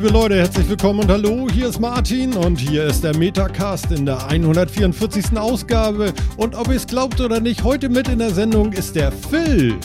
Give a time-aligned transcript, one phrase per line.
[0.00, 4.06] Liebe Leute, herzlich willkommen und hallo, hier ist Martin und hier ist der Metacast in
[4.06, 5.36] der 144.
[5.36, 6.14] Ausgabe.
[6.38, 9.76] Und ob ihr es glaubt oder nicht, heute mit in der Sendung ist der Phil.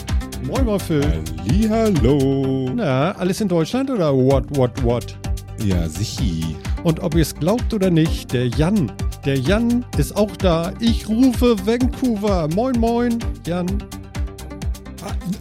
[0.46, 1.22] Moin mal Phil.
[1.68, 2.70] Hallo.
[2.74, 5.14] Na, alles in Deutschland oder what, what, what?
[5.62, 6.56] Ja, sichi.
[6.82, 8.90] Und ob ihr es glaubt oder nicht, der Jan.
[9.26, 10.72] Der Jan ist auch da.
[10.80, 12.48] Ich rufe Vancouver.
[12.54, 13.66] Moin, moin, Jan.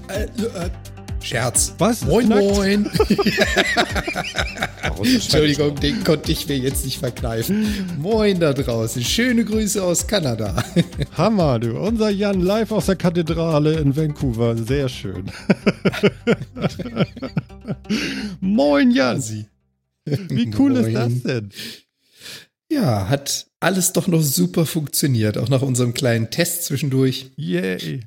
[0.09, 0.69] Äh, äh,
[1.25, 1.73] Scherz.
[1.79, 2.05] Was?
[2.05, 2.85] Moin, moin.
[5.03, 7.65] Entschuldigung, den konnte ich mir jetzt nicht verkneifen.
[7.97, 9.03] Moin da draußen.
[9.03, 10.63] Schöne Grüße aus Kanada.
[11.17, 11.79] Hammer, du.
[11.79, 14.55] Unser Jan live aus der Kathedrale in Vancouver.
[14.55, 15.31] Sehr schön.
[18.39, 19.23] Moin, Jan.
[20.05, 21.23] Wie cool ist das Moin.
[21.23, 21.49] denn?
[22.69, 25.39] Ja, hat alles doch noch super funktioniert.
[25.39, 27.31] Auch nach unserem kleinen Test zwischendurch.
[27.35, 28.01] Yay.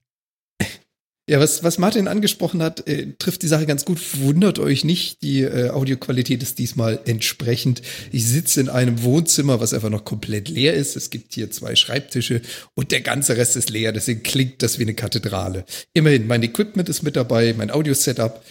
[1.28, 4.00] Ja, was, was Martin angesprochen hat, äh, trifft die Sache ganz gut.
[4.22, 7.82] Wundert euch nicht, die äh, Audioqualität ist diesmal entsprechend.
[8.12, 10.96] Ich sitze in einem Wohnzimmer, was einfach noch komplett leer ist.
[10.96, 12.40] Es gibt hier zwei Schreibtische
[12.74, 13.92] und der ganze Rest ist leer.
[13.92, 15.66] Deswegen klingt das wie eine Kathedrale.
[15.92, 18.42] Immerhin, mein Equipment ist mit dabei, mein Audio-Setup.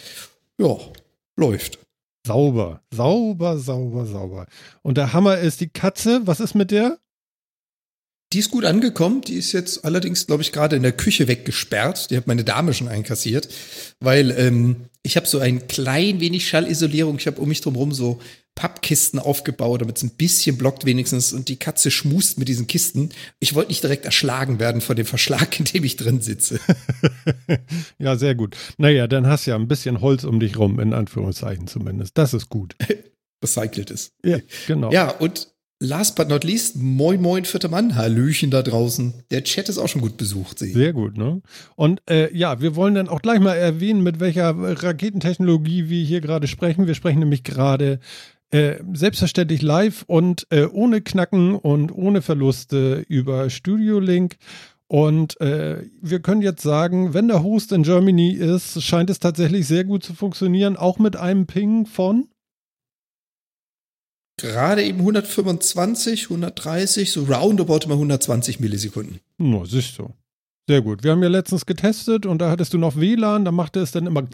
[0.58, 0.78] Ja,
[1.34, 1.80] läuft.
[2.24, 4.46] Sauber, sauber, sauber, sauber.
[4.82, 6.20] Und der Hammer ist die Katze.
[6.26, 6.98] Was ist mit der?
[8.32, 9.22] Die ist gut angekommen.
[9.22, 12.10] Die ist jetzt allerdings, glaube ich, gerade in der Küche weggesperrt.
[12.10, 13.48] Die hat meine Dame schon einkassiert,
[14.00, 17.16] weil ähm, ich habe so ein klein wenig Schallisolierung.
[17.16, 18.20] Ich habe um mich drumherum so
[18.54, 21.32] Pappkisten aufgebaut, damit es ein bisschen blockt wenigstens.
[21.32, 23.10] Und die Katze schmust mit diesen Kisten.
[23.40, 26.60] Ich wollte nicht direkt erschlagen werden von dem Verschlag, in dem ich drin sitze.
[27.98, 28.56] ja, sehr gut.
[28.76, 32.18] Naja, dann hast du ja ein bisschen Holz um dich rum, in Anführungszeichen zumindest.
[32.18, 32.76] Das ist gut.
[33.42, 34.12] Recycelt ist.
[34.22, 34.90] Ja, genau.
[34.90, 35.48] Ja, und
[35.80, 37.94] last but not least, moin moin, vierter Mann.
[37.94, 39.14] Hallöchen da draußen.
[39.30, 40.74] Der Chat ist auch schon gut besucht, sehe ich.
[40.74, 41.40] Sehr gut, ne?
[41.76, 46.20] Und äh, ja, wir wollen dann auch gleich mal erwähnen, mit welcher Raketentechnologie wir hier
[46.20, 46.86] gerade sprechen.
[46.86, 48.00] Wir sprechen nämlich gerade
[48.50, 54.36] äh, selbstverständlich live und äh, ohne Knacken und ohne Verluste über Studio Link.
[54.88, 59.66] Und äh, wir können jetzt sagen, wenn der Host in Germany ist, scheint es tatsächlich
[59.66, 62.28] sehr gut zu funktionieren, auch mit einem Ping von.
[64.38, 69.20] Gerade eben 125, 130, so roundabout immer 120 Millisekunden.
[69.36, 70.14] Na, siehst du.
[70.68, 71.02] Sehr gut.
[71.02, 74.06] Wir haben ja letztens getestet und da hattest du noch WLAN, da machte es dann
[74.06, 74.26] immer.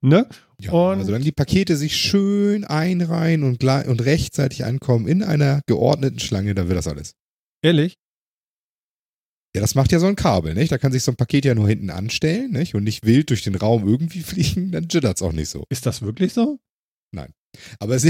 [0.00, 0.28] Ne?
[0.60, 5.60] Ja, Und- also solange die Pakete sich schön einreihen und, und rechtzeitig ankommen in einer
[5.66, 7.14] geordneten Schlange, dann wird das alles.
[7.62, 7.98] Ehrlich?
[9.54, 10.70] Ja, das macht ja so ein Kabel, nicht?
[10.70, 12.74] Da kann sich so ein Paket ja nur hinten anstellen, nicht?
[12.74, 15.64] Und nicht wild durch den Raum irgendwie fliegen, dann jittert's auch nicht so.
[15.70, 16.60] Ist das wirklich so?
[17.80, 18.04] Aber es,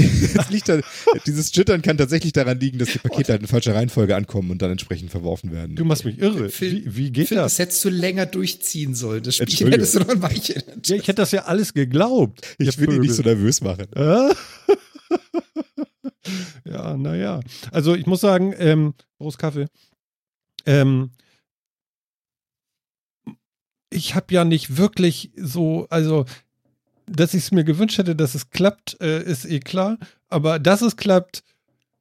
[0.49, 0.79] liegt da,
[1.25, 4.61] dieses Jittern kann tatsächlich daran liegen, dass die Pakete halt in falscher Reihenfolge ankommen und
[4.61, 5.75] dann entsprechend verworfen werden.
[5.75, 6.49] Du machst mich irre.
[6.49, 7.53] Phil- Wie, wie geht Phil, das?
[7.53, 9.23] das hättest du länger durchziehen sollen.
[9.23, 9.81] Das Spielchen Entschuldige.
[9.81, 10.61] hättest du noch ein Weilchen.
[10.85, 12.41] Ja, ich hätte das ja alles geglaubt.
[12.59, 13.87] ich will ihn nicht so nervös machen.
[16.65, 17.39] Ja, naja.
[17.71, 19.65] Also ich muss sagen, ähm, Prost Kaffee.
[20.67, 21.11] Ähm,
[23.89, 26.25] ich habe ja nicht wirklich so, also,
[27.11, 29.97] dass ich es mir gewünscht hätte, dass es klappt, äh, ist eh klar.
[30.27, 31.43] Aber dass es klappt,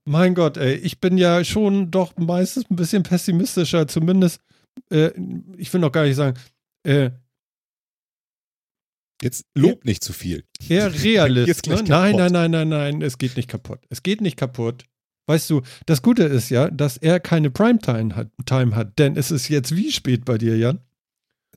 [0.05, 4.41] mein Gott, ey, ich bin ja schon doch meistens ein bisschen pessimistischer, zumindest,
[4.91, 5.11] äh,
[5.57, 6.39] ich will noch gar nicht sagen,
[6.85, 7.11] äh,
[9.21, 10.45] Jetzt lob nicht zu viel.
[10.69, 11.67] eher Realist.
[11.67, 11.83] Ne?
[11.89, 13.81] Nein, nein, nein, nein, nein, es geht nicht kaputt.
[13.89, 14.85] Es geht nicht kaputt.
[15.27, 19.31] Weißt du, das Gute ist ja, dass er keine Primetime hat, Time hat, denn es
[19.31, 20.81] ist jetzt wie spät bei dir, Jan?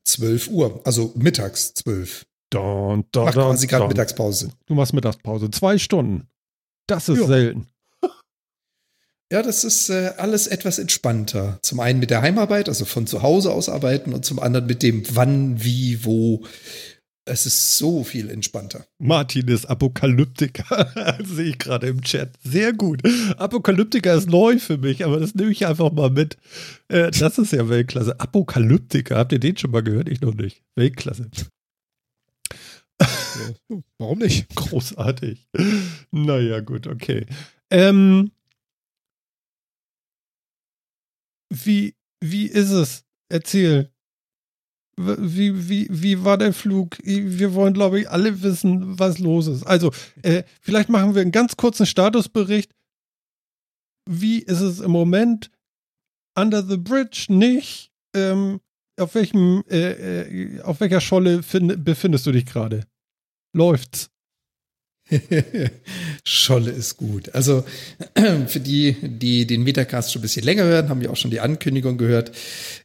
[0.04, 2.26] 12 Uhr, also mittags 12.
[2.52, 3.88] Don, don, Macht quasi gerade.
[3.88, 4.52] Mittagspause.
[4.68, 5.50] Du machst Mittagspause.
[5.52, 6.28] Zwei Stunden.
[6.88, 7.28] Das ist Ja.
[7.28, 7.68] selten.
[9.32, 11.58] Ja, das ist äh, alles etwas entspannter.
[11.62, 14.84] Zum einen mit der Heimarbeit, also von zu Hause aus arbeiten und zum anderen mit
[14.84, 16.46] dem wann, wie, wo.
[17.24, 18.86] Es ist so viel entspannter.
[19.00, 22.32] Martin ist Apokalyptiker, sehe ich gerade im Chat.
[22.44, 23.04] Sehr gut.
[23.38, 26.36] Apokalyptiker ist neu für mich, aber das nehme ich einfach mal mit.
[26.90, 28.20] Äh, das ist ja Weltklasse.
[28.20, 30.10] Apokalyptiker, habt ihr den schon mal gehört?
[30.10, 30.62] Ich noch nicht.
[30.76, 31.30] Weltklasse.
[33.98, 34.48] Warum nicht?
[34.56, 35.48] Großartig.
[36.12, 37.26] Naja, gut, okay.
[37.70, 38.32] Ähm,
[41.50, 43.04] wie, wie ist es?
[43.30, 43.92] Erzähl.
[44.98, 46.98] Wie, wie, wie war der Flug?
[47.04, 49.64] Wir wollen, glaube ich, alle wissen, was los ist.
[49.64, 52.72] Also, äh, vielleicht machen wir einen ganz kurzen Statusbericht.
[54.06, 55.50] Wie ist es im Moment?
[56.38, 57.92] Under the Bridge nicht?
[58.14, 58.60] Ähm,
[59.00, 62.86] auf welchem, äh, äh, auf welcher Scholle find, befindest du dich gerade?
[63.54, 64.10] Läuft's?
[66.24, 67.34] Scholle ist gut.
[67.36, 67.64] Also
[68.48, 71.40] für die, die den Metacast schon ein bisschen länger hören, haben ja auch schon die
[71.40, 72.32] Ankündigung gehört.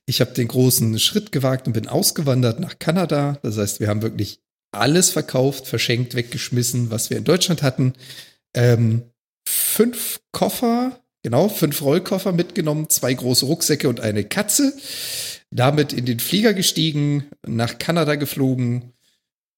[0.06, 3.38] Ich habe den großen Schritt gewagt und bin ausgewandert nach Kanada.
[3.42, 4.40] Das heißt, wir haben wirklich
[4.72, 7.94] alles verkauft, verschenkt, weggeschmissen, was wir in Deutschland hatten.
[8.54, 9.02] Ähm,
[9.48, 14.74] fünf Koffer, genau, fünf Rollkoffer mitgenommen, zwei große Rucksäcke und eine Katze.
[15.50, 18.92] Damit in den Flieger gestiegen, nach Kanada geflogen.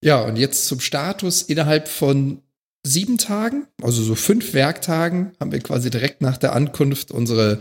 [0.03, 2.43] Ja, und jetzt zum Status innerhalb von
[2.87, 7.61] sieben Tagen, also so fünf Werktagen, haben wir quasi direkt nach der Ankunft unsere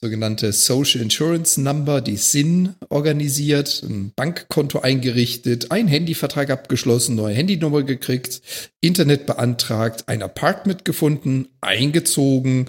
[0.00, 7.82] sogenannte Social Insurance Number, die SIN, organisiert, ein Bankkonto eingerichtet, einen Handyvertrag abgeschlossen, neue Handynummer
[7.82, 8.42] gekriegt,
[8.80, 12.66] Internet beantragt, ein Apartment gefunden, eingezogen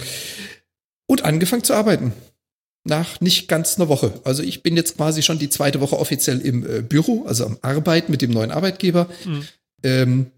[1.08, 2.14] und angefangen zu arbeiten.
[2.88, 4.14] Nach nicht ganz einer Woche.
[4.24, 7.58] Also ich bin jetzt quasi schon die zweite Woche offiziell im äh, Büro, also am
[7.62, 9.10] Arbeiten mit dem neuen Arbeitgeber.
[9.26, 9.48] Mhm.
[9.84, 10.32] Ähm,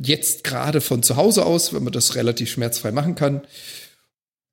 [0.00, 3.42] jetzt gerade von zu Hause aus, wenn man das relativ schmerzfrei machen kann.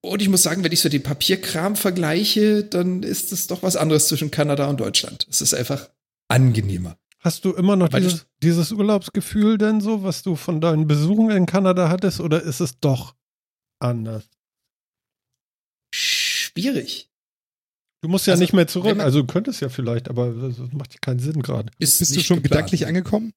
[0.02, 3.76] Und ich muss sagen, wenn ich so den Papierkram vergleiche, dann ist es doch was
[3.76, 5.28] anderes zwischen Kanada und Deutschland.
[5.30, 5.90] Es ist einfach
[6.28, 6.98] angenehmer.
[7.20, 11.48] Hast du immer noch dieses, dieses, Urlaubsgefühl denn so, was du von deinen Besuchen in
[11.48, 13.16] Kanada hattest, oder ist es doch
[13.80, 14.30] anders?
[15.92, 17.10] Schwierig.
[18.06, 20.94] Du musst ja also, nicht mehr zurück, also du könntest ja vielleicht, aber das macht
[20.94, 21.72] ja keinen Sinn gerade.
[21.80, 22.44] Bist du schon geplant.
[22.44, 23.34] gedanklich angekommen?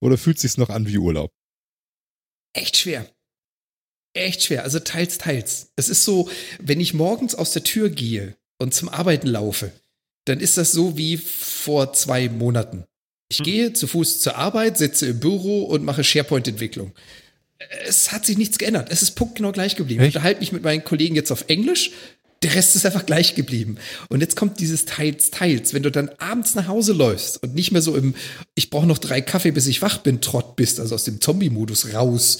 [0.00, 1.32] Oder fühlt es sich noch an wie Urlaub?
[2.52, 3.06] Echt schwer
[4.14, 4.64] echt schwer.
[4.64, 5.72] Also teils, teils.
[5.76, 6.28] Es ist so,
[6.58, 9.72] wenn ich morgens aus der Tür gehe und zum Arbeiten laufe,
[10.24, 12.84] dann ist das so wie vor zwei Monaten.
[13.28, 13.44] Ich hm.
[13.44, 16.92] gehe zu Fuß zur Arbeit, sitze im Büro und mache SharePoint-Entwicklung.
[17.84, 18.88] Es hat sich nichts geändert.
[18.90, 20.00] Es ist punktgenau gleich geblieben.
[20.00, 20.10] Echt?
[20.10, 21.92] Ich unterhalte mich mit meinen Kollegen jetzt auf Englisch.
[22.42, 23.76] Der Rest ist einfach gleich geblieben.
[24.08, 25.74] Und jetzt kommt dieses Teils, Teils.
[25.74, 28.14] Wenn du dann abends nach Hause läufst und nicht mehr so im,
[28.54, 31.92] ich brauche noch drei Kaffee, bis ich wach bin, Trott bist, also aus dem Zombie-Modus
[31.92, 32.38] raus,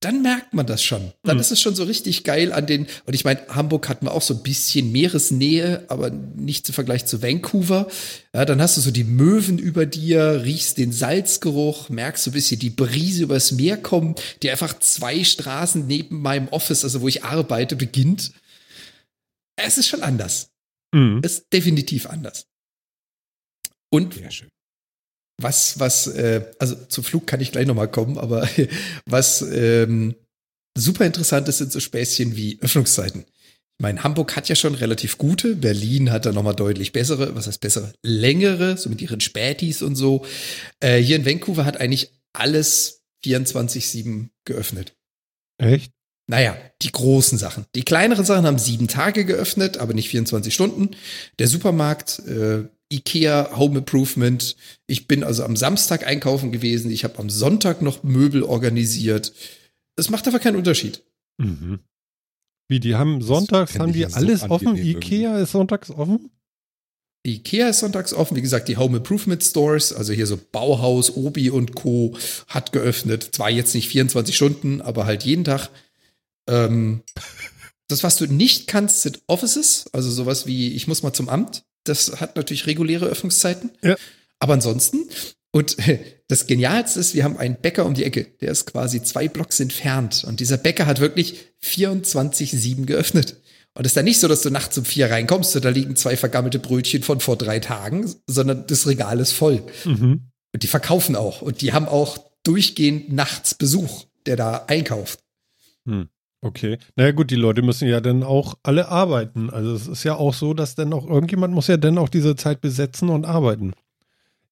[0.00, 1.12] dann merkt man das schon.
[1.24, 1.40] Dann mhm.
[1.40, 4.22] ist es schon so richtig geil an den, und ich meine, Hamburg hat man auch
[4.22, 7.88] so ein bisschen Meeresnähe, aber nicht im Vergleich zu Vancouver.
[8.32, 12.34] Ja, dann hast du so die Möwen über dir, riechst den Salzgeruch, merkst so ein
[12.34, 17.08] bisschen die Brise übers Meer kommen, die einfach zwei Straßen neben meinem Office, also wo
[17.08, 18.32] ich arbeite, beginnt.
[19.58, 20.50] Es ist schon anders.
[20.94, 21.20] Mhm.
[21.22, 22.46] Es ist definitiv anders.
[23.90, 24.48] Und Sehr schön
[25.40, 28.48] was, was, äh, also zum Flug kann ich gleich nochmal kommen, aber
[29.06, 30.16] was ähm,
[30.76, 33.24] super interessant ist, sind so Späßchen wie Öffnungszeiten.
[33.24, 37.46] Ich meine, Hamburg hat ja schon relativ gute, Berlin hat da nochmal deutlich bessere, was
[37.46, 40.26] heißt bessere, längere, so mit ihren Spätis und so.
[40.80, 44.96] Äh, hier in Vancouver hat eigentlich alles 24-7 geöffnet.
[45.58, 45.92] Echt?
[46.28, 47.64] Naja, die großen Sachen.
[47.74, 50.90] Die kleineren Sachen haben sieben Tage geöffnet, aber nicht 24 Stunden.
[51.38, 54.54] Der Supermarkt äh, IKEA Home Improvement.
[54.86, 56.90] Ich bin also am Samstag einkaufen gewesen.
[56.90, 59.32] Ich habe am Sonntag noch Möbel organisiert.
[59.96, 61.02] Es macht aber keinen Unterschied.
[61.38, 61.80] Mhm.
[62.68, 64.76] Wie, die haben sonntags, haben die alles so offen?
[64.76, 65.42] IKEA irgendwie.
[65.42, 66.30] ist sonntags offen?
[67.26, 68.36] Ikea ist sonntags offen.
[68.36, 72.16] Wie gesagt, die Home Improvement Stores, also hier so Bauhaus, Obi und Co.
[72.48, 73.30] hat geöffnet.
[73.32, 75.70] Zwar jetzt nicht 24 Stunden, aber halt jeden Tag.
[76.48, 77.02] Ähm,
[77.88, 79.86] das, was du nicht kannst, sind Offices.
[79.92, 81.64] Also sowas wie, ich muss mal zum Amt.
[81.84, 83.70] Das hat natürlich reguläre Öffnungszeiten.
[83.82, 83.96] Ja.
[84.40, 85.08] Aber ansonsten,
[85.52, 85.76] und
[86.28, 88.26] das Genialste ist, wir haben einen Bäcker um die Ecke.
[88.40, 90.24] Der ist quasi zwei Blocks entfernt.
[90.26, 93.36] Und dieser Bäcker hat wirklich 24-7 geöffnet.
[93.74, 95.94] Und es ist dann nicht so, dass du nachts um vier reinkommst und da liegen
[95.94, 99.62] zwei vergammelte Brötchen von vor drei Tagen, sondern das Regal ist voll.
[99.84, 100.30] Mhm.
[100.52, 101.42] Und die verkaufen auch.
[101.42, 105.20] Und die haben auch durchgehend nachts Besuch, der da einkauft.
[105.86, 106.08] Hm.
[106.40, 106.78] Okay.
[106.94, 109.50] Naja gut, die Leute müssen ja dann auch alle arbeiten.
[109.50, 112.36] Also es ist ja auch so, dass dann auch irgendjemand muss ja dann auch diese
[112.36, 113.72] Zeit besetzen und arbeiten.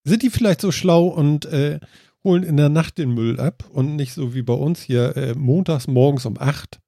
[0.04, 1.78] Sind die vielleicht so schlau und äh,
[2.24, 5.34] holen in der Nacht den Müll ab und nicht so wie bei uns hier äh,
[5.34, 6.80] montags morgens um acht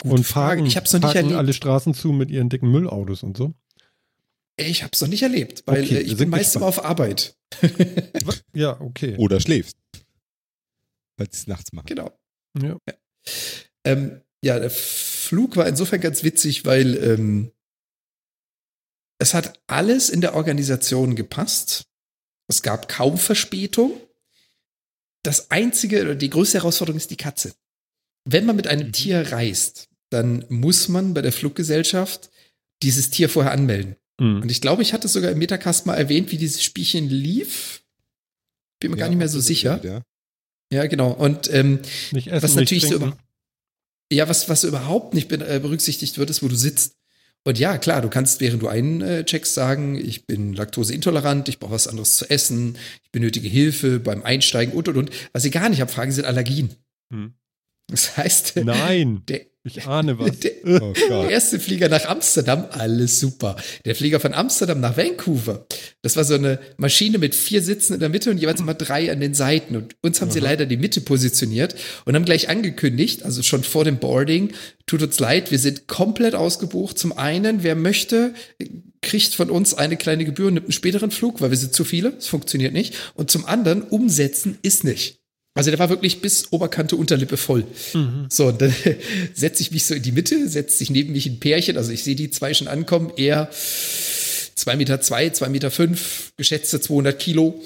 [0.00, 1.34] Gute und fahren, ich hab's noch nicht erlebt.
[1.34, 3.52] alle Straßen zu mit ihren dicken Müllautos und so?
[4.56, 7.36] Ich hab's noch nicht erlebt, weil okay, äh, ich bin meist immer auf Arbeit.
[8.54, 9.16] ja, okay.
[9.18, 9.76] Oder schläfst.
[11.18, 11.86] Weil sie es nachts machen.
[11.86, 12.10] Genau.
[12.58, 12.76] Ja.
[12.88, 12.94] ja.
[13.84, 17.52] Ähm, ja, der Flug war insofern ganz witzig, weil ähm,
[19.18, 21.86] es hat alles in der Organisation gepasst.
[22.48, 24.00] Es gab kaum Verspätung.
[25.22, 27.54] Das einzige oder die größte Herausforderung ist die Katze.
[28.24, 28.92] Wenn man mit einem mhm.
[28.92, 32.30] Tier reist, dann muss man bei der Fluggesellschaft
[32.82, 33.96] dieses Tier vorher anmelden.
[34.18, 34.42] Mhm.
[34.42, 37.84] Und ich glaube, ich hatte sogar im Metacast mal erwähnt, wie dieses Spielchen lief.
[38.80, 39.80] Bin mir ja, gar nicht mehr so sicher.
[39.84, 40.02] ja.
[40.72, 41.12] Ja, genau.
[41.12, 41.80] Und ähm,
[42.12, 43.12] essen, was natürlich so
[44.12, 46.96] ja, was, was überhaupt nicht äh, berücksichtigt wird, ist, wo du sitzt.
[47.44, 51.88] Und ja, klar, du kannst, während du eincheckst, sagen, ich bin laktoseintolerant, ich brauche was
[51.88, 55.10] anderes zu essen, ich benötige Hilfe beim Einsteigen und und und.
[55.32, 56.70] Was sie gar nicht abfragen, sind Allergien.
[57.10, 57.32] Hm.
[57.86, 59.22] Das heißt, Nein.
[59.28, 60.38] Der, Ich ahne was.
[60.40, 63.56] Der, Oh der erste Flieger nach Amsterdam, alles super.
[63.84, 65.66] Der Flieger von Amsterdam nach Vancouver,
[66.00, 69.12] das war so eine Maschine mit vier Sitzen in der Mitte und jeweils immer drei
[69.12, 69.76] an den Seiten.
[69.76, 71.74] Und uns haben sie leider die Mitte positioniert
[72.06, 74.52] und haben gleich angekündigt, also schon vor dem Boarding,
[74.86, 76.98] tut uns leid, wir sind komplett ausgebucht.
[76.98, 78.32] Zum einen, wer möchte,
[79.02, 81.84] kriegt von uns eine kleine Gebühr und nimmt einen späteren Flug, weil wir sind zu
[81.84, 82.94] viele, es funktioniert nicht.
[83.14, 85.19] Und zum anderen, umsetzen ist nicht.
[85.60, 87.66] Also der war wirklich bis Oberkante Unterlippe voll.
[88.30, 88.74] So, und dann
[89.34, 92.02] setze ich mich so in die Mitte, setzt sich neben mich ein Pärchen, also ich
[92.02, 93.50] sehe die zwei schon ankommen, er
[94.54, 97.60] zwei Meter, zwei, zwei Meter, fünf, geschätzte 200 Kilo.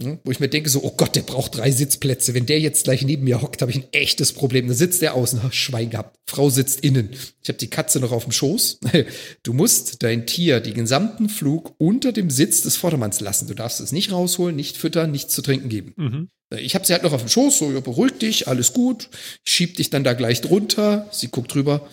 [0.00, 2.32] Ja, Wo ich mir denke, so, oh Gott, der braucht drei Sitzplätze.
[2.32, 4.68] Wenn der jetzt gleich neben mir hockt, habe ich ein echtes Problem.
[4.68, 6.16] Da sitzt der außen, Schwein gehabt.
[6.28, 7.10] Frau sitzt innen.
[7.42, 8.78] Ich habe die Katze noch auf dem Schoß.
[9.42, 13.48] Du musst dein Tier den gesamten Flug unter dem Sitz des Vordermanns lassen.
[13.48, 15.92] Du darfst es nicht rausholen, nicht füttern, nichts zu trinken geben.
[15.96, 16.28] Mhm.
[16.58, 19.08] Ich habe sie halt noch auf dem Schoß, so, ja, beruhig dich, alles gut.
[19.44, 21.06] Ich schieb dich dann da gleich drunter.
[21.12, 21.88] Sie guckt drüber.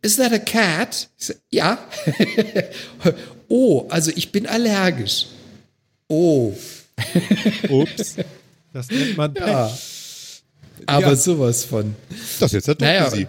[0.00, 1.08] Is that a cat?
[1.16, 1.78] So, ja.
[3.48, 5.26] oh, also ich bin allergisch.
[6.08, 6.54] Oh,
[7.68, 8.16] Ups.
[8.72, 9.46] Das nennt man Pech.
[9.46, 9.76] ja.
[10.86, 11.16] Aber Ja.
[11.16, 11.94] sowas von.
[12.40, 13.10] Das ist jetzt der Naja.
[13.10, 13.28] Doktor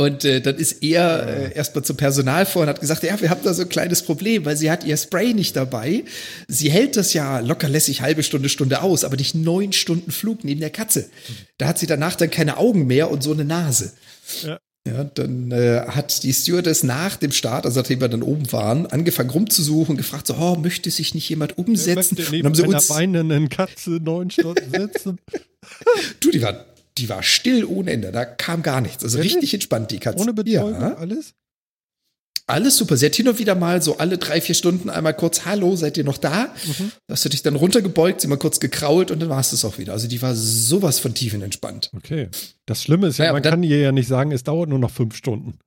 [0.00, 3.30] Und äh, dann ist er äh, erstmal zum Personal vor und hat gesagt, ja, wir
[3.30, 6.04] haben da so ein kleines Problem, weil sie hat ihr Spray nicht dabei.
[6.46, 10.44] Sie hält das ja locker lässig halbe Stunde, Stunde aus, aber nicht neun Stunden Flug
[10.44, 11.10] neben der Katze.
[11.58, 13.92] Da hat sie danach dann keine Augen mehr und so eine Nase.
[14.44, 14.60] Ja.
[14.86, 18.86] Ja, dann äh, hat die Stewardess nach dem Start, also nachdem wir dann oben waren,
[18.86, 22.16] angefangen rumzusuchen, gefragt so, oh, möchte sich nicht jemand umsetzen?
[22.16, 25.18] Möchte Und neben haben sie einer uns, weinenden Katze neun Stunden sitzen.
[26.20, 26.64] du, die war,
[26.98, 29.02] die war still ohne Ende, da kam gar nichts.
[29.04, 29.34] Also Wirklich?
[29.36, 30.18] richtig entspannt, die Katze.
[30.20, 30.94] Ohne Betäubung, Ja.
[30.96, 31.34] alles?
[32.46, 32.96] Alles super.
[32.96, 35.98] Sie hat hin und wieder mal so alle drei, vier Stunden einmal kurz, hallo, seid
[35.98, 36.48] ihr noch da?
[37.10, 39.76] Hast du dich dann runtergebeugt, sie mal kurz gekrault und dann war es das auch
[39.76, 39.92] wieder.
[39.92, 41.90] Also die war sowas von tiefenentspannt.
[41.94, 42.28] Okay.
[42.64, 44.90] Das Schlimme ist ja, Naja, man kann ihr ja nicht sagen, es dauert nur noch
[44.90, 45.58] fünf Stunden.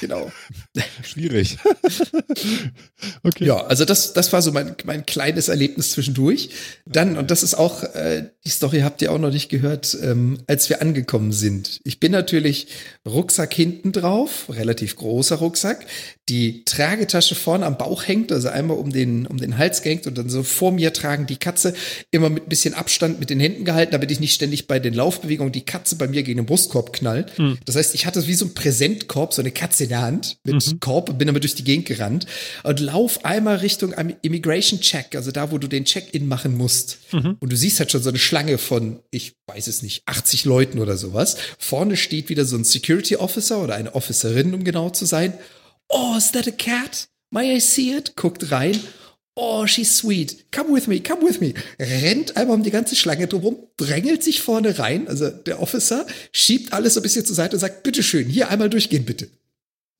[0.00, 0.30] Genau.
[1.02, 1.58] Schwierig.
[3.22, 3.44] Okay.
[3.44, 6.50] Ja, also das, das war so mein, mein kleines Erlebnis zwischendurch.
[6.86, 10.38] Dann, und das ist auch, äh, die Story habt ihr auch noch nicht gehört, ähm,
[10.46, 11.80] als wir angekommen sind.
[11.84, 12.68] Ich bin natürlich
[13.06, 15.86] Rucksack hinten drauf, relativ großer Rucksack,
[16.28, 20.18] die Tragetasche vorne am Bauch hängt, also einmal um den, um den Hals gehängt und
[20.18, 21.72] dann so vor mir tragen die Katze,
[22.10, 24.92] immer mit ein bisschen Abstand mit den Händen gehalten, damit ich nicht ständig bei den
[24.92, 27.32] Laufbewegungen die Katze bei mir gegen den Brustkorb knallt.
[27.64, 30.54] Das heißt, ich hatte wie so ein Präsentkorb, so eine Katze in der Hand mit
[30.80, 32.26] Korb und bin damit durch die Gegend gerannt
[32.64, 36.98] und lauf einmal Richtung einem Immigration Check, also da, wo du den Check-in machen musst.
[37.38, 40.80] Und du siehst halt schon so eine Schlange von, ich weiß es nicht, 80 Leuten
[40.80, 41.36] oder sowas.
[41.58, 45.34] Vorne steht wieder so ein Security Officer oder eine Officerin, um genau zu sein.
[45.88, 47.08] Oh, is that a cat?
[47.30, 48.14] May I see it?
[48.16, 48.78] Guckt rein.
[49.38, 50.46] Oh, she's sweet.
[50.50, 51.52] Come with me, come with me.
[51.78, 56.72] Rennt einmal um die ganze Schlange drumherum, drängelt sich vorne rein, also der Officer, schiebt
[56.72, 59.28] alles so ein bisschen zur Seite und sagt, bitteschön, hier einmal durchgehen, bitte.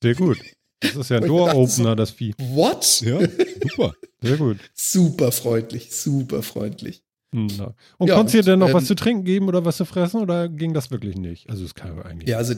[0.03, 0.39] Sehr gut.
[0.81, 2.33] Das ist ja ein Door-Opener, so- das Vieh.
[2.39, 3.03] What?
[3.03, 3.21] Ja,
[3.63, 3.93] super.
[4.23, 4.57] Sehr gut.
[4.75, 7.03] Super freundlich, super freundlich.
[7.35, 7.75] Hm, na.
[7.99, 9.85] Und Ja, konntest du dir denn noch ähm, was zu trinken geben oder was zu
[9.85, 11.51] fressen oder ging das wirklich nicht?
[11.51, 12.29] Also es kann eigentlich.
[12.31, 12.55] Ja, also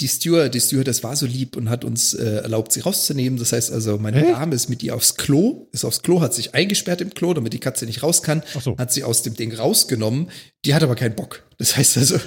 [0.00, 3.38] die Steward, die Stewardess war so lieb und hat uns äh, erlaubt, sie rauszunehmen.
[3.38, 4.30] Das heißt also, meine Echt?
[4.30, 7.54] Dame ist mit ihr aufs Klo, ist aufs Klo, hat sich eingesperrt im Klo, damit
[7.54, 8.76] die Katze nicht raus kann, so.
[8.76, 10.30] hat sie aus dem Ding rausgenommen.
[10.66, 11.44] Die hat aber keinen Bock.
[11.58, 12.20] Das heißt also,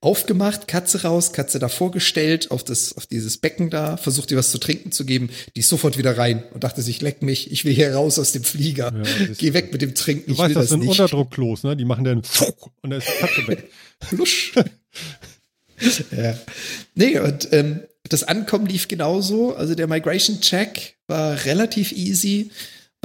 [0.00, 4.52] aufgemacht, Katze raus, Katze davor gestellt, auf das, auf dieses Becken da, versucht ihr was
[4.52, 7.64] zu trinken zu geben, die ist sofort wieder rein und dachte sich, leck mich, ich
[7.64, 8.92] will hier raus aus dem Flieger.
[8.94, 10.88] Ja, das Geh weg mit dem Trinken, Du ich weißt, will das das sind.
[10.88, 11.76] Unterdruckklos, ne?
[11.76, 12.22] Die machen dann
[12.82, 13.70] und da ist die Katze weg.
[14.12, 14.52] Lusch.
[16.16, 16.34] ja.
[16.94, 19.54] Nee, und ähm, das Ankommen lief genauso.
[19.54, 22.50] Also der Migration Check war relativ easy,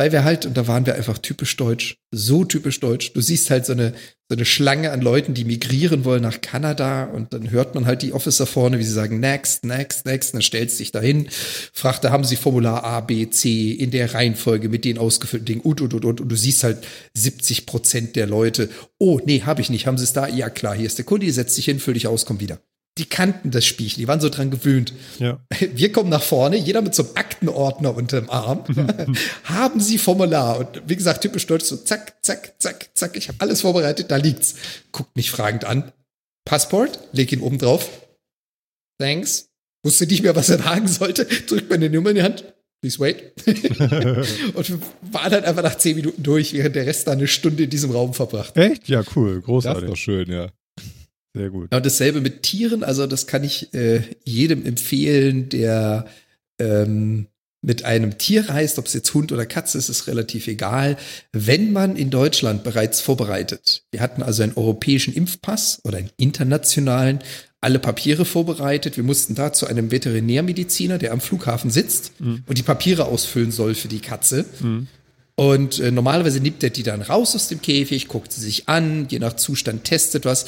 [0.01, 3.13] weil wir halt, und da waren wir einfach typisch deutsch, so typisch deutsch.
[3.13, 3.93] Du siehst halt so eine,
[4.29, 8.01] so eine Schlange an Leuten, die migrieren wollen nach Kanada und dann hört man halt
[8.01, 11.27] die Officer vorne, wie sie sagen, next, next, next, und dann stellst dich dahin,
[11.71, 15.61] fragt, da haben sie Formular A, B, C in der Reihenfolge mit den ausgefüllten Dingen
[15.61, 16.79] und, und, und, und, und du siehst halt
[17.13, 20.27] 70 Prozent der Leute, oh, nee, habe ich nicht, haben sie es da?
[20.27, 22.59] Ja, klar, hier ist der Kunde, setz dich hin, füll dich aus, komm wieder.
[22.97, 24.93] Die kannten das Spielchen, die waren so dran gewöhnt.
[25.17, 25.39] Ja.
[25.73, 28.65] Wir kommen nach vorne, jeder mit so einem Aktenordner unterm Arm.
[29.45, 30.59] haben Sie Formular?
[30.59, 33.15] Und wie gesagt, typisch deutsch, so zack, zack, zack, zack.
[33.15, 34.55] Ich habe alles vorbereitet, da liegt's.
[34.91, 35.91] Guckt mich fragend an.
[36.43, 37.89] Passport, leg ihn oben drauf.
[38.99, 39.49] Thanks.
[39.83, 41.25] Wusste nicht mehr, was er sagen sollte.
[41.25, 42.43] Drückt meine Nummer in die Hand.
[42.81, 43.33] Please wait.
[44.55, 44.81] und
[45.11, 47.91] waren dann einfach nach zehn Minuten durch, während der Rest da eine Stunde in diesem
[47.91, 48.57] Raum verbracht.
[48.57, 48.89] Echt?
[48.89, 49.35] Ja, cool.
[49.35, 49.89] Das ist Großartig.
[49.89, 50.49] doch schön, ja.
[51.33, 51.69] Sehr gut.
[51.71, 56.05] Ja, und dasselbe mit Tieren, also das kann ich äh, jedem empfehlen, der
[56.59, 57.27] ähm,
[57.63, 60.97] mit einem Tier reist, ob es jetzt Hund oder Katze ist, ist relativ egal.
[61.31, 67.19] Wenn man in Deutschland bereits vorbereitet, wir hatten also einen europäischen Impfpass oder einen internationalen,
[67.61, 68.97] alle Papiere vorbereitet.
[68.97, 72.43] Wir mussten da zu einem Veterinärmediziner, der am Flughafen sitzt Mhm.
[72.47, 74.45] und die Papiere ausfüllen soll für die Katze.
[75.35, 79.07] Und äh, normalerweise nimmt er die dann raus aus dem Käfig, guckt sie sich an,
[79.09, 80.45] je nach Zustand testet was.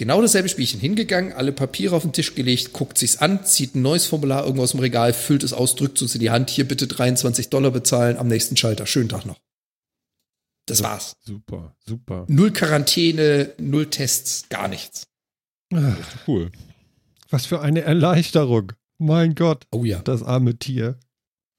[0.00, 3.82] Genau dasselbe Spielchen hingegangen, alle Papiere auf den Tisch gelegt, guckt sich's an, zieht ein
[3.82, 6.66] neues Formular irgendwo aus dem Regal, füllt es aus, drückt uns in die Hand, hier
[6.66, 8.86] bitte 23 Dollar bezahlen, am nächsten Schalter.
[8.86, 9.38] Schönen Tag noch.
[10.64, 11.16] Das war's.
[11.20, 12.24] Super, super.
[12.28, 15.06] Null Quarantäne, null Tests, gar nichts.
[15.74, 16.50] Ah, Cool.
[17.28, 18.72] Was für eine Erleichterung.
[18.96, 19.98] Mein Gott, Oh ja.
[19.98, 20.98] das arme Tier.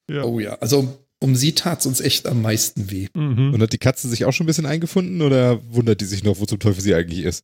[0.09, 0.23] Ja.
[0.23, 0.55] Oh ja.
[0.55, 3.07] Also um, um sie tat's uns echt am meisten weh.
[3.13, 3.53] Mhm.
[3.53, 6.39] Und hat die Katze sich auch schon ein bisschen eingefunden oder wundert die sich noch,
[6.39, 7.43] wo zum Teufel sie eigentlich ist?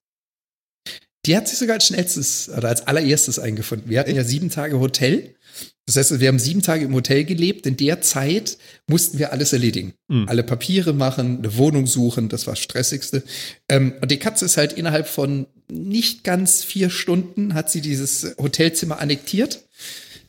[1.28, 3.90] Die hat sich sogar als schnellstes oder als allererstes eingefunden.
[3.90, 5.36] Wir hatten ja sieben Tage Hotel.
[5.86, 7.66] Das heißt, wir haben sieben Tage im Hotel gelebt.
[7.66, 8.58] In der Zeit
[8.88, 9.94] mussten wir alles erledigen.
[10.08, 10.28] Mhm.
[10.28, 13.24] Alle Papiere machen, eine Wohnung suchen, das war das Stressigste.
[13.70, 18.36] Ähm, und die Katze ist halt innerhalb von nicht ganz vier Stunden hat sie dieses
[18.38, 19.64] Hotelzimmer annektiert.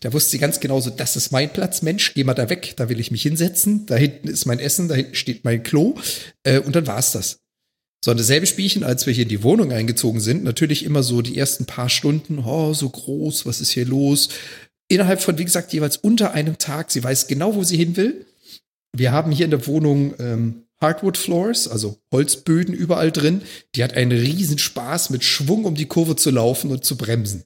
[0.00, 2.74] Da wusste sie ganz genau so, das ist mein Platz, Mensch, geh mal da weg,
[2.76, 5.96] da will ich mich hinsetzen, da hinten ist mein Essen, da hinten steht mein Klo.
[6.44, 7.40] Äh, und dann war's das.
[8.04, 11.20] So, und dasselbe Spielchen, als wir hier in die Wohnung eingezogen sind, natürlich immer so
[11.20, 14.28] die ersten paar Stunden, oh, so groß, was ist hier los?
[14.88, 18.24] Innerhalb von, wie gesagt, jeweils unter einem Tag, sie weiß genau, wo sie hin will.
[18.96, 23.42] Wir haben hier in der Wohnung ähm, Hardwood Floors, also Holzböden überall drin.
[23.74, 27.44] Die hat einen riesen Spaß, mit Schwung um die Kurve zu laufen und zu bremsen.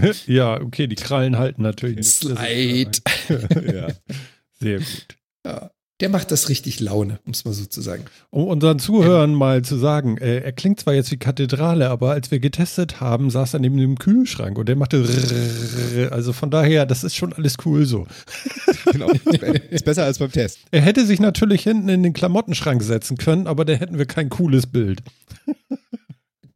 [0.26, 1.96] Ja, okay, die Krallen halten natürlich.
[1.96, 2.10] nicht.
[2.10, 2.90] Slide.
[3.72, 3.88] ja.
[4.58, 5.06] Sehr gut.
[5.46, 5.70] Ja,
[6.02, 8.04] der macht das richtig Laune, um es mal so zu sagen.
[8.30, 12.32] Um unseren Zuhörern mal zu sagen, äh, er klingt zwar jetzt wie Kathedrale, aber als
[12.32, 15.06] wir getestet haben, saß er neben dem Kühlschrank und der machte
[16.10, 18.08] also von daher, das ist schon alles cool so.
[18.92, 19.12] Genau.
[19.70, 20.58] Ist besser als beim Test.
[20.72, 24.28] Er hätte sich natürlich hinten in den Klamottenschrank setzen können, aber da hätten wir kein
[24.28, 25.02] cooles Bild.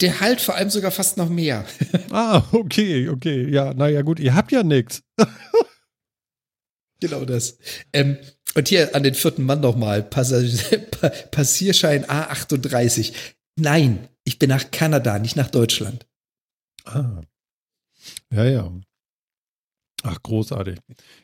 [0.01, 1.65] Der halt vor allem sogar fast noch mehr.
[2.11, 3.49] Ah, okay, okay.
[3.49, 5.03] Ja, naja, gut, ihr habt ja nichts.
[7.01, 7.59] Genau das.
[7.93, 8.19] Ähm,
[8.55, 10.03] und hier an den vierten Mann nochmal.
[10.03, 13.13] Passierschein A38.
[13.57, 16.07] Nein, ich bin nach Kanada, nicht nach Deutschland.
[16.85, 17.21] Ah.
[18.31, 18.73] Ja, ja.
[20.03, 20.79] Ach, großartig.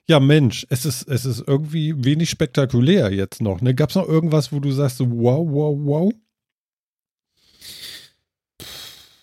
[0.08, 3.60] Ja, Mensch, es ist, es ist irgendwie wenig spektakulär jetzt noch.
[3.60, 3.74] Ne?
[3.74, 6.12] Gab es noch irgendwas, wo du sagst, wow, wow, wow?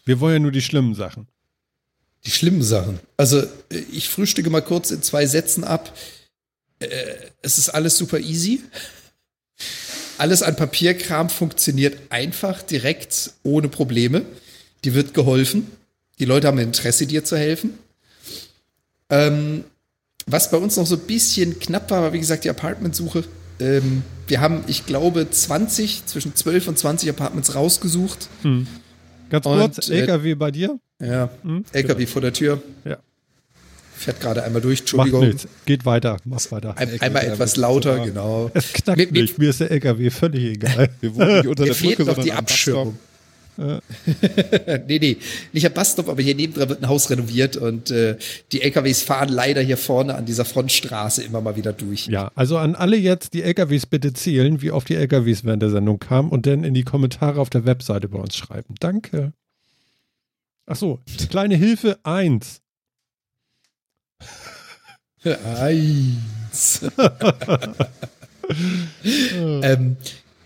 [0.06, 1.28] Wir wollen ja nur die schlimmen Sachen.
[2.26, 3.00] Die schlimmen Sachen.
[3.18, 3.44] Also,
[3.92, 5.94] ich frühstücke mal kurz in zwei Sätzen ab.
[6.80, 6.88] Äh,
[7.42, 8.62] es ist alles super easy.
[10.18, 14.24] Alles an Papierkram funktioniert einfach, direkt, ohne Probleme.
[14.84, 15.72] Die wird geholfen.
[16.20, 17.80] Die Leute haben Interesse, dir zu helfen.
[19.10, 19.64] Ähm,
[20.26, 23.24] was bei uns noch so ein bisschen knapp war, war wie gesagt die Apartmentsuche.
[23.60, 28.28] Ähm, wir haben, ich glaube, 20, zwischen 12 und 20 Apartments rausgesucht.
[29.30, 30.80] Ganz Und, kurz, äh, LKW bei dir?
[31.02, 31.64] Ja, Hm?
[31.72, 32.62] LKW vor der Tür.
[32.86, 32.98] Ja.
[34.00, 35.36] Fährt gerade einmal durch, Entschuldigung.
[35.66, 36.18] Geht weiter.
[36.24, 36.78] Mach weiter.
[36.78, 38.50] Ein, einmal etwas lauter, sogar- genau.
[38.54, 39.38] Es knackt Mit- mit- nicht.
[39.38, 40.90] Mir ist der LKW völlig egal.
[41.02, 42.98] Wir wohnen nicht unter Mir der fehlt Brücke, noch die Abschirmung.
[43.58, 43.82] Ja.
[44.88, 45.18] nee, nee,
[45.52, 48.16] nicht am Busstop, aber hier nebendran wird ein Haus renoviert und äh,
[48.54, 52.08] die LKWs fahren leider hier vorne an dieser Frontstraße immer mal wieder durch.
[52.08, 55.72] Ja, also an alle jetzt die LKWs bitte zählen, wie oft die LKWs während der
[55.72, 58.76] Sendung kamen und dann in die Kommentare auf der Webseite bei uns schreiben.
[58.80, 59.34] Danke.
[60.66, 62.62] Ach so, kleine Hilfe eins.
[65.24, 66.82] Eins.
[69.34, 69.98] ähm,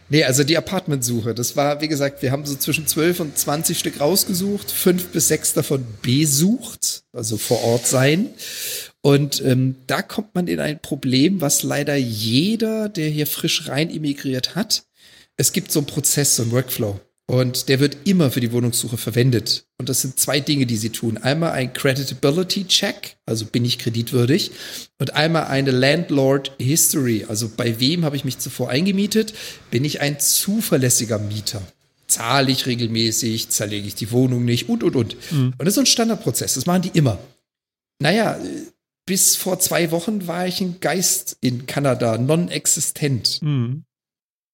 [0.10, 3.78] nee, also die Apartmentsuche, das war, wie gesagt, wir haben so zwischen 12 und 20
[3.78, 8.30] Stück rausgesucht, fünf bis sechs davon besucht, also vor Ort sein.
[9.02, 13.90] Und ähm, da kommt man in ein Problem, was leider jeder, der hier frisch rein
[13.90, 14.86] immigriert hat.
[15.36, 17.00] Es gibt so einen Prozess, so einen Workflow.
[17.26, 19.66] Und der wird immer für die Wohnungssuche verwendet.
[19.78, 21.18] Und das sind zwei Dinge, die sie tun.
[21.18, 24.52] Einmal ein Creditability Check, also bin ich kreditwürdig,
[25.00, 29.34] und einmal eine Landlord History, also bei wem habe ich mich zuvor eingemietet,
[29.72, 31.62] bin ich ein zuverlässiger Mieter.
[32.08, 35.16] Zahle ich regelmäßig, zerlege ich die Wohnung nicht und, und, und.
[35.32, 37.20] Und das ist so ein Standardprozess, das machen die immer.
[38.00, 38.38] Naja,
[39.06, 43.40] bis vor zwei Wochen war ich ein Geist in Kanada, non-existent.
[43.42, 43.86] Hm.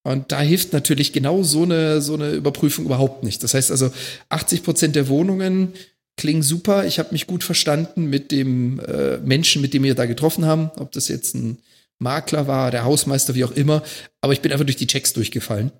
[0.04, 3.44] Und da hilft natürlich genau so eine, so eine Überprüfung überhaupt nicht.
[3.44, 3.92] Das heißt also,
[4.30, 5.74] 80 Prozent der Wohnungen
[6.16, 6.86] klingen super.
[6.86, 10.72] Ich habe mich gut verstanden mit dem äh, Menschen, mit dem wir da getroffen haben.
[10.78, 11.58] Ob das jetzt ein
[11.98, 13.84] Makler war, der Hausmeister, wie auch immer.
[14.22, 15.72] Aber ich bin einfach durch die Checks durchgefallen.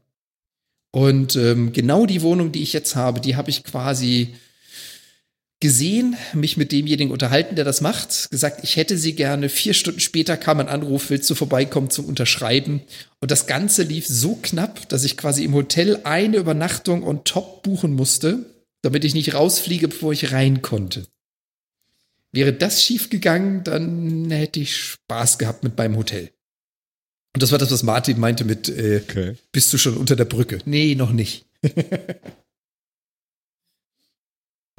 [0.92, 4.34] Und ähm, genau die Wohnung, die ich jetzt habe, die habe ich quasi
[5.62, 9.50] gesehen, mich mit demjenigen unterhalten, der das macht, gesagt, ich hätte sie gerne.
[9.50, 12.82] Vier Stunden später kam ein Anruf, willst du vorbeikommen zum Unterschreiben?
[13.20, 17.64] Und das Ganze lief so knapp, dass ich quasi im Hotel eine Übernachtung on top
[17.64, 18.46] buchen musste,
[18.82, 21.06] damit ich nicht rausfliege, bevor ich rein konnte.
[22.32, 26.30] Wäre das schief gegangen, dann hätte ich Spaß gehabt mit meinem Hotel.
[27.36, 29.36] Und das war das, was Martin meinte mit, äh, Okay.
[29.52, 30.60] bist du schon unter der Brücke?
[30.66, 31.46] Nee, noch nicht.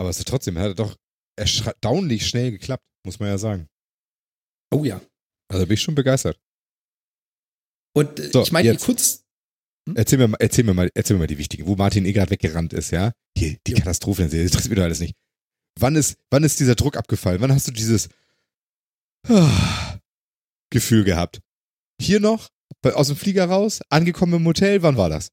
[0.01, 0.97] Aber es hat trotzdem, hat doch
[1.39, 3.69] erstaunlich schnell geklappt, muss man ja sagen.
[4.73, 4.99] Oh ja.
[5.53, 6.41] Also bin ich schon begeistert.
[7.95, 9.27] Und äh, So, ich meine, kurz,
[9.95, 12.31] Erzähl mir, mal, erzähl, mir mal, erzähl mir mal die wichtigen, wo Martin eh gerade
[12.31, 13.13] weggerannt ist, ja?
[13.37, 13.79] Hier, die Jo.
[13.79, 15.15] Katastrophe, das interessiert mich doch alles nicht.
[15.79, 17.43] Wann ist, wann ist dieser Druck abgefallen?
[17.43, 18.09] Wann hast du dieses
[19.29, 19.99] ah,
[20.71, 21.41] Gefühl gehabt?
[22.01, 22.49] Hier noch,
[22.83, 25.31] aus dem Flieger raus, angekommen im Hotel, wann war das?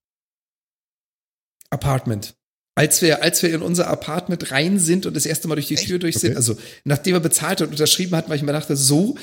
[1.70, 2.37] Apartment.
[2.78, 5.74] Als wir, als wir in unser Apartment rein sind und das erste Mal durch die
[5.76, 5.88] Echt?
[5.88, 6.38] Tür durch sind, Okay.
[6.38, 9.16] also nachdem wir bezahlt und unterschrieben hatten, weil ich mir dachte, so,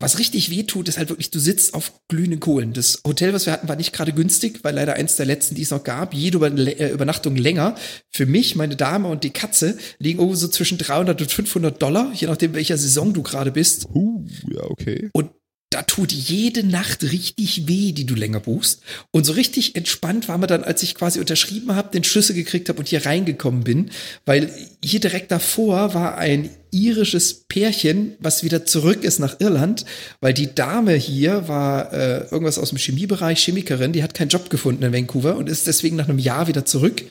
[0.00, 2.72] was richtig weh tut, ist halt wirklich, du sitzt auf glühenden Kohlen.
[2.72, 5.62] Das Hotel, was wir hatten, war nicht gerade günstig, weil leider eins der letzten, die
[5.62, 7.76] es noch gab, jede äh, Übernachtung länger.
[8.10, 12.10] Für mich, meine Dame und die Katze liegen irgendwo so zwischen 300 und 500 Dollar,
[12.12, 13.86] je nachdem, welcher Saison du gerade bist.
[13.94, 15.10] Uh, ja, okay.
[15.12, 15.30] Und
[15.74, 18.82] da tut jede Nacht richtig weh, die du länger buchst.
[19.10, 22.68] Und so richtig entspannt war mir dann, als ich quasi unterschrieben habe, den Schlüssel gekriegt
[22.68, 23.90] habe und hier reingekommen bin,
[24.24, 29.84] weil hier direkt davor war ein irisches Pärchen, was wieder zurück ist nach Irland,
[30.20, 34.50] weil die Dame hier war äh, irgendwas aus dem Chemiebereich, Chemikerin, die hat keinen Job
[34.50, 37.02] gefunden in Vancouver und ist deswegen nach einem Jahr wieder zurück.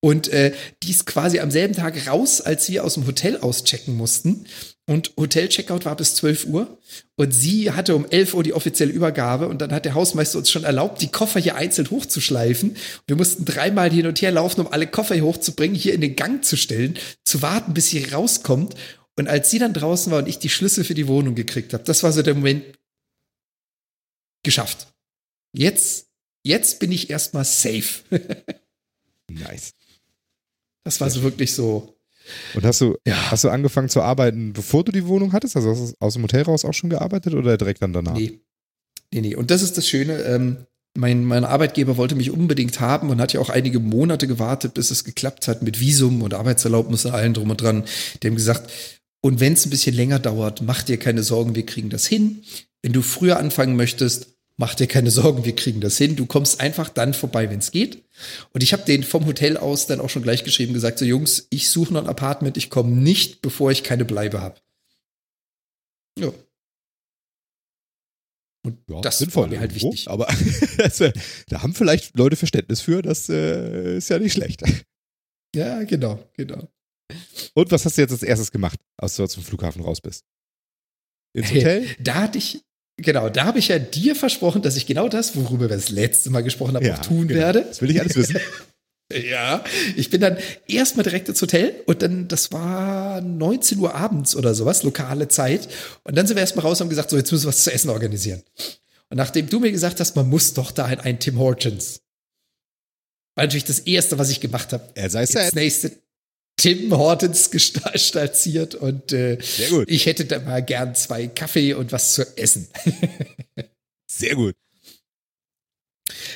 [0.00, 3.96] Und äh, die ist quasi am selben Tag raus, als wir aus dem Hotel auschecken
[3.96, 4.46] mussten.
[4.88, 6.78] Und Hotel-Checkout war bis 12 Uhr.
[7.14, 9.46] Und sie hatte um 11 Uhr die offizielle Übergabe.
[9.46, 12.74] Und dann hat der Hausmeister uns schon erlaubt, die Koffer hier einzeln hochzuschleifen.
[13.06, 16.16] Wir mussten dreimal hin und her laufen, um alle Koffer hier hochzubringen, hier in den
[16.16, 18.76] Gang zu stellen, zu warten, bis sie rauskommt.
[19.18, 21.84] Und als sie dann draußen war und ich die Schlüssel für die Wohnung gekriegt habe,
[21.84, 22.64] das war so der Moment
[24.42, 24.86] geschafft.
[25.52, 26.08] Jetzt,
[26.42, 28.04] jetzt bin ich erstmal safe.
[29.30, 29.74] Nice.
[30.84, 31.97] Das war so wirklich so.
[32.54, 33.30] Und hast du, Ja.
[33.30, 35.56] hast du angefangen zu arbeiten, bevor du die Wohnung hattest?
[35.56, 38.14] Also hast du aus dem Hotel raus auch schon gearbeitet oder direkt dann danach?
[38.14, 38.40] Nee.
[39.12, 39.34] Nee, nee.
[39.34, 40.18] Und das ist das Schöne.
[40.22, 40.58] Ähm,
[40.96, 44.90] mein, mein Arbeitgeber wollte mich unbedingt haben und hat ja auch einige Monate gewartet, bis
[44.90, 47.84] es geklappt hat mit Visum und Arbeitserlaubnis und allem drum und dran.
[48.22, 48.70] Die haben gesagt,
[49.20, 52.42] und wenn es ein bisschen länger dauert, mach dir keine Sorgen, wir kriegen das hin.
[52.82, 56.16] Wenn du früher anfangen möchtest, mach dir keine Sorgen, wir kriegen das hin.
[56.16, 58.04] Du kommst einfach dann vorbei, wenn es geht.
[58.52, 61.46] Und ich habe den vom Hotel aus dann auch schon gleich geschrieben, gesagt, so Jungs,
[61.50, 64.60] ich suche noch ein Apartment, ich komme nicht, bevor ich keine Bleibe habe.
[66.18, 66.32] Ja.
[68.66, 70.10] Und Ja, das sinnvoll war mir halt irgendwo, wichtig.
[70.10, 71.12] Aber äh,
[71.48, 74.62] da haben vielleicht Leute Verständnis für, das äh, ist ja nicht schlecht.
[75.54, 76.68] Ja, genau, genau.
[77.54, 80.24] Und was hast du jetzt als erstes gemacht, als du zum Flughafen raus bist?
[81.32, 81.96] Ins Hey, Hotel?
[82.00, 82.64] Da hatte ich,
[82.98, 86.30] genau, da habe ich ja dir versprochen, dass ich genau das, worüber wir das letzte
[86.30, 87.40] Mal gesprochen haben, auch tun genau.
[87.40, 87.62] werde.
[87.62, 88.38] Das will ich alles wissen.
[89.10, 89.64] Ja,
[89.96, 94.54] ich bin dann erstmal direkt ins Hotel und dann, das war 19 Uhr abends oder
[94.54, 95.66] sowas, lokale Zeit.
[96.04, 97.72] Und dann sind wir erstmal raus und haben gesagt, so, jetzt müssen wir was zu
[97.72, 98.42] essen organisieren.
[99.08, 102.02] Und nachdem du mir gesagt hast, man muss doch da in ein Tim Hortons.
[103.34, 104.84] War natürlich das Erste, was ich gemacht habe.
[104.94, 105.54] Er sei Das sad.
[105.54, 105.92] nächste
[106.58, 109.38] Tim Hortons gesta- stolziert und äh,
[109.86, 112.68] ich hätte da mal gern zwei Kaffee und was zu essen.
[114.10, 114.54] Sehr gut.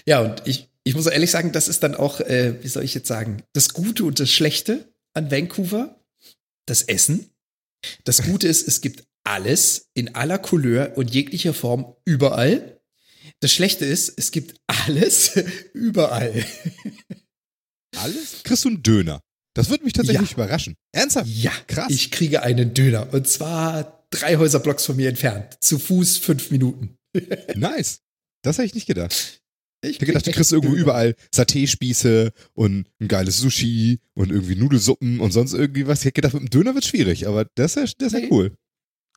[0.07, 2.95] Ja, und ich, ich muss ehrlich sagen, das ist dann auch, äh, wie soll ich
[2.95, 5.99] jetzt sagen, das Gute und das Schlechte an Vancouver.
[6.67, 7.29] Das Essen.
[8.05, 12.81] Das Gute ist, es gibt alles in aller Couleur und jeglicher Form überall.
[13.41, 15.33] Das Schlechte ist, es gibt alles
[15.75, 16.45] überall.
[17.97, 18.45] Alles?
[18.45, 19.21] Kriegst du einen Döner?
[19.55, 20.35] Das würde mich tatsächlich Ja.
[20.35, 20.75] überraschen.
[20.93, 21.29] Ernsthaft?
[21.29, 21.91] Ja, Krass.
[21.91, 25.57] Ich kriege einen Döner und zwar drei Häuserblocks von mir entfernt.
[25.61, 26.97] Zu Fuß fünf Minuten.
[27.55, 28.01] Nice.
[28.43, 29.41] Das hätte ich nicht gedacht.
[29.85, 30.83] Ich hätte gedacht, du krieg kriegst irgendwo Döner.
[30.85, 36.01] überall Saté-Spieße und ein geiles Sushi und irgendwie Nudelsuppen und sonst irgendwie was.
[36.01, 38.21] Ich hätte gedacht, mit dem Döner wird schwierig, aber das ist ja, das ist ja
[38.21, 38.29] Nee.
[38.31, 38.53] cool.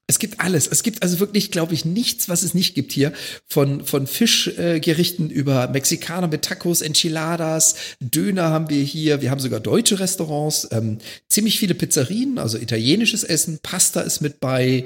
[0.08, 0.68] Es gibt alles.
[0.68, 3.12] Es gibt also wirklich, glaube ich, nichts, was es nicht gibt hier.
[3.48, 9.22] Von, von Fischgerichten äh, über Mexikaner mit Tacos, Enchiladas, Döner haben wir hier.
[9.22, 14.40] Wir haben sogar deutsche Restaurants, ähm, ziemlich viele Pizzerien, also italienisches Essen, Pasta ist mit
[14.40, 14.86] bei.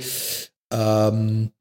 [0.71, 1.51] Ähm,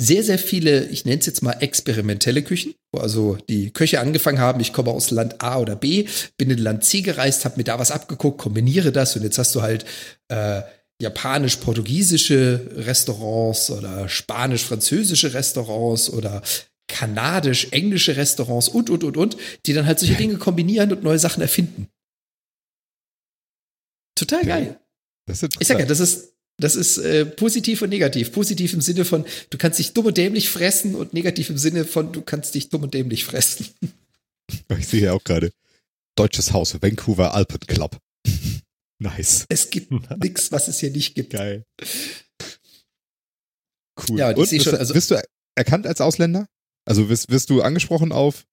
[0.00, 4.40] sehr, sehr viele, ich nenne es jetzt mal experimentelle Küchen, wo also die Köche angefangen
[4.40, 7.64] haben, ich komme aus Land A oder B, bin in Land C gereist, habe mir
[7.64, 9.84] da was abgeguckt, kombiniere das und jetzt hast du halt
[10.28, 10.62] äh,
[11.00, 16.42] japanisch-portugiesische Restaurants oder spanisch-französische Restaurants oder
[16.88, 21.40] kanadisch-englische Restaurants und, und, und, und, die dann halt solche Dinge kombinieren und neue Sachen
[21.40, 21.88] erfinden.
[24.14, 24.80] Total geil.
[25.26, 28.32] Das ist Ich sag ja, das ist, das ist äh, positiv und negativ.
[28.32, 31.84] Positiv im Sinne von, du kannst dich dumm und dämlich fressen und negativ im Sinne
[31.84, 33.66] von, du kannst dich dumm und dämlich fressen.
[34.76, 35.50] Ich sehe ja auch gerade.
[36.14, 37.98] Deutsches Haus, Vancouver Alpen Club.
[39.02, 39.46] Nice.
[39.48, 39.90] Es gibt
[40.22, 41.32] nichts, was es hier nicht gibt.
[41.32, 41.64] Geil.
[44.08, 44.18] Cool.
[44.18, 45.22] Ja, und ich sehe bist, schon, du- also- wirst du
[45.56, 46.48] erkannt als Ausländer?
[46.84, 48.44] Also wirst, wirst du angesprochen auf,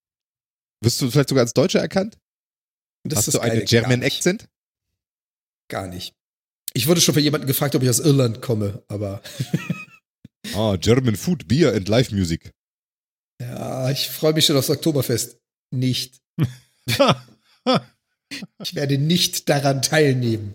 [0.84, 2.18] wirst du vielleicht sogar als Deutscher erkannt?
[3.04, 4.08] Das Hast ist du einen Geile, German gar.
[4.08, 4.50] Accent?
[5.70, 6.14] Gar nicht.
[6.74, 9.22] Ich wurde schon von jemandem gefragt, ob ich aus Irland komme, aber
[10.56, 12.52] Ah, German Food, Beer and Live Music.
[13.42, 15.40] ja, ich freue mich schon aufs Oktoberfest.
[15.72, 16.20] Nicht.
[18.62, 20.54] Ich werde nicht daran teilnehmen.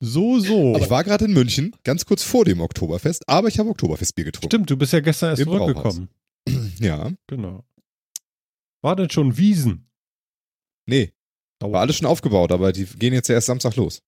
[0.00, 0.76] so, so.
[0.76, 4.48] ich war gerade in München, ganz kurz vor dem Oktoberfest, aber ich habe Oktoberfestbier getrunken.
[4.50, 5.72] Stimmt, du bist ja gestern erst Im Brauhaus.
[5.72, 6.08] zurückgekommen.
[6.80, 7.64] Ja, Genau.
[8.82, 9.88] War denn schon Wiesen?
[10.88, 11.12] nee,
[11.60, 14.02] war alles schon aufgebaut, aber die gehen jetzt ja erst Samstag los.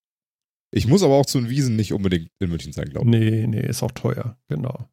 [0.71, 3.11] Ich muss aber auch zu den Wiesen nicht unbedingt in München sein, glaube ich.
[3.11, 4.39] Nee, nee, ist auch teuer.
[4.49, 4.89] Genau.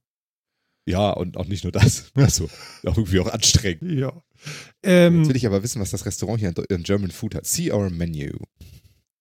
[0.88, 2.06] Ja, und auch nicht nur das.
[2.16, 2.46] Also,
[2.86, 3.92] auch irgendwie auch anstrengend.
[3.92, 4.14] Ja.
[4.36, 7.46] Jetzt Ähm, will ich aber wissen, was das Restaurant hier an, an German Food hat.
[7.46, 8.32] See our menu.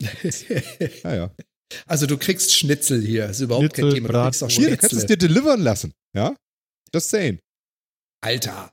[0.01, 0.11] Ja,
[1.15, 1.35] ja.
[1.87, 4.09] Also du kriegst Schnitzel hier, ist überhaupt kein Schnitzel, Thema.
[4.09, 4.59] Du kriegst auch Bratwurst.
[4.59, 5.17] Hier, du kannst es Schnitzel.
[5.17, 5.93] dir delivern lassen.
[6.15, 6.37] Ja?
[6.93, 7.39] Just saying.
[8.21, 8.71] Alter.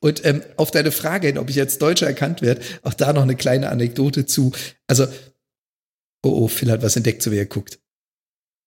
[0.00, 3.22] Und ähm, auf deine Frage hin, ob ich als Deutscher erkannt werde, auch da noch
[3.22, 4.52] eine kleine Anekdote zu.
[4.86, 5.06] Also,
[6.22, 7.79] oh, oh, Phil hat was entdeckt, so wie er guckt.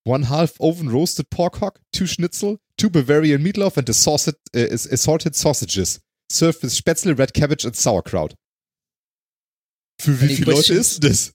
[0.04, 5.34] One half oven roasted pork hock, two schnitzel, two Bavarian meatloaf and assorted, äh, assorted
[5.34, 6.00] sausages.
[6.30, 8.34] Served with Spätzle, red cabbage and sauerkraut.
[10.00, 10.98] Für wie Any viele Leute questions?
[10.98, 11.34] ist denn das?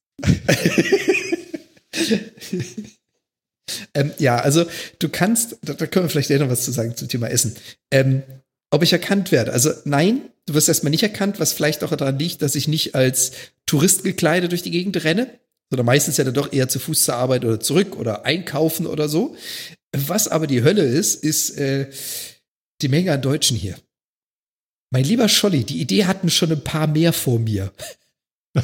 [3.93, 4.65] ähm, ja, also
[4.99, 7.55] du kannst, da, da können wir vielleicht eher noch was zu sagen zum Thema Essen.
[7.91, 8.23] Ähm,
[8.71, 9.53] ob ich erkannt werde?
[9.53, 12.95] Also nein, du wirst erstmal nicht erkannt, was vielleicht auch daran liegt, dass ich nicht
[12.95, 13.31] als
[13.65, 17.15] Tourist gekleidet durch die Gegend renne, sondern meistens ja dann doch eher zu Fuß zur
[17.15, 19.35] Arbeit oder zurück oder einkaufen oder so.
[19.91, 21.89] Was aber die Hölle ist, ist äh,
[22.81, 23.77] die Menge an Deutschen hier.
[24.91, 27.71] Mein lieber Scholli, die Idee hatten schon ein paar mehr vor mir.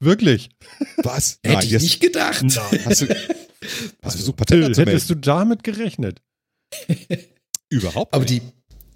[0.00, 0.50] wirklich.
[0.98, 1.38] Was?
[1.42, 2.44] Hätte Nein, ich jetzt nicht gedacht.
[2.44, 3.08] hast du,
[4.02, 6.20] hast du versucht, Till, hättest du damit gerechnet?
[7.70, 8.42] Überhaupt Aber nicht.
[8.42, 8.42] die,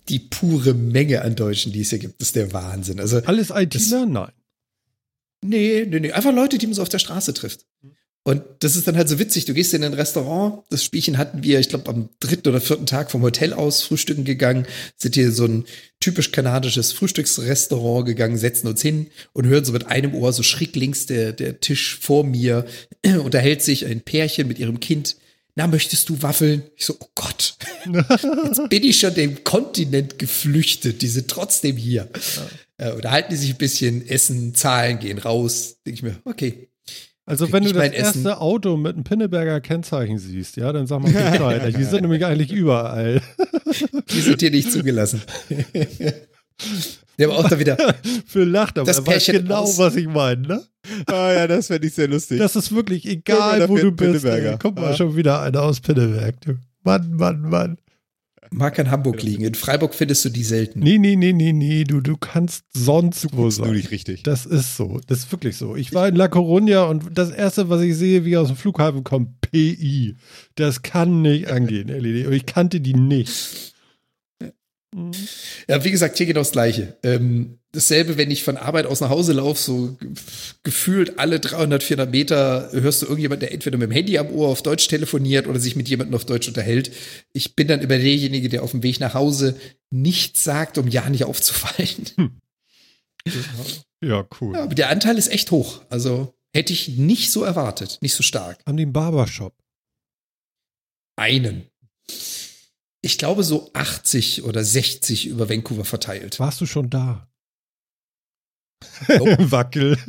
[0.08, 3.00] die pure Menge an Deutschen, die es hier gibt, ist der Wahnsinn.
[3.00, 4.06] Also, Alles ITler?
[4.06, 4.32] Nein.
[5.42, 7.66] Nee, nee, nee, einfach Leute, die man so auf der Straße trifft.
[8.28, 9.46] Und das ist dann halt so witzig.
[9.46, 12.84] Du gehst in ein Restaurant, das Spielchen hatten wir, ich glaube, am dritten oder vierten
[12.84, 14.66] Tag vom Hotel aus frühstücken gegangen,
[14.98, 15.64] sind hier so ein
[15.98, 20.76] typisch kanadisches Frühstücksrestaurant gegangen, setzen uns hin und hören so mit einem Ohr so schräg
[20.76, 22.66] links der, der Tisch vor mir,
[23.24, 25.16] unterhält sich ein Pärchen mit ihrem Kind.
[25.58, 26.62] Na, möchtest du Waffeln?
[26.76, 27.56] Ich so, oh Gott.
[28.44, 31.02] Jetzt bin ich schon dem Kontinent geflüchtet.
[31.02, 32.08] Die sind trotzdem hier.
[32.76, 35.78] Äh, unterhalten die sich ein bisschen, essen, zahlen, gehen raus.
[35.84, 36.68] Denke ich mir, okay.
[37.26, 38.24] Also wenn du das mein Essen?
[38.24, 41.74] erste Auto mit einem Pinneberger Kennzeichen siehst, ja, dann sag mal Bescheid.
[41.76, 43.20] Die sind nämlich eigentlich überall.
[44.12, 45.22] Die sind hier nicht zugelassen.
[47.18, 47.76] Der aber auch da wieder,
[48.26, 50.62] Für lacht, aber Das er weiß genau, aus- was ich meine, ne?
[51.06, 52.38] Ah ja, das fände ich sehr lustig.
[52.38, 54.24] Das ist wirklich egal, mal, wo du bist.
[54.24, 54.56] Ey.
[54.56, 54.94] Mal, Ah.
[54.96, 56.40] schon wieder einer aus Pinneberg.
[56.40, 56.54] Du.
[56.84, 57.76] Mann, Mann, Mann.
[58.50, 59.44] mag in Hamburg liegen.
[59.44, 60.78] In Freiburg findest du die selten.
[60.80, 61.84] Nee, nee, nee, nee, nee.
[61.84, 63.76] Du, du kannst sonst wo Guckst nur sein.
[63.76, 64.22] nicht richtig.
[64.22, 65.00] Das ist so.
[65.06, 65.76] Das ist wirklich so.
[65.76, 69.04] Ich war in La Coruña und das erste, was ich sehe, wie aus dem Flughafen
[69.04, 70.16] kommt, PI.
[70.54, 72.26] Das kann nicht angehen, LED.
[72.28, 73.74] Und ich kannte die nicht.
[74.94, 75.12] Mhm.
[75.68, 76.96] Ja, wie gesagt, hier genau das Gleiche.
[77.02, 80.08] Ähm, dasselbe, wenn ich von Arbeit aus nach Hause laufe, so ge-
[80.62, 84.48] gefühlt alle 300, 400 Meter hörst du irgendjemand, der entweder mit dem Handy am Ohr
[84.48, 86.90] auf Deutsch telefoniert oder sich mit jemandem auf Deutsch unterhält.
[87.34, 89.56] Ich bin dann immer derjenige, der auf dem Weg nach Hause
[89.90, 92.06] nichts sagt, um ja nicht aufzufallen.
[94.02, 94.54] Ja, cool.
[94.54, 95.82] Ja, aber der Anteil ist echt hoch.
[95.90, 98.58] Also hätte ich nicht so erwartet, nicht so stark.
[98.64, 99.54] Die einen Barbershop?
[101.16, 101.66] Einen.
[103.08, 106.38] Ich glaube so 80 oder 60 über Vancouver verteilt.
[106.38, 107.26] Warst du schon da?
[109.08, 109.38] Nope.
[109.50, 109.96] Wackel.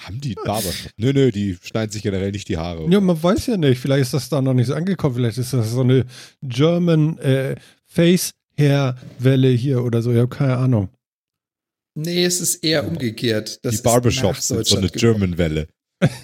[0.00, 0.90] Haben die Barbershop?
[0.96, 2.90] Nö, nö, die schneiden sich generell nicht die Haare.
[2.90, 3.78] Ja, man weiß ja nicht.
[3.78, 5.14] Vielleicht ist das da noch nicht so angekommen.
[5.14, 6.06] Vielleicht ist das so eine
[6.42, 7.54] German äh,
[7.86, 10.10] Face Hair Welle hier oder so.
[10.10, 10.88] Ich habe keine Ahnung.
[11.94, 13.60] Nee, es ist eher umgekehrt.
[13.62, 15.20] Das die ist Barbershops sind so eine gekommen.
[15.36, 15.68] German-Welle.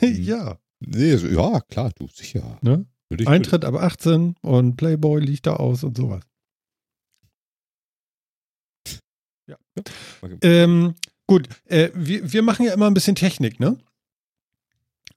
[0.01, 0.23] Mhm.
[0.25, 0.59] ja.
[0.81, 2.59] Nee, ja, klar, du, sicher.
[2.63, 2.85] Ne?
[3.11, 6.23] Würde ich- Eintritt ab 18 und Playboy liegt da aus und sowas.
[9.47, 9.57] Ja.
[10.43, 10.95] Ähm,
[11.27, 13.79] gut, äh, wir, wir machen ja immer ein bisschen Technik, ne?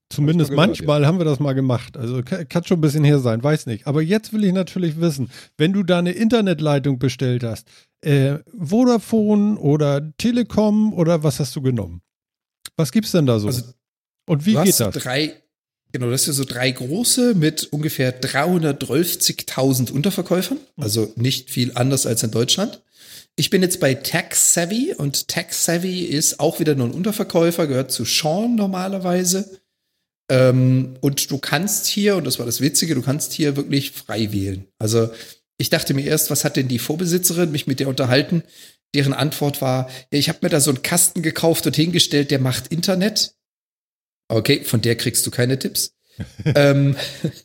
[0.10, 1.96] Zumindest Hab ich mal gehört, manchmal haben wir das mal gemacht.
[1.98, 3.88] Also ka- kann schon ein bisschen her sein, weiß nicht.
[3.88, 7.68] Aber jetzt will ich natürlich wissen, wenn du da eine Internetleitung bestellt hast,
[8.02, 12.02] äh, Vodafone oder Telekom oder was hast du genommen?
[12.76, 13.48] Was gibt's denn da so?
[13.48, 13.74] Also,
[14.28, 14.96] Und wie du geht das?
[14.96, 15.42] drei,
[15.92, 20.58] genau, das sind so drei große mit ungefähr 330.000 Unterverkäufern.
[20.76, 20.84] Mhm.
[20.84, 22.82] Also nicht viel anders als in Deutschland.
[23.36, 27.68] Ich bin jetzt bei Tax Savvy und Tax Savvy ist auch wieder nur ein Unterverkäufer,
[27.68, 29.62] gehört zu Sean normalerweise.
[30.30, 34.32] Ähm, und du kannst hier, und das war das Witzige, du kannst hier wirklich frei
[34.32, 34.68] wählen.
[34.80, 35.10] Also
[35.58, 38.44] ich dachte mir erst, was hat denn die Vorbesitzerin, mich mit der unterhalten?
[38.96, 42.40] Deren Antwort war, ja, ich habe mir da so einen Kasten gekauft und hingestellt, der
[42.40, 43.36] macht Internet.
[44.32, 45.94] Okay, von der kriegst du keine Tipps.
[46.56, 46.96] ähm,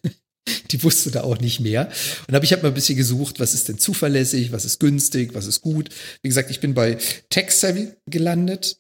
[0.71, 1.91] die wusste da auch nicht mehr.
[2.29, 5.35] Und habe ich hab mal ein bisschen gesucht, was ist denn zuverlässig, was ist günstig,
[5.35, 5.91] was ist gut.
[6.23, 6.99] Wie gesagt, ich bin bei
[7.31, 8.79] TechSavvy gelandet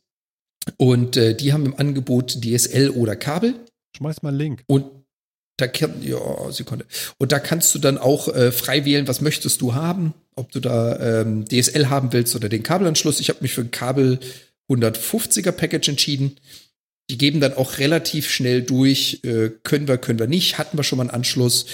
[0.77, 3.55] und äh, die haben im Angebot DSL oder Kabel.
[3.97, 4.64] Schmeiß mal einen Link.
[4.66, 4.85] Und
[5.57, 6.19] da kann, ja,
[6.51, 6.85] Sekunde.
[7.19, 10.61] Und da kannst du dann auch äh, frei wählen, was möchtest du haben, ob du
[10.61, 13.21] da ähm, DSL haben willst oder den Kabelanschluss.
[13.21, 14.21] Ich habe mich für ein Kabel
[14.71, 16.37] 150er Package entschieden.
[17.09, 20.83] Die geben dann auch relativ schnell durch, äh, können wir, können wir nicht, hatten wir
[20.83, 21.66] schon mal einen Anschluss.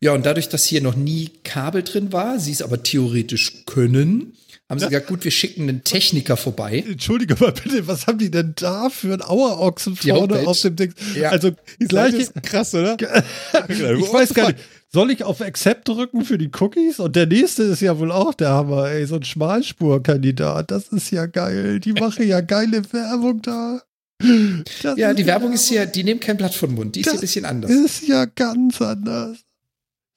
[0.00, 4.34] Ja, und dadurch, dass hier noch nie Kabel drin war, sie es aber theoretisch können,
[4.68, 6.84] haben sie gesagt, gut, wir schicken einen Techniker vorbei.
[6.86, 10.92] Entschuldige mal bitte, was haben die denn da für einen Auerochsen vorne auf dem Ding?
[11.14, 11.30] Ja.
[11.30, 12.96] Also Die gleiche, ist krass, oder?
[13.68, 14.58] ich weiß gar nicht.
[14.88, 17.00] Soll ich auf Accept drücken für die Cookies?
[17.00, 20.70] Und der nächste ist ja wohl auch der Hammer, ey, so ein Schmalspurkandidat.
[20.70, 21.78] Das ist ja geil.
[21.80, 23.82] Die machen ja geile Werbung da.
[24.18, 27.14] Das Ja, die Werbung ist hier, die nehmen kein Blatt vom Mund, die ist hier
[27.14, 27.70] ein bisschen anders.
[27.70, 29.38] Ist ja ganz anders.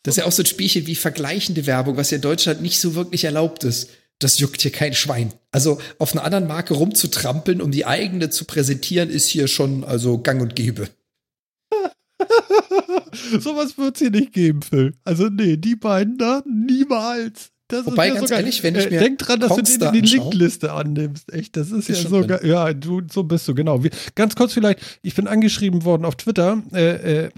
[0.03, 2.79] Das ist ja auch so ein Spielchen wie vergleichende Werbung, was ja in Deutschland nicht
[2.79, 3.89] so wirklich erlaubt ist.
[4.19, 5.33] Das juckt hier kein Schwein.
[5.51, 10.19] Also auf einer anderen Marke rumzutrampeln, um die eigene zu präsentieren, ist hier schon also
[10.19, 10.89] gang und gäbe.
[13.39, 14.93] Sowas wird es hier nicht geben, Phil.
[15.03, 17.51] Also, nee, die beiden da niemals.
[17.69, 20.03] Das Wobei, ja ganz sogar, ehrlich, wenn ich mir Denk dran, dass Kongstar du den
[20.03, 21.31] in die Linkliste annimmst.
[21.31, 22.43] Echt, das ist, Ist ja sogar.
[22.43, 23.83] Ja, du, so bist du, genau.
[23.83, 26.63] Wie, ganz kurz vielleicht, ich bin angeschrieben worden auf Twitter.
[26.73, 27.29] Äh, äh,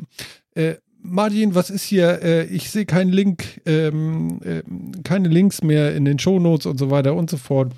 [0.55, 2.21] äh, Martin, was ist hier?
[2.21, 4.63] Äh, ich sehe keinen Link, ähm, äh,
[5.03, 7.73] keine Links mehr in den Shownotes und so weiter und so fort.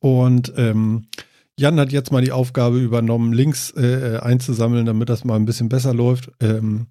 [0.00, 1.06] Und ähm,
[1.56, 5.68] Jan hat jetzt mal die Aufgabe übernommen, Links äh, einzusammeln, damit das mal ein bisschen
[5.68, 6.32] besser läuft.
[6.40, 6.86] Ähm,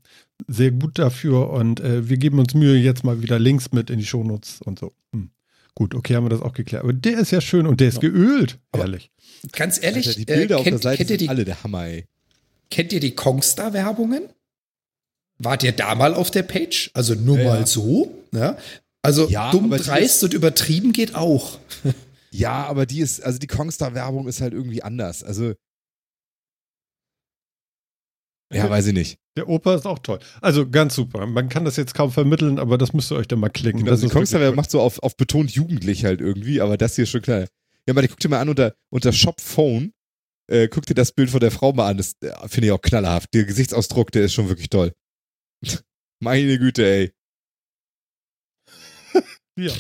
[0.48, 4.00] sehr gut dafür und äh, wir geben uns Mühe, jetzt mal wieder Links mit in
[4.00, 4.94] die Shownotes und so.
[5.14, 5.30] Hm.
[5.76, 6.84] Gut, okay, haben wir das auch geklärt.
[6.84, 9.12] Aber der ist ja schön und der ist geölt, Aber- ehrlich.
[9.54, 11.46] Ganz ehrlich, Alter, die Bilder äh, auf der kennt, Seite kennt, ihr sind die, alle
[11.46, 12.06] der Hammer, ey.
[12.70, 14.24] kennt ihr die Kongstar-Werbungen?
[15.38, 16.92] Wart ihr da mal auf der Page?
[16.94, 17.66] Also nur Ja, mal ja.
[17.66, 18.14] so.
[18.34, 18.58] Ja?
[19.02, 21.58] Also Ja, dumm, dreist und übertrieben geht auch.
[22.32, 25.24] Ja, aber die ist, also die Kongstar-Werbung ist halt irgendwie anders.
[25.24, 25.54] Also.
[28.52, 29.20] Ja, weiß ich nicht.
[29.38, 30.20] Der Opa ist auch toll.
[30.42, 31.26] Also ganz super.
[31.28, 33.82] Man kann das jetzt kaum vermitteln, aber das müsst ihr euch dann mal klicken.
[33.82, 34.56] Genau, das die toll.
[34.56, 37.42] macht so auf, auf betont jugendlich halt irgendwie, aber das hier ist schon klar.
[37.42, 37.48] Ja,
[37.90, 39.94] aber guck dir mal an unter, unter Shop Phone.
[40.48, 41.98] Äh, guck dir das Bild von der Frau mal an.
[41.98, 43.32] Das äh, finde ich auch knallerhaft.
[43.36, 44.94] Der Gesichtsausdruck, der ist schon wirklich toll.
[46.20, 47.14] Meine Güte, ey.
[49.58, 49.74] Ja.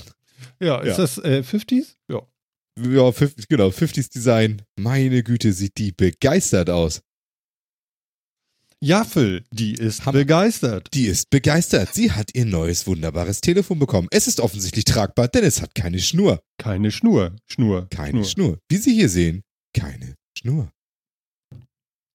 [0.62, 0.98] Ja, ist Ja.
[0.98, 1.96] das äh, 50s?
[2.10, 2.22] Ja.
[2.82, 4.62] Ja, 50, genau, 50s Design.
[4.78, 7.02] Meine Güte, sieht die begeistert aus.
[8.82, 10.20] Ja, Phil, die ist Hammer.
[10.20, 10.88] begeistert.
[10.94, 11.94] Die ist begeistert.
[11.94, 14.08] Sie hat ihr neues, wunderbares Telefon bekommen.
[14.12, 16.42] Es ist offensichtlich tragbar, denn es hat keine Schnur.
[16.58, 17.36] Keine Schnur.
[17.46, 17.88] Schnur.
[17.90, 18.26] Keine Schnur.
[18.26, 18.60] Schnur.
[18.70, 19.42] Wie Sie hier sehen,
[19.76, 20.72] keine Schnur.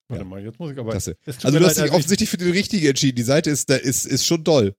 [0.08, 0.92] Warte mal, jetzt muss ich aber.
[0.92, 1.16] Klasse.
[1.26, 3.16] Es tut Also du hast dich offensichtlich für den richtigen entschieden.
[3.16, 4.74] Die Seite ist, da ist, ist schon doll.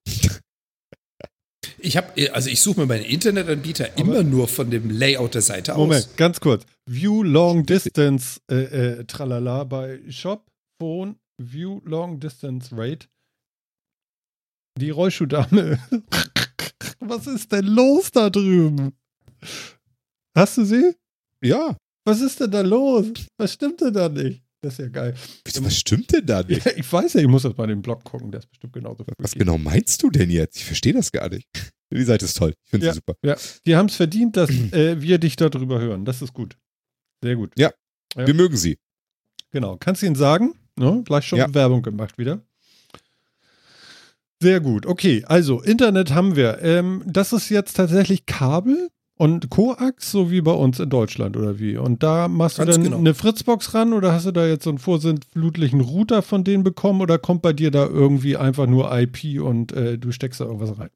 [1.77, 5.73] Ich habe, also ich suche mir meine Internetanbieter immer nur von dem Layout der Seite
[5.73, 5.79] aus.
[5.79, 6.65] Moment, ganz kurz.
[6.89, 10.45] View Long Distance, äh, äh, tralala, bei Shop,
[10.79, 13.07] Phone, View Long Distance Rate.
[14.79, 15.79] Die Rollschuhdame.
[16.99, 18.93] Was ist denn los da drüben?
[20.35, 20.95] Hast du sie?
[21.41, 21.77] Ja.
[22.05, 23.07] Was ist denn da los?
[23.37, 24.43] Was stimmt denn da nicht?
[24.61, 25.13] Das ist ja geil.
[25.61, 26.65] Was stimmt denn da nicht?
[26.65, 29.05] Ja, ich weiß ja, ich muss das bei dem Blog gucken, der ist bestimmt genauso.
[29.17, 29.39] Was freaky.
[29.39, 30.57] genau meinst du denn jetzt?
[30.57, 31.47] Ich verstehe das gar nicht.
[31.91, 32.53] Die Seite ist toll.
[32.63, 32.93] Ich finde Ja.
[32.93, 33.15] sie super.
[33.23, 36.03] Ja, die haben es verdient, dass äh, wir dich darüber hören.
[36.05, 36.57] Das ist gut.
[37.23, 37.53] Sehr gut.
[37.57, 37.71] Ja.
[38.15, 38.77] Wir mögen sie.
[39.51, 39.77] Genau.
[39.77, 40.55] Kannst du ihnen sagen?
[40.77, 41.01] Ne?
[41.05, 41.53] Gleich schon Ja.
[41.53, 42.41] Werbung gemacht wieder.
[44.41, 44.85] Sehr gut.
[44.85, 46.61] Okay, also Internet haben wir.
[46.61, 51.57] Ähm, das ist jetzt tatsächlich Kabel und Koax, so wie bei uns in Deutschland oder
[51.57, 51.77] wie.
[51.77, 52.97] Und da machst du Ganz dann genau.
[52.97, 57.01] eine Fritzbox ran oder hast du da jetzt so einen vorsintflutlichen Router von denen bekommen
[57.01, 60.77] oder kommt bei dir da irgendwie einfach nur IP und äh, du steckst da irgendwas
[60.77, 60.89] rein?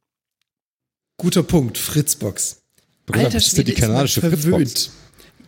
[1.17, 2.61] Guter Punkt, Fritzbox.
[3.05, 4.91] Bruder, ist denn die kanadische Fritzbox?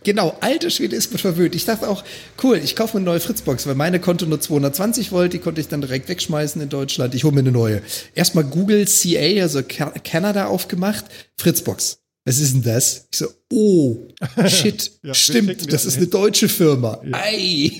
[0.04, 1.54] Genau, alter Schwede ist man verwöhnt.
[1.54, 2.02] Ich dachte auch,
[2.42, 5.60] cool, ich kaufe mir eine neue Fritzbox, weil meine konnte nur 220 Volt, die konnte
[5.60, 7.14] ich dann direkt wegschmeißen in Deutschland.
[7.14, 7.82] Ich hole mir eine neue.
[8.14, 11.04] Erstmal Google CA, also Ka- Canada aufgemacht,
[11.38, 11.98] Fritzbox.
[12.24, 13.06] Was ist denn das?
[13.12, 13.96] Ich so, oh,
[14.48, 17.00] shit, Ja, stimmt, das ist eine deutsche Firma.
[17.04, 17.18] Ja.
[17.22, 17.72] Ei.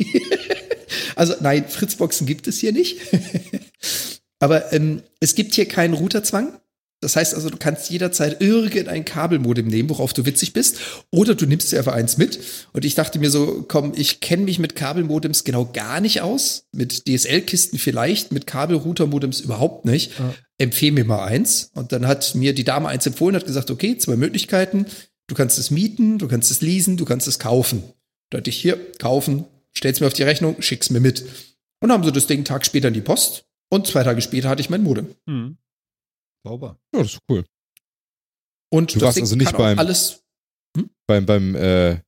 [1.17, 2.99] also nein, Fritzboxen gibt es hier nicht.
[4.41, 6.59] Aber ähm, es gibt hier keinen Routerzwang.
[7.03, 10.79] Das heißt also, du kannst jederzeit irgendein Kabelmodem nehmen, worauf du witzig bist,
[11.11, 12.39] oder du nimmst dir einfach eins mit.
[12.73, 16.69] Und ich dachte mir so, komm, ich kenne mich mit Kabelmodems genau gar nicht aus.
[16.73, 20.19] Mit DSL-Kisten vielleicht, mit Kabelrouter-Modems überhaupt nicht.
[20.19, 20.33] Ja.
[20.59, 21.71] Empfehle mir mal eins.
[21.75, 24.87] Und dann hat mir die Dame eins empfohlen, hat gesagt, okay, zwei Möglichkeiten.
[25.27, 27.83] Du kannst es mieten, du kannst es leasen, du kannst es kaufen.
[28.31, 31.23] Da hatte ich hier, kaufen, stell's mir auf die Rechnung, schick's mir mit.
[31.81, 33.45] Und dann haben sie das Ding einen Tag später in die Post.
[33.69, 35.09] Und zwei Tage später hatte ich mein Modem.
[35.27, 35.57] Hm.
[36.45, 36.79] Sauber.
[36.95, 37.45] Ja, das ist cool.
[38.73, 40.23] Und Du warst also nicht auch beim- alles
[41.07, 42.01] Beim, beim äh,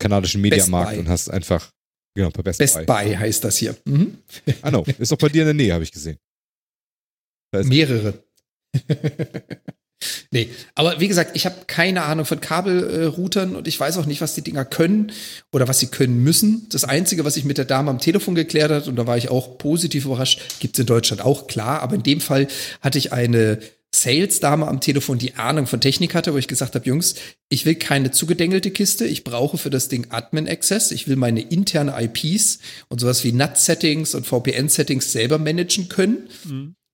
[0.00, 1.70] kanadischen Mediamarkt und hast einfach,
[2.14, 2.84] genau, bei Best, Best Buy.
[2.86, 3.76] Buy heißt das hier.
[3.84, 4.22] Mhm.
[4.62, 4.84] Ah, no.
[4.84, 6.18] Ist doch bei dir in der Nähe, habe ich gesehen.
[7.52, 8.22] Mehrere.
[10.30, 14.20] nee, aber wie gesagt, ich habe keine Ahnung von Kabelroutern und ich weiß auch nicht,
[14.20, 15.12] was die Dinger können
[15.52, 16.66] oder was sie können müssen.
[16.70, 19.30] Das Einzige, was ich mit der Dame am Telefon geklärt hat, und da war ich
[19.30, 22.48] auch positiv überrascht, gibt's in Deutschland auch, klar, aber in dem Fall
[22.80, 23.58] hatte ich eine
[23.94, 27.14] Sales-Dame am Telefon, die Ahnung von Technik hatte, wo ich gesagt habe, Jungs,
[27.48, 31.94] ich will keine zugedengelte Kiste, ich brauche für das Ding Admin-Access, ich will meine interne
[31.98, 32.58] IPs
[32.88, 36.28] und sowas wie NAT-Settings und VPN-Settings selber managen können.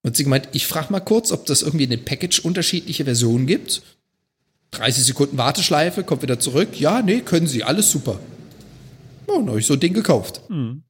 [0.05, 3.47] Und sie gemeint, ich frage mal kurz, ob das irgendwie in dem Package unterschiedliche Versionen
[3.47, 3.83] gibt.
[4.73, 6.79] 30 Sekunden Warteschleife, kommt wieder zurück.
[6.79, 8.21] Ja, nee, können sie, alles super.
[9.27, 10.43] Ja, dann habe ich so ein Ding gekauft.
[10.49, 10.83] Hm.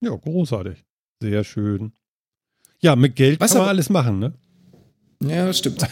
[0.00, 0.84] Ja, großartig.
[1.20, 1.92] Sehr schön.
[2.80, 4.32] Ja, mit Geld Was kann man aber- alles machen, ne?
[5.24, 5.82] Ja, stimmt.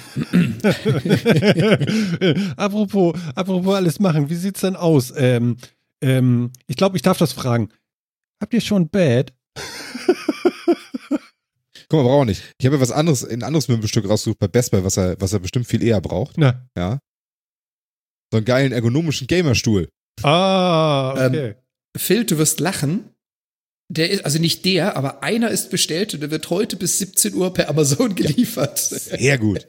[2.57, 5.13] apropos, apropos alles machen, wie sieht's denn aus?
[5.17, 5.57] Ähm,
[6.01, 7.69] ähm, ich glaube, ich darf das fragen.
[8.41, 9.33] Habt ihr schon Bad?
[11.91, 12.43] Guck mal, braucht er nicht.
[12.59, 15.33] Ich habe ja was anderes, ein anderes Möbelstück rausgesucht bei Best Buy, was er, was
[15.33, 16.39] er bestimmt viel eher braucht.
[16.39, 16.67] Na.
[16.77, 17.01] Ja.
[18.33, 19.89] So einen geilen ergonomischen Gamerstuhl.
[20.23, 21.57] Ah, okay.
[21.97, 23.11] Phil, du wirst lachen.
[23.93, 27.35] Der ist, also nicht der, aber einer ist bestellt und der wird heute bis 17
[27.35, 28.79] Uhr per Amazon geliefert.
[28.79, 29.67] Sehr gut.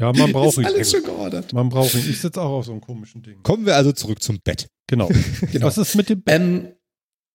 [0.00, 0.64] ja, man braucht ist ihn.
[0.64, 1.52] alles schon geordert.
[1.52, 2.10] Man braucht ihn.
[2.10, 3.44] Ich sitze auch auf so einem komischen Ding.
[3.44, 4.66] Kommen wir also zurück zum Bett.
[4.88, 5.08] Genau.
[5.52, 5.66] Genau.
[5.66, 6.34] Was ist mit dem Bett?
[6.40, 6.72] Ähm,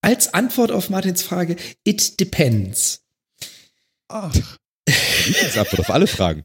[0.01, 1.55] als Antwort auf Martins Frage,
[1.86, 3.05] it depends.
[4.08, 4.34] Ach,
[5.26, 6.43] Lieblingsantwort auf alle Fragen.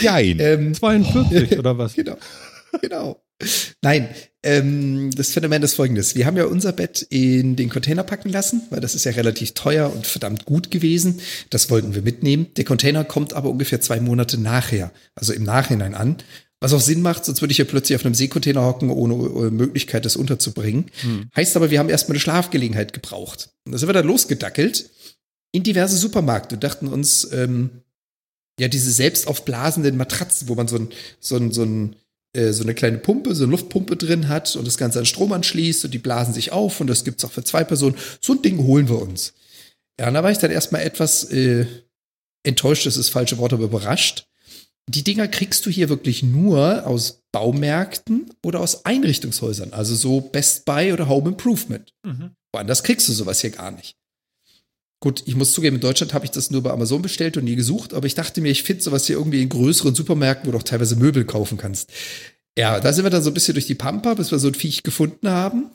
[0.00, 0.38] Jein.
[0.40, 1.94] Ähm, 42 oder was?
[1.96, 2.16] Genau.
[2.82, 3.22] Genau.
[3.82, 4.08] Nein,
[4.42, 6.14] ähm, das Phänomen ist folgendes.
[6.14, 9.52] Wir haben ja unser Bett in den Container packen lassen, weil das ist ja relativ
[9.52, 11.20] teuer und verdammt gut gewesen.
[11.50, 12.48] Das wollten wir mitnehmen.
[12.56, 16.16] Der Container kommt aber ungefähr zwei Monate nachher, also im Nachhinein an.
[16.60, 19.50] Was auch Sinn macht, sonst würde ich ja plötzlich auf einem Seekontainer hocken, ohne äh,
[19.50, 20.86] Möglichkeit, das unterzubringen.
[21.02, 21.28] Hm.
[21.36, 23.50] Heißt aber, wir haben erstmal eine Schlafgelegenheit gebraucht.
[23.66, 24.88] Und da sind wir dann losgedackelt
[25.56, 27.70] in diverse Supermärkte und dachten uns, ähm,
[28.60, 30.88] ja, diese selbst aufblasenden Matratzen, wo man so ein,
[31.18, 31.96] so ein, so ein,
[32.34, 35.32] äh, so eine kleine Pumpe, so eine Luftpumpe drin hat und das Ganze an Strom
[35.32, 37.96] anschließt und die blasen sich auf und das gibt's auch für zwei Personen.
[38.20, 39.32] So ein Ding holen wir uns.
[39.98, 41.64] Ja, und da war ich dann erstmal etwas äh,
[42.42, 44.26] enttäuscht, das ist das falsche Wort, aber überrascht.
[44.88, 50.66] Die Dinger kriegst du hier wirklich nur aus Baumärkten oder aus Einrichtungshäusern, also so Best
[50.66, 51.94] Buy oder Home Improvement.
[52.04, 52.32] Mhm.
[52.52, 53.96] Woanders kriegst du sowas hier gar nicht.
[55.00, 57.56] Gut, ich muss zugeben, in Deutschland habe ich das nur bei Amazon bestellt und nie
[57.56, 60.58] gesucht, aber ich dachte mir, ich finde sowas hier irgendwie in größeren Supermärkten, wo du
[60.58, 61.92] auch teilweise Möbel kaufen kannst.
[62.58, 64.54] Ja, da sind wir dann so ein bisschen durch die Pampa, bis wir so ein
[64.54, 65.70] Viech gefunden haben.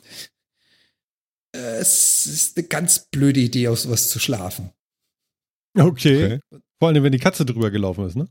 [1.53, 4.71] Es ist eine ganz blöde Idee, auf sowas zu schlafen.
[5.77, 6.25] Okay.
[6.25, 6.39] Okay.
[6.79, 8.27] Vor allem, wenn die Katze drüber gelaufen ist, ne?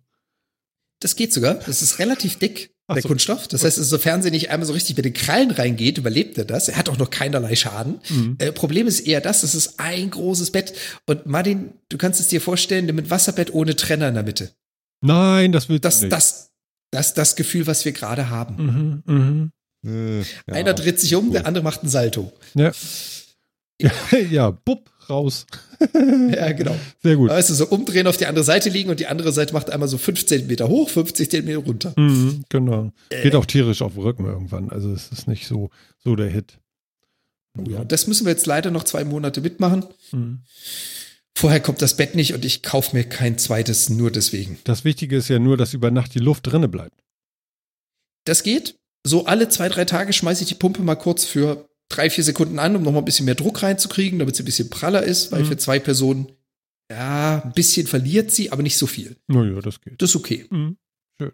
[0.98, 1.54] Das geht sogar.
[1.54, 3.08] Das ist relativ dick, der so.
[3.08, 3.48] Kunststoff.
[3.48, 6.68] Das heißt, sofern sie nicht einmal so richtig mit den Krallen reingeht, überlebt er das.
[6.68, 8.00] Er hat auch noch keinerlei Schaden.
[8.08, 8.36] Mhm.
[8.38, 10.72] Äh, Problem ist eher das, es ist ein großes Bett.
[11.06, 14.50] Und Martin, du kannst es dir vorstellen, mit Wasserbett ohne Trenner in der Mitte.
[15.02, 16.12] Nein, das wird Das, nicht.
[16.12, 16.50] das,
[16.90, 19.02] das ist das Gefühl, was wir gerade haben.
[19.06, 19.52] Mhm, mhm.
[19.86, 20.24] Äh, ja.
[20.54, 21.32] Einer dreht sich um, Cool.
[21.32, 22.32] der andere macht einen Salto.
[22.54, 22.72] Ja.
[23.80, 23.90] ja,
[24.30, 25.46] ja, bupp, raus.
[26.30, 26.76] Ja, genau.
[27.02, 27.30] Sehr gut.
[27.30, 29.88] Weißt du, so umdrehen auf die andere Seite liegen und die andere Seite macht einmal
[29.88, 31.94] so 5 Zentimeter hoch, 50 Zentimeter runter.
[31.96, 32.92] Mhm, genau.
[33.08, 33.22] Äh.
[33.22, 34.68] Geht auch tierisch auf den Rücken irgendwann.
[34.68, 35.70] Also es ist nicht so,
[36.04, 36.58] so der Hit.
[37.58, 39.86] Oh ja, das müssen wir jetzt leider noch zwei Monate mitmachen.
[40.12, 40.40] Mhm.
[41.34, 44.58] Vorher kommt das Bett nicht und ich kaufe mir kein zweites nur deswegen.
[44.64, 47.02] Das Wichtige ist ja nur, dass über Nacht die Luft drinne bleibt.
[48.24, 48.76] Das geht.
[49.02, 52.58] So alle zwei, drei Tage schmeiße ich die Pumpe mal kurz für drei, vier Sekunden
[52.58, 55.30] an, um noch mal ein bisschen mehr Druck reinzukriegen, damit sie ein bisschen praller ist,
[55.32, 55.46] weil Mhm.
[55.46, 56.32] für zwei Personen,
[56.90, 59.16] ja, ein bisschen verliert sie, aber nicht so viel.
[59.28, 60.00] Naja, das geht.
[60.00, 60.46] Das ist okay.
[60.50, 60.76] Mhm.
[61.20, 61.30] Ja,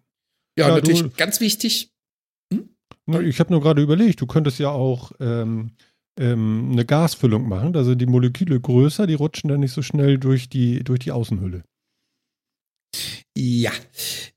[0.59, 1.93] Ja, natürlich du- ganz wichtig.
[3.09, 5.71] Na, Ich habe nur gerade überlegt, du könntest ja auch ähm,
[6.19, 7.73] ähm, eine Gasfüllung machen.
[7.73, 11.13] Da sind die Moleküle größer, die rutschen dann nicht so schnell durch die, durch die
[11.13, 11.63] Außenhülle.
[13.37, 13.73] Ja,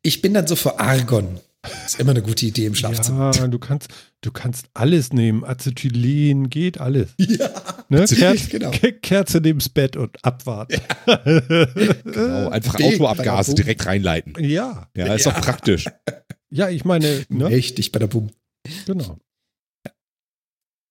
[0.01, 1.39] ich bin dann so für Argon.
[1.85, 3.31] Ist immer eine gute Idee im Schlafzimmer.
[3.35, 3.89] Ja, du kannst,
[4.21, 5.43] du kannst alles nehmen.
[5.43, 7.09] Acetylen geht alles.
[7.19, 7.49] Ja,
[7.89, 8.03] Ne?
[8.03, 8.71] Acetylen, Kerze, genau.
[8.71, 10.79] Ke- Kerze neben's Bett und abwarten.
[12.03, 14.33] Genau, einfach Big Autoabgase direkt reinleiten.
[14.43, 15.31] Ja, Ja, ist Ja.
[15.33, 15.85] doch praktisch.
[16.49, 17.47] ja, ich meine, ne?
[17.47, 18.29] Richtig bei der Boom.
[18.85, 19.17] genau.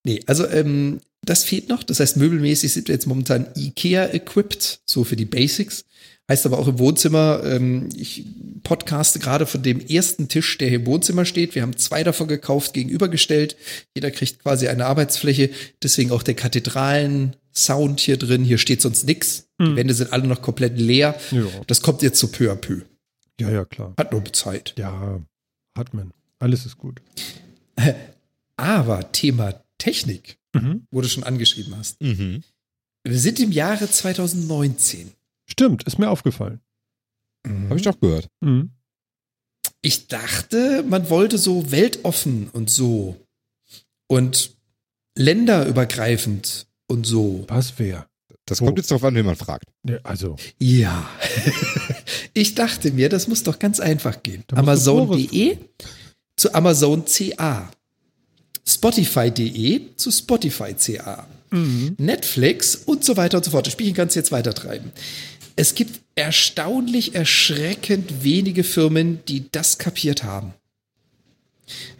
[0.04, 1.82] Nee, also ähm, das fehlt noch.
[1.82, 5.84] Das heißt, möbelmäßig sind wir jetzt momentan IKEA-equipped, so für die Basics.
[6.30, 8.24] Heißt aber auch im Wohnzimmer, ähm, ich
[8.62, 11.54] podcaste gerade von dem ersten Tisch, der hier im Wohnzimmer steht.
[11.54, 13.56] Wir haben zwei davon gekauft, gegenübergestellt.
[13.94, 15.48] Jeder kriegt quasi eine Arbeitsfläche.
[15.82, 18.44] Deswegen auch der Kathedralen-Sound hier drin.
[18.44, 19.44] Hier steht sonst nix.
[19.60, 19.76] Die Hm.
[19.76, 21.18] Wände sind alle noch komplett leer.
[21.30, 22.82] Ja, Das kommt jetzt so peu à peu.
[23.40, 23.94] ja, ja, klar.
[23.98, 24.74] Hat nur Zeit.
[24.78, 25.20] Ja,
[25.76, 26.12] hat man.
[26.38, 27.00] Alles ist gut.
[28.56, 30.86] Aber Thema Technik, Mhm.
[30.90, 32.00] wo du schon angeschrieben hast.
[32.02, 32.42] Mhm.
[33.04, 35.12] Wir sind im Jahre 2019.
[35.50, 36.60] Stimmt, ist mir aufgefallen.
[37.46, 38.28] Habe ich doch gehört.
[38.40, 38.70] Mhm.
[39.80, 43.16] Ich dachte, man wollte so weltoffen und so.
[44.08, 44.56] Und
[45.16, 47.44] länderübergreifend und so.
[47.48, 48.06] Was wäre?
[48.44, 48.66] Das Oh.
[48.66, 49.64] kommt jetzt drauf an, wen man fragt.
[49.82, 51.08] Ne, also, Ja.
[52.34, 54.44] ich dachte mir, das muss doch ganz einfach gehen.
[54.52, 55.58] Amazon.de
[56.36, 57.70] zu Amazon CA.
[58.66, 61.26] Spotify.de zu Spotify CA.
[61.50, 61.94] mhm.
[61.98, 63.66] Netflix und so weiter und so fort.
[63.66, 64.92] Das Spielchen kannst du jetzt weitertreiben.
[65.58, 70.54] Es gibt erstaunlich, erschreckend wenige Firmen, die das kapiert haben.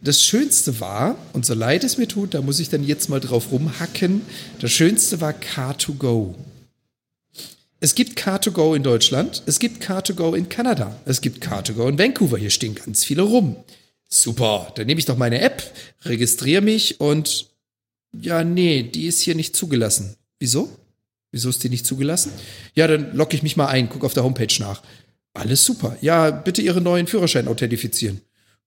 [0.00, 3.18] Das Schönste war, und so leid es mir tut, da muss ich dann jetzt mal
[3.18, 4.22] drauf rumhacken,
[4.60, 6.36] das Schönste war Car2Go.
[7.80, 12.38] Es gibt Car2Go in Deutschland, es gibt Car2Go in Kanada, es gibt Car2Go in Vancouver,
[12.38, 13.56] hier stehen ganz viele rum.
[14.08, 15.64] Super, dann nehme ich doch meine App,
[16.04, 17.48] registriere mich und
[18.12, 20.14] ja, nee, die ist hier nicht zugelassen.
[20.38, 20.70] Wieso?
[21.30, 22.32] Wieso ist die nicht zugelassen?
[22.74, 24.82] Ja, dann logge ich mich mal ein, gucke auf der Homepage nach.
[25.34, 25.96] Alles super.
[26.00, 28.20] Ja, bitte Ihren neuen Führerschein authentifizieren.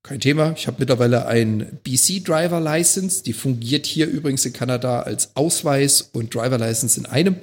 [0.04, 0.54] Kein Thema.
[0.58, 3.24] Ich habe mittlerweile ein BC Driver License.
[3.24, 7.36] Die fungiert hier übrigens in Kanada als Ausweis und Driver License in einem.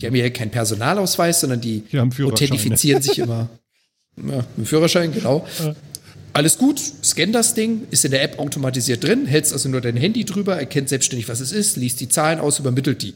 [0.00, 3.48] Die haben hier keinen Personalausweis, sondern die Die authentifizieren sich immer.
[4.16, 5.46] Ja, mit Führerschein, genau.
[6.32, 9.98] Alles gut, scan das Ding, ist in der App automatisiert drin, hältst also nur dein
[9.98, 13.12] Handy drüber, erkennt selbstständig, was es ist, liest die Zahlen aus, übermittelt die.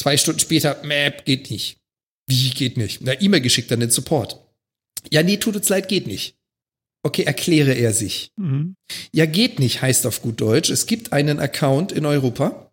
[0.00, 1.76] Zwei Stunden später, Map, geht nicht.
[2.26, 3.02] Wie geht nicht?
[3.02, 4.40] Na, E-Mail geschickt an den Support.
[5.10, 6.38] Ja, nee, tut uns leid, geht nicht.
[7.02, 8.32] Okay, erkläre er sich.
[8.36, 8.76] Mhm.
[9.12, 10.70] Ja, geht nicht, heißt auf gut Deutsch.
[10.70, 12.72] Es gibt einen Account in Europa.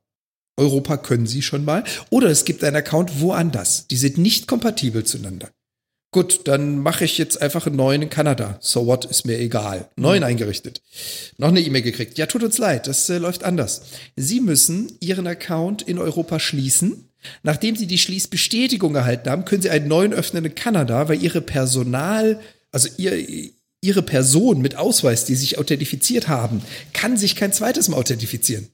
[0.56, 1.84] Europa können Sie schon mal.
[2.12, 3.88] Oder es gibt einen Account woanders.
[3.88, 5.52] Die sind nicht kompatibel zueinander.
[6.12, 8.58] Gut, dann mache ich jetzt einfach einen neuen in Kanada.
[8.62, 9.90] So what, ist mir egal.
[9.98, 10.82] Neuen eingerichtet.
[11.38, 12.18] Noch eine E-Mail gekriegt.
[12.18, 13.82] Ja, tut uns leid, das äh, läuft anders.
[14.16, 17.07] Sie müssen Ihren Account in Europa schließen.
[17.44, 21.42] Nachdem Sie die Schließbestätigung erhalten haben, können Sie einen neuen öffnen in Kanada, weil Ihre
[21.42, 22.40] Personal,
[22.72, 23.52] also Ihr,
[23.82, 26.62] Ihre Person mit Ausweis, die sich authentifiziert haben,
[26.94, 28.68] kann sich kein zweites Mal authentifizieren.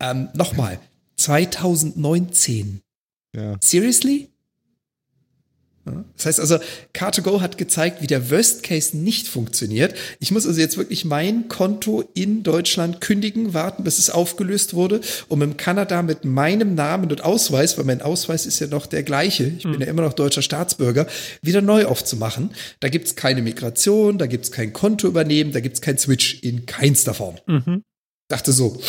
[0.00, 0.78] Ähm, nochmal.
[1.16, 2.80] 2019.
[3.36, 3.56] Ja.
[3.60, 4.33] Seriously?
[6.16, 6.58] Das heißt also,
[6.94, 9.94] Car2Go hat gezeigt, wie der Worst Case nicht funktioniert.
[10.18, 15.02] Ich muss also jetzt wirklich mein Konto in Deutschland kündigen, warten, bis es aufgelöst wurde,
[15.28, 19.02] um in Kanada mit meinem Namen und Ausweis, weil mein Ausweis ist ja noch der
[19.02, 21.06] gleiche, ich bin ja immer noch deutscher Staatsbürger,
[21.42, 22.50] wieder neu aufzumachen.
[22.80, 27.12] Da gibt's keine Migration, da gibt's kein Konto übernehmen, da gibt's kein Switch in keinster
[27.12, 27.36] Form.
[27.46, 27.82] Mhm.
[28.28, 28.80] Dachte so,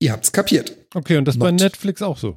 [0.00, 0.74] ihr habt's kapiert.
[0.94, 1.60] Okay, und das bei Not.
[1.60, 2.36] Netflix auch so.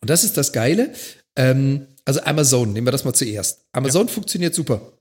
[0.00, 0.92] Und das ist das Geile.
[1.36, 3.66] Ähm, also Amazon, nehmen wir das mal zuerst.
[3.72, 4.92] Amazon funktioniert super.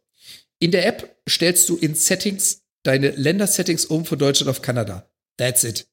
[0.59, 5.09] In der App stellst du in Settings deine Ländersettings um von Deutschland auf Kanada.
[5.37, 5.87] That's it.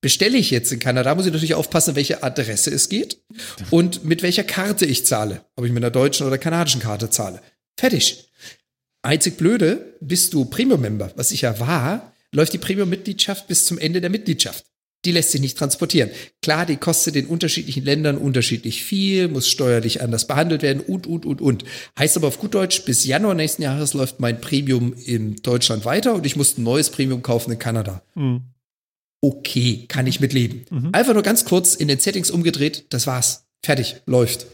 [0.00, 3.22] Bestelle ich jetzt in Kanada, muss ich natürlich aufpassen, welche Adresse es geht
[3.70, 5.44] und mit welcher Karte ich zahle.
[5.56, 7.40] Ob ich mit einer deutschen oder kanadischen Karte zahle.
[7.78, 8.30] Fertig.
[9.02, 14.00] Einzig blöde, bist du Premium-Member, was ich ja war, läuft die Premium-Mitgliedschaft bis zum Ende
[14.00, 14.64] der Mitgliedschaft.
[15.06, 16.10] Die lässt sich nicht transportieren.
[16.42, 21.24] Klar, die kostet in unterschiedlichen Ländern unterschiedlich viel, muss steuerlich anders behandelt werden und, und,
[21.24, 21.64] und, und.
[21.98, 26.14] Heißt aber auf gut Deutsch, bis Januar nächsten Jahres läuft mein Premium in Deutschland weiter
[26.14, 28.02] und ich muss ein neues Premium kaufen in Kanada.
[28.16, 28.42] Mhm.
[29.20, 30.64] Okay, kann ich mitleben.
[30.70, 30.90] Mhm.
[30.92, 33.46] Einfach nur ganz kurz in den Settings umgedreht, das war's.
[33.64, 34.46] Fertig, läuft.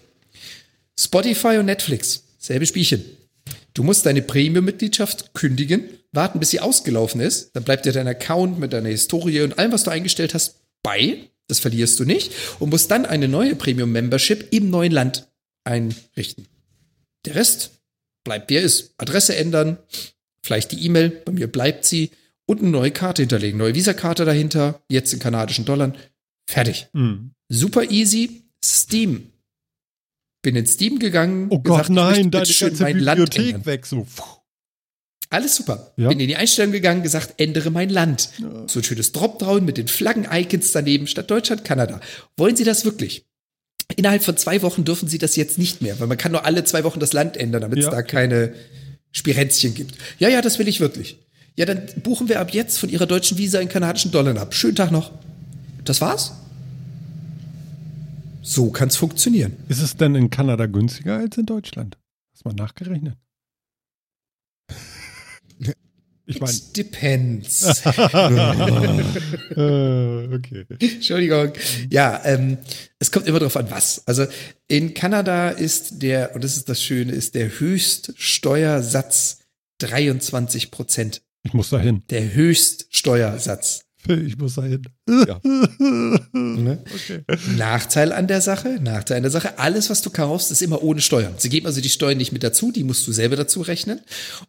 [1.00, 3.02] Spotify und Netflix, selbe Spielchen.
[3.74, 7.56] Du musst deine Premium-Mitgliedschaft kündigen, warten, bis sie ausgelaufen ist.
[7.56, 11.30] Dann bleibt dir dein Account mit deiner Historie und allem, was du eingestellt hast, bei.
[11.48, 12.32] Das verlierst du nicht.
[12.58, 15.28] Und musst dann eine neue Premium-Membership im neuen Land
[15.64, 16.46] einrichten.
[17.24, 17.70] Der Rest
[18.24, 18.94] bleibt, wie er ist.
[18.98, 19.78] Adresse ändern,
[20.44, 22.10] vielleicht die E-Mail, bei mir bleibt sie.
[22.44, 23.58] Und eine neue Karte hinterlegen.
[23.58, 25.92] Neue Visa-Karte dahinter, jetzt in kanadischen Dollar.
[26.46, 26.88] Fertig.
[26.92, 27.32] Mhm.
[27.48, 28.42] Super easy.
[28.62, 29.31] Steam.
[30.42, 31.46] Bin in Steam gegangen.
[31.50, 33.66] Oh Gott, gesagt, nein, schön ganze mein Land Bibliothek ändern.
[33.66, 33.86] weg.
[33.86, 34.06] So.
[35.30, 35.92] Alles super.
[35.96, 36.08] Ja.
[36.08, 38.28] Bin in die Einstellung gegangen, gesagt, ändere mein Land.
[38.66, 42.00] So ein schönes Dropdown mit den Flaggen-Icons daneben statt Deutschland, Kanada.
[42.36, 43.24] Wollen Sie das wirklich?
[43.96, 46.64] Innerhalb von zwei Wochen dürfen Sie das jetzt nicht mehr, weil man kann nur alle
[46.64, 48.08] zwei Wochen das Land ändern, damit es Ja, da okay.
[48.08, 48.54] keine
[49.12, 49.94] Spirenzchen gibt.
[50.18, 51.18] Ja, ja, das will ich wirklich.
[51.56, 54.54] Ja, dann buchen wir ab jetzt von Ihrer deutschen Visa in kanadischen Dollar ab.
[54.54, 55.12] Schönen Tag noch.
[55.84, 56.32] Das war's?
[58.42, 59.56] So kann's funktionieren.
[59.68, 61.96] Ist es denn in Kanada günstiger als in Deutschland?
[62.32, 63.16] Hast du mal nachgerechnet?
[66.24, 67.62] Ich meine, It depends.
[67.84, 67.94] äh,
[70.32, 70.64] okay.
[70.78, 71.52] Entschuldigung.
[71.90, 72.58] Ja, ähm,
[73.00, 74.06] es kommt immer darauf an, was.
[74.06, 74.26] Also
[74.68, 79.40] in Kanada ist der, und das ist das Schöne, ist der Höchststeuersatz
[79.78, 81.22] 23 Prozent.
[81.42, 82.04] Ich muss da hin.
[82.10, 83.84] Der Höchststeuersatz.
[84.08, 84.82] Ich muss da hin.
[85.08, 85.40] Ja.
[86.32, 86.82] Ne?
[86.94, 87.22] Okay.
[87.56, 91.00] Nachteil an der Sache, Nachteil an der Sache, alles, was du kaufst, ist immer ohne
[91.00, 91.34] Steuern.
[91.38, 94.00] Sie geben also die Steuern nicht mit dazu, die musst du selber dazu rechnen.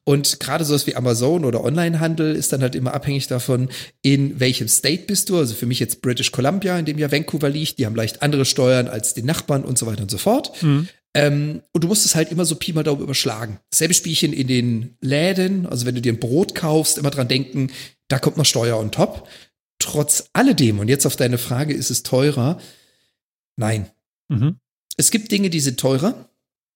[0.04, 3.70] Und gerade sowas wie Amazon oder Onlinehandel ist dann halt immer abhängig davon,
[4.02, 5.38] in welchem State bist du.
[5.38, 8.46] Also für mich jetzt British Columbia, in dem ja Vancouver liegt, die haben leicht andere
[8.46, 10.52] Steuern als die Nachbarn und so weiter und so fort.
[11.16, 13.60] Ähm, und du musst es halt immer so Pi mal Daumen überschlagen.
[13.74, 17.72] Selbe Spielchen in den Läden, also wenn du dir ein Brot kaufst, immer dran denken,
[18.08, 19.28] da kommt noch Steuer on top.
[19.80, 22.60] Trotz alledem, und jetzt auf deine Frage, ist es teurer?
[23.58, 23.92] Nein.
[24.30, 24.58] Mhm.
[24.98, 26.30] Es gibt Dinge, die sind teurer.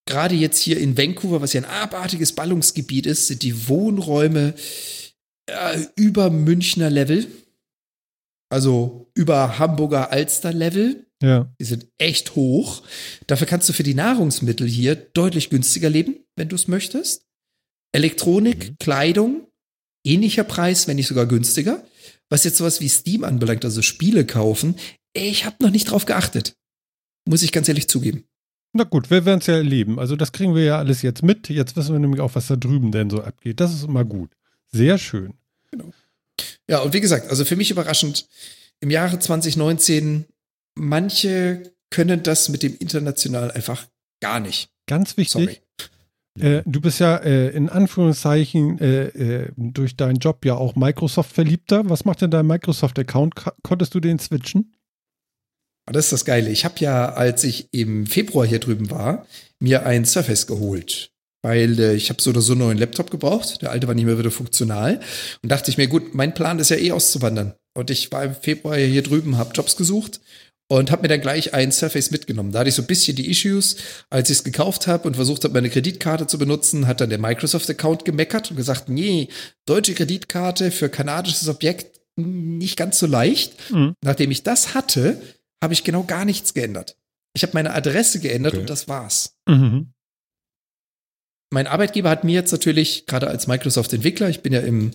[0.06, 4.54] Gerade jetzt hier in Vancouver, was ja ein abartiges Ballungsgebiet ist, sind die Wohnräume
[5.48, 7.28] äh, über Münchner Level.
[8.50, 11.07] Also über Hamburger Alster Level.
[11.22, 11.52] Ja.
[11.60, 12.84] Die sind echt hoch.
[13.26, 17.24] Dafür kannst du für die Nahrungsmittel hier deutlich günstiger leben, wenn du es möchtest.
[17.92, 18.76] Elektronik, Mhm.
[18.80, 19.48] Kleidung,
[20.06, 21.84] ähnlicher Preis, wenn nicht sogar günstiger.
[22.30, 24.76] Was jetzt sowas wie Steam anbelangt, also Spiele kaufen,
[25.14, 26.54] ich habe noch nicht drauf geachtet.
[27.28, 28.26] Muss ich ganz ehrlich zugeben.
[28.74, 29.98] Na gut, wir werden es ja erleben.
[29.98, 31.50] Also das kriegen wir ja alles jetzt mit.
[31.50, 33.60] Jetzt wissen wir nämlich auch, was da drüben denn so abgeht.
[33.60, 34.30] Das ist immer gut.
[34.72, 35.34] Sehr schön.
[36.70, 38.28] Ja, und wie gesagt, also für mich überraschend,
[38.82, 40.26] im Jahre 2019,
[40.78, 43.88] manche können das mit dem international einfach
[44.22, 44.70] gar nicht.
[44.88, 45.62] Ganz wichtig.
[46.40, 51.90] Äh, du bist ja äh, in Anführungszeichen äh, äh, durch deinen Job ja auch Microsoft-Verliebter.
[51.90, 53.34] Was macht denn dein Microsoft-Account?
[53.64, 54.74] Konntest du den switchen?
[55.86, 56.50] Aber das ist das Geile.
[56.50, 59.26] Ich habe ja, als ich im Februar hier drüben war,
[59.60, 61.12] mir ein Surface geholt.
[61.44, 63.62] Weil äh, ich habe so oder so einen neuen Laptop gebraucht.
[63.62, 65.00] Der alte war nicht mehr wieder funktional.
[65.42, 67.54] Und dachte ich mir, gut, mein Plan ist ja eh auszuwandern.
[67.74, 70.20] Und ich war im Februar hier drüben, habe Jobs gesucht
[70.70, 72.52] und habe mir dann gleich ein Surface mitgenommen.
[72.52, 73.78] Da hatte ich so ein bisschen die Issues,
[74.10, 77.20] als ich es gekauft habe und versucht habe, meine Kreditkarte zu benutzen, hat dann der
[77.20, 79.30] Microsoft-Account gemeckert und gesagt, nee,
[79.66, 82.26] deutsche Kreditkarte für kanadisches Objekt mh,
[82.58, 83.72] nicht ganz so leicht.
[83.72, 83.94] Mhm.
[84.04, 85.22] Nachdem ich das hatte,
[85.64, 86.98] habe ich genau gar nichts geändert.
[87.34, 88.62] Ich habe meine Adresse geändert Okay.
[88.62, 89.38] und das war's.
[89.48, 89.94] Mhm.
[91.50, 94.92] Mein Arbeitgeber hat mir jetzt natürlich, gerade als Microsoft-Entwickler, ich bin ja im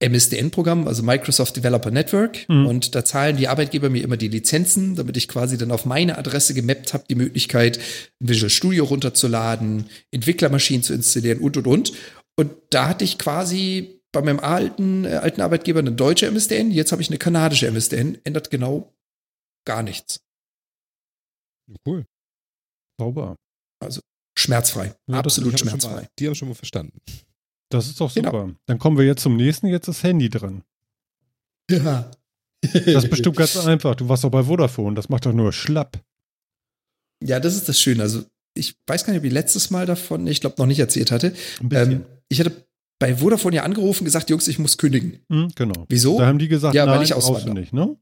[0.00, 2.66] MSDN-Programm, also Microsoft Developer Network, Mhm.
[2.66, 6.18] und da zahlen die Arbeitgeber mir immer die Lizenzen, damit ich quasi dann auf meine
[6.18, 7.78] Adresse gemappt habe, die Möglichkeit,
[8.20, 11.92] Visual Studio runterzuladen, Entwicklermaschinen zu installieren und und und.
[12.36, 16.92] Und da hatte ich quasi bei meinem alten, äh, alten Arbeitgeber eine deutsche MSDN, jetzt
[16.92, 18.92] habe ich eine kanadische MSDN, ändert genau
[19.66, 20.20] gar nichts.
[21.86, 22.04] Cool.
[23.00, 23.36] Sauber.
[24.36, 24.94] Schmerzfrei.
[25.08, 25.90] Ja, Absolut schmerzfrei.
[25.92, 26.98] mal- Die haben schon mal verstanden.
[27.74, 28.30] Das ist doch Genau.
[28.30, 28.54] super.
[28.66, 29.66] Dann kommen wir jetzt zum nächsten.
[29.66, 30.62] Jetzt ist Handy dran.
[31.70, 32.10] Ja.
[32.62, 33.94] Das ist bestimmt ganz einfach.
[33.96, 34.94] Du warst doch bei Vodafone.
[34.94, 36.00] Das macht doch nur schlapp.
[37.22, 38.02] Ja, das ist das Schöne.
[38.02, 38.22] Also,
[38.56, 41.34] ich weiß gar nicht, ob ich letztes Mal davon, ich glaube, noch nicht erzählt hatte.
[41.70, 42.52] Ähm, ich hatte
[43.00, 45.18] bei Vodafone ja angerufen, gesagt, Jungs, ich muss kündigen.
[45.30, 45.84] Hm, genau.
[45.88, 46.18] Wieso?
[46.18, 47.54] Da haben die gesagt, Ja, weil nein, ich auswandere.
[47.54, 47.96] nicht, ne?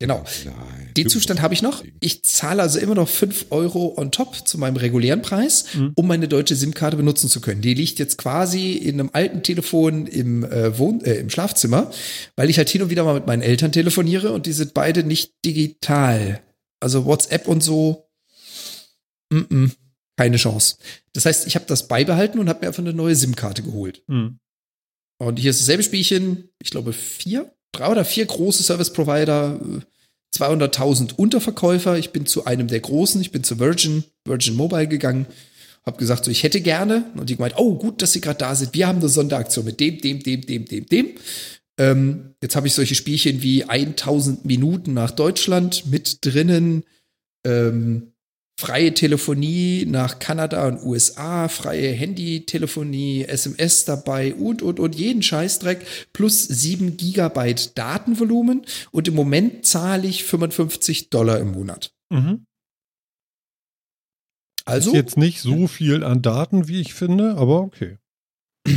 [0.00, 0.24] Genau.
[0.46, 0.90] Nein.
[0.96, 1.84] Den Zustand habe ich noch.
[2.00, 5.92] Ich zahle also immer noch 5 Euro on top zu meinem regulären Preis, Mhm.
[5.94, 7.60] um meine deutsche SIM-Karte benutzen zu können.
[7.60, 11.90] Die liegt jetzt quasi in einem alten Telefon im, äh, Wohn äh, im Schlafzimmer,
[12.34, 15.04] weil ich halt hin und wieder mal mit meinen Eltern telefoniere und die sind beide
[15.04, 16.40] nicht digital.
[16.80, 18.08] Also WhatsApp und so,
[19.30, 19.70] mm -mm,
[20.16, 20.76] keine Chance.
[21.12, 24.02] Das heißt, ich habe das beibehalten und habe mir einfach eine neue SIM-Karte geholt.
[24.08, 24.38] Hm.
[25.18, 29.80] Und hier ist dasselbe Spielchen, ich glaube vier, drei oder vier große Service-Provider, äh,
[30.36, 31.98] 200.000 Unterverkäufer.
[31.98, 35.26] Ich bin zu einem der großen, ich bin zu Virgin, Virgin Mobile gegangen,
[35.84, 37.04] habe gesagt, so ich hätte gerne.
[37.16, 38.74] Und die gemeint, oh gut, dass Sie gerade da sind.
[38.74, 41.08] Wir haben eine Sonderaktion mit dem, dem, dem, dem, dem, dem.
[41.78, 46.84] Ähm, jetzt habe ich solche Spielchen wie 1000 Minuten nach Deutschland mit drinnen.
[47.44, 48.09] Ähm,
[48.60, 55.86] freie Telefonie nach Kanada und USA, freie Handytelefonie, SMS dabei und, und, und jeden Scheißdreck
[56.12, 61.92] plus 7 Gigabyte Datenvolumen und im Moment zahle ich 55 Dollar im Monat.
[62.10, 62.44] Mhm.
[64.66, 67.96] Also, Ist jetzt nicht so viel an Daten, wie ich finde, aber okay.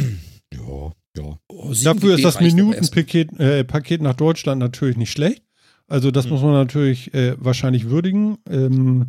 [0.54, 0.94] Ja.
[1.18, 1.38] Ja.
[1.50, 2.40] Oh, 7 Dafür ist das.
[2.40, 5.44] Minutenpaket äh, Paket nach Deutschland natürlich nicht schlecht.
[5.88, 6.32] Also das Hm.
[6.32, 8.38] muss man natürlich äh, wahrscheinlich würdigen.
[8.50, 9.08] Ähm,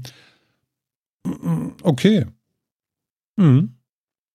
[1.82, 2.26] okay.
[3.36, 3.74] Mhm.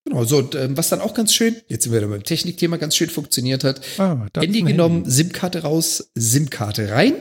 [0.06, 2.96] Genau, so, und, ähm, was dann auch ganz schön, jetzt sind wir beim Technikthema, ganz
[2.96, 3.82] schön funktioniert hat.
[4.00, 7.14] Ah, Handy genommen, SIM-Karte raus, SIM-Karte rein.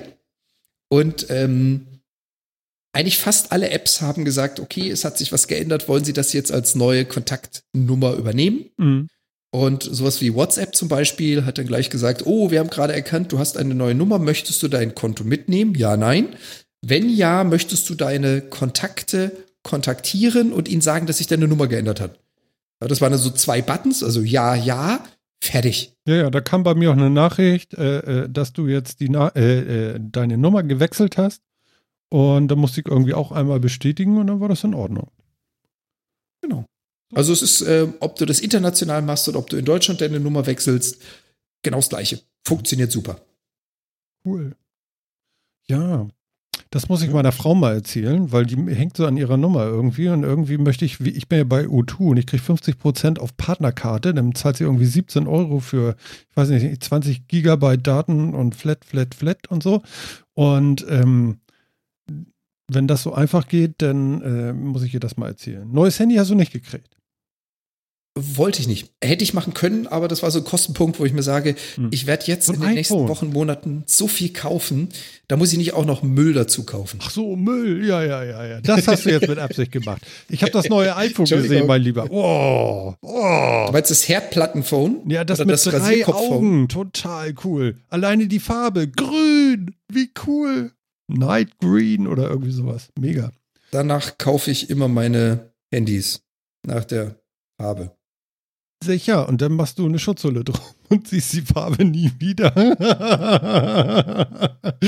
[0.89, 1.87] Und ähm,
[2.93, 6.33] eigentlich fast alle Apps haben gesagt, okay, es hat sich was geändert, wollen Sie das
[6.33, 8.71] jetzt als neue Kontaktnummer übernehmen?
[8.79, 9.09] Mhm.
[9.51, 13.33] Und sowas wie WhatsApp zum Beispiel hat dann gleich gesagt, oh, wir haben gerade erkannt,
[13.33, 15.75] du hast eine neue Nummer, möchtest du dein Konto mitnehmen?
[15.75, 16.37] Ja, nein.
[16.81, 22.01] Wenn ja, möchtest du deine Kontakte kontaktieren und ihnen sagen, dass sich deine Nummer geändert
[22.01, 22.19] hat?
[22.81, 25.05] Das waren dann so zwei Buttons, also ja, ja,
[25.43, 25.95] fertig.
[26.07, 29.09] Ja, ja, da kam bei mir auch eine Nachricht, äh, äh, dass du jetzt die
[29.09, 31.43] Na äh, äh, deine Nummer gewechselt hast.
[32.11, 35.11] Und da musste ich irgendwie auch einmal bestätigen und dann war das in Ordnung.
[36.41, 36.65] Genau.
[37.15, 40.21] Also es ist, äh, ob du das international machst oder ob du in Deutschland deine
[40.21, 41.03] Nummer wechselst,
[41.63, 42.21] genau das gleiche.
[42.47, 43.21] Funktioniert super.
[44.25, 44.57] Cool.
[45.67, 46.09] Ja,
[46.71, 50.09] das muss ich meiner Frau mal erzählen, weil die hängt so an ihrer Nummer irgendwie
[50.09, 54.13] und irgendwie möchte ich, ich bin ja bei O2 und ich kriege 50% auf Partnerkarte,
[54.13, 55.97] dann zahlt sie irgendwie 17 Euro für,
[56.31, 59.83] ich weiß nicht, 20 Gigabyte Daten und flat, flat, flat und so.
[60.35, 61.41] Und ähm,
[62.71, 65.67] wenn das so einfach geht, dann äh, muss ich ihr das mal erzählen.
[65.73, 66.98] Neues Handy hast du nicht gekriegt.
[68.21, 68.91] Wollte ich nicht.
[69.03, 71.89] Hätte ich machen können, aber das war so ein Kostenpunkt, wo ich mir sage, Hm.
[71.93, 73.09] ich werde jetzt So in den nächsten iPhone.
[73.09, 74.89] Wochen, Monaten so viel kaufen,
[75.29, 76.99] da muss ich nicht auch noch Müll dazu kaufen.
[77.01, 78.61] Ach so, Müll, ja, ja, ja, ja.
[78.61, 80.03] Das hast du jetzt mit Absicht gemacht.
[80.29, 82.11] Ich habe das neue iPhone gesehen, mein Lieber.
[82.11, 83.65] Oh, oh.
[83.67, 85.09] Du meinst das Herdplattenphone?
[85.09, 86.05] Ja, das mit das drei?
[86.07, 87.77] Augen, total cool.
[87.89, 90.73] Alleine die Farbe, grün, wie cool.
[91.07, 92.89] Night Green oder irgendwie sowas.
[92.99, 93.31] Mega.
[93.71, 96.23] Danach kaufe ich immer meine Handys.
[96.67, 97.15] Nach der
[97.61, 97.93] Farbe.
[98.83, 102.55] Sicher, und dann machst du eine Schutzhülle drum und siehst die Farbe nie wieder.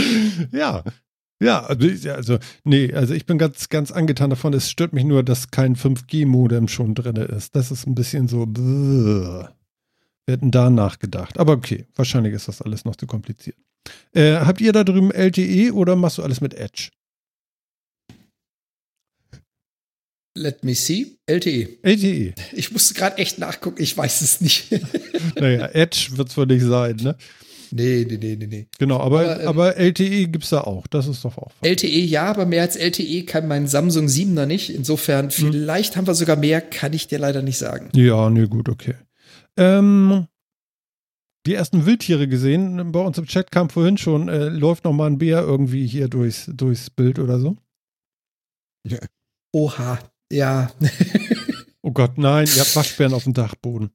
[0.53, 0.83] ja.
[1.43, 4.53] Ja, also, ich- also, nee, also ich bin ganz, ganz angetan davon.
[4.53, 7.57] Es stört mich nur, dass kein 5G-Modem schon drin ist.
[7.57, 9.47] Das ist ein bisschen so, bäh.
[10.27, 11.39] Wir hätten da nachgedacht.
[11.41, 13.57] Aber okay, wahrscheinlich ist das alles noch zu kompliziert.
[14.13, 16.91] Äh, habt ihr da drüben LTE oder machst du alles mit Edge?
[20.37, 21.19] Let me see.
[21.27, 21.79] LTE.
[21.83, 22.35] LTE.
[22.53, 24.69] Ich musste gerade echt nachgucken, ich weiß es nicht.
[25.39, 27.17] Naja, Edge wird es wohl nicht sein, ne?
[27.73, 28.67] nee, nee, nee, nee, nee.
[28.79, 30.87] Genau, aber, Aber, ähm, aber LTE gibt es da auch.
[30.87, 31.53] Das ist doch auch.
[31.63, 34.75] LTE ja, aber mehr als LTE kann mein Samsung 7er nicht.
[34.75, 37.91] Insofern, vielleicht haben wir sogar mehr, kann ich dir leider nicht sagen.
[37.95, 38.95] Ja, nee, gut, okay.
[39.57, 40.27] Ähm,
[41.47, 42.93] die ersten Wildtiere gesehen.
[42.93, 46.09] Bei uns im Chat kam vorhin schon, äh, läuft noch mal ein Bär irgendwie hier
[46.09, 47.57] durchs, durchs Bild oder so.
[49.53, 49.99] Oha,
[50.31, 50.71] ja.
[51.83, 53.91] Oh Gott, nein, ihr habt Waschbären auf dem Dachboden.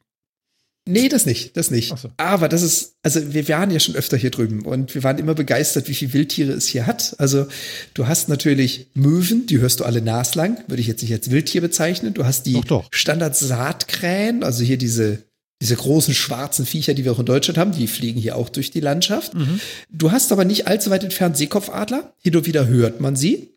[0.87, 1.97] Nee, das nicht, das nicht.
[1.97, 2.11] So.
[2.17, 5.33] Aber das ist, also wir waren ja schon öfter hier drüben und wir waren immer
[5.33, 7.15] begeistert, wie viele Wildtiere es hier hat.
[7.17, 7.47] Also
[7.95, 11.61] du hast natürlich Möwen, die hörst du alle naslang, würde ich jetzt nicht als Wildtier
[11.61, 12.13] bezeichnen.
[12.13, 12.87] Du hast die Doch, doch.
[12.91, 15.23] Standard-Saatkrähen, also hier diese,
[15.59, 18.69] diese großen schwarzen Viecher, die wir auch in Deutschland haben, die fliegen hier auch durch
[18.69, 19.33] die Landschaft.
[19.33, 19.59] Mhm.
[19.89, 22.13] Du hast aber nicht allzu weit entfernt Seekopfadler.
[22.19, 23.54] Hin und wieder hört man sie.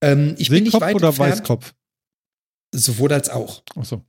[0.00, 1.32] Ähm, ich bin nicht Seekopf weit oder entfernt.
[1.32, 1.74] Weißkopf?
[2.74, 3.62] Sowohl als auch.
[3.76, 4.02] Achso.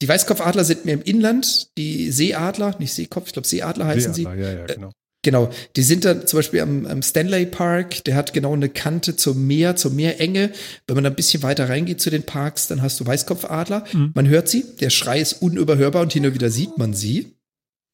[0.00, 4.22] Die Weißkopfadler sind mehr im Inland, die Seeadler, nicht Seekopf, ich glaube Seeadler heißen sie.
[4.24, 4.90] Ja, ja, genau.
[5.24, 9.14] Genau, die sind dann zum Beispiel am, am Stanley Park, der hat genau eine Kante
[9.14, 10.50] zum Meer, zur Meerenge.
[10.88, 13.84] Wenn man da ein bisschen weiter reingeht zu den Parks, dann hast du Weißkopfadler.
[13.92, 14.10] Mhm.
[14.16, 17.36] Man hört sie, der Schrei ist unüberhörbar und hin und wieder sieht man sie.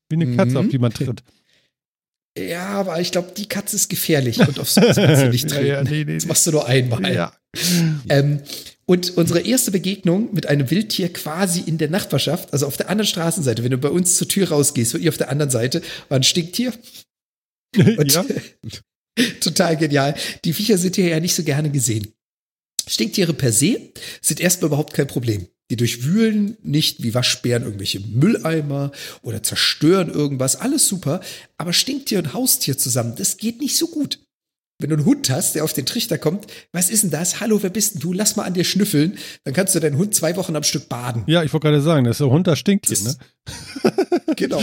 [0.09, 0.57] Wie eine Katze, Mhm.
[0.57, 1.23] auf die man tritt.
[2.39, 5.57] Ja, aber ich glaube, die Katze ist gefährlich und auf sowas kannst du nicht Ja,
[5.57, 5.67] treten.
[5.67, 7.13] ja, nee, nee, das machst du nur einmal.
[7.13, 7.33] Ja.
[8.09, 8.41] Ähm,
[8.87, 13.07] und unsere erste Begegnung mit einem Wildtier quasi in der Nachbarschaft, also auf der anderen
[13.07, 16.23] Straßenseite, wenn du bei uns zur Tür rausgehst, wirklich auf der anderen Seite, war ein
[16.23, 16.73] Stinktier.
[17.77, 18.25] Und ja.
[19.41, 20.15] total genial.
[20.45, 22.15] Die Viecher sind hier ja nicht so gerne gesehen.
[22.87, 25.47] Stinktiere per se sind erstmal überhaupt kein Problem.
[25.71, 28.91] Die durchwühlen nicht wie Waschbären irgendwelche Mülleimer
[29.23, 30.57] oder zerstören irgendwas.
[30.57, 31.21] Alles super.
[31.59, 34.19] Aber Stinktier und Haustier zusammen, das geht nicht so gut.
[34.81, 37.41] Wenn du einen Hund hast, der auf den Trichter kommt, was ist denn das?
[37.41, 38.13] Hallo, wer bist denn du?
[38.13, 39.19] Lass mal an dir schnüffeln.
[39.43, 41.25] Dann kannst du deinen Hund zwei Wochen am Stück baden.
[41.27, 43.17] ja, ich wollte gerade sagen, das Hund, das stinkt hier, ne?
[44.37, 44.63] Genau.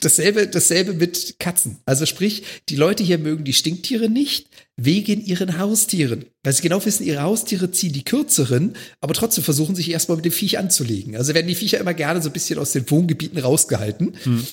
[0.00, 1.76] Dasselbe, dasselbe mit Katzen.
[1.84, 6.24] Also sprich, die Leute hier mögen die Stinktiere nicht wegen ihren Haustieren.
[6.42, 10.24] Weil sie genau wissen, ihre Haustiere ziehen die kürzeren, aber trotzdem versuchen sich erstmal mit
[10.24, 11.16] dem Viech anzulegen.
[11.16, 14.16] Also werden die Viecher immer gerne so ein bisschen aus den Wohngebieten rausgehalten.
[14.22, 14.46] Hm.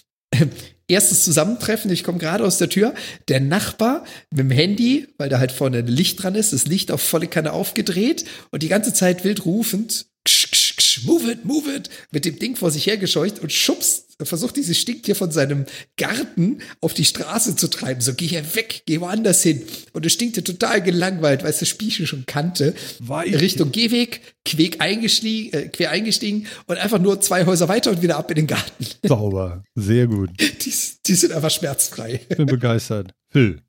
[0.88, 2.94] Erstes Zusammentreffen, ich komme gerade aus der Tür,
[3.30, 6.92] der Nachbar mit dem Handy, weil da halt vorne ein Licht dran ist, das Licht
[6.92, 10.63] auf volle Kanne aufgedreht und die ganze Zeit wild rufend, ksch, ksch,
[11.06, 15.16] move it, move it, mit dem Ding vor sich hergescheucht und schubst, versucht dieses Stinktier
[15.16, 15.66] von seinem
[15.98, 18.00] Garten auf die Straße zu treiben.
[18.02, 19.64] So, geh hier weg, geh woanders hin.
[19.92, 22.74] Und das Stinktier total gelangweilt, weil es das Spielchen schon kannte.
[23.00, 23.40] Weich.
[23.40, 28.18] Richtung Gehweg, quer eingestiegen, äh, quer eingestiegen und einfach nur zwei Häuser weiter und wieder
[28.18, 28.86] ab in den Garten.
[29.04, 29.64] Sauber.
[29.76, 30.30] Sehr gut.
[30.40, 30.72] Die,
[31.06, 32.22] die sind einfach schmerzfrei.
[32.30, 33.14] Bin begeistert.
[33.32, 33.62] Phil.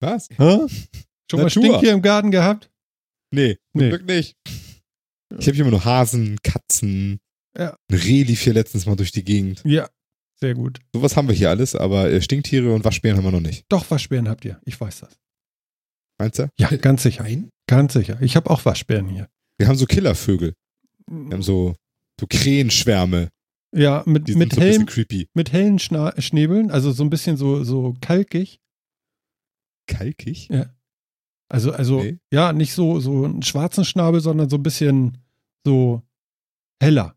[0.00, 0.28] Was?
[0.30, 0.36] Hä?
[0.38, 1.50] Schon mal Natur.
[1.50, 2.70] Stinktier im Garten gehabt?
[3.30, 3.88] Nee, zum Nee.
[3.90, 4.36] Glück nicht.
[5.36, 7.18] Ich habe hier immer nur Hasen, Katzen.
[7.56, 7.76] Ja.
[7.90, 9.62] Ein Reh lief hier letztens mal durch die Gegend.
[9.64, 9.88] Ja.
[10.40, 10.78] Sehr gut.
[10.94, 13.64] Sowas haben wir hier alles, aber äh, Stinktiere und Waschbären haben wir noch nicht.
[13.68, 14.60] Doch, Waschbären habt ihr.
[14.64, 15.18] Ich weiß das.
[16.18, 16.48] Meinst du?
[16.58, 17.24] Ja, ganz sicher.
[17.24, 17.50] Nein?
[17.66, 18.18] Ganz sicher.
[18.22, 19.28] Ich habe auch Waschbären hier.
[19.58, 20.54] Wir haben so Killervögel.
[21.10, 21.74] Wir haben so,
[22.20, 23.30] so Krähenschwärme.
[23.74, 25.26] Ja, mit, Die sind mit, so hellen, creepy.
[25.34, 28.60] mit hellen Schna Schnäbeln, also so ein bisschen so, so kalkig.
[29.86, 30.48] Kalkig?
[31.48, 32.18] Also, also, Okay.
[32.30, 35.18] ja, nicht so, so einen schwarzen Schnabel, sondern so ein bisschen
[35.64, 36.02] so
[36.80, 37.14] heller.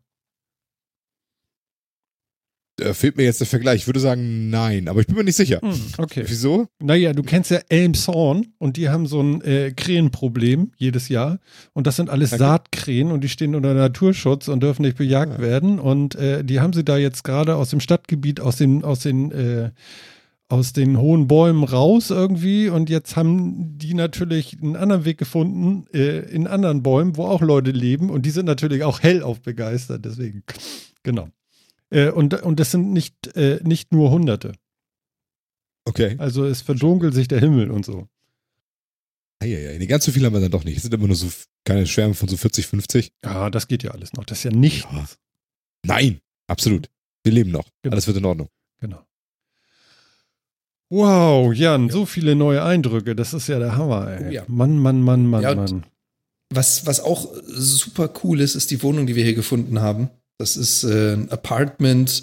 [2.76, 3.82] Da fehlt mir jetzt der Vergleich.
[3.82, 5.60] Ich würde sagen, nein, aber ich bin mir nicht sicher.
[5.60, 6.24] Hm, okay.
[6.26, 6.68] Wieso?
[6.80, 11.38] Naja, du kennst ja Elmshorn und die haben so ein äh, Krähenproblem jedes Jahr.
[11.74, 12.38] Und das sind alles Okay.
[12.38, 15.42] Saatkrähen und die stehen unter Naturschutz und dürfen nicht bejagt Ah.
[15.42, 15.78] werden.
[15.78, 19.30] Und äh, die haben sie da jetzt gerade aus dem Stadtgebiet, aus den, aus den,
[19.32, 19.70] äh,
[20.52, 22.68] aus den hohen Bäumen raus irgendwie.
[22.68, 27.40] Und jetzt haben die natürlich einen anderen Weg gefunden äh, in anderen Bäumen, wo auch
[27.40, 28.10] Leute leben.
[28.10, 30.04] Und die sind natürlich auch hellauf begeistert.
[30.04, 30.44] Deswegen,
[31.02, 31.30] genau.
[31.88, 34.52] Äh, und, und das sind nicht, äh, nicht nur Hunderte.
[35.86, 36.16] Okay.
[36.18, 38.06] Also es verdunkelt sich der Himmel und so.
[39.42, 40.76] Eieiei, nee, ganz so viel haben wir dann doch nicht.
[40.76, 41.28] Es sind immer nur so
[41.64, 43.10] keine Schwärme von so 40, 50.
[43.24, 44.24] Ja, das geht ja alles noch.
[44.24, 44.86] Das ist ja nichts.
[44.92, 45.06] Ja.
[45.86, 46.90] Nein, absolut.
[47.24, 47.68] Wir leben noch.
[47.80, 47.94] Genau.
[47.94, 48.48] Alles wird in Ordnung.
[48.80, 49.02] Genau.
[50.92, 53.16] Wow, Jan, so viele neue Eindrücke.
[53.16, 54.26] Das ist ja der Hammer, ey.
[54.26, 54.44] Oh ja.
[54.46, 55.86] Mann, Mann, Mann, Mann, Ja, Mann.
[56.50, 60.10] Was, was auch super cool ist, ist die Wohnung, die wir hier gefunden haben.
[60.36, 62.20] Das ist äh, ein Apartment,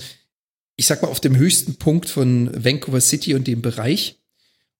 [0.75, 4.19] ich sag mal, auf dem höchsten Punkt von Vancouver City und dem Bereich.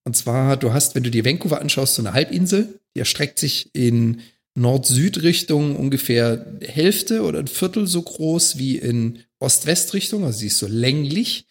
[0.03, 3.71] Und zwar, du hast, wenn du dir Vancouver anschaust, so eine Halbinsel, die erstreckt sich
[3.73, 4.21] in
[4.53, 10.67] Nord-Süd-Richtung ungefähr Hälfte oder ein Viertel so groß wie in Ost-West-Richtung, also sie ist so
[10.67, 11.47] länglich.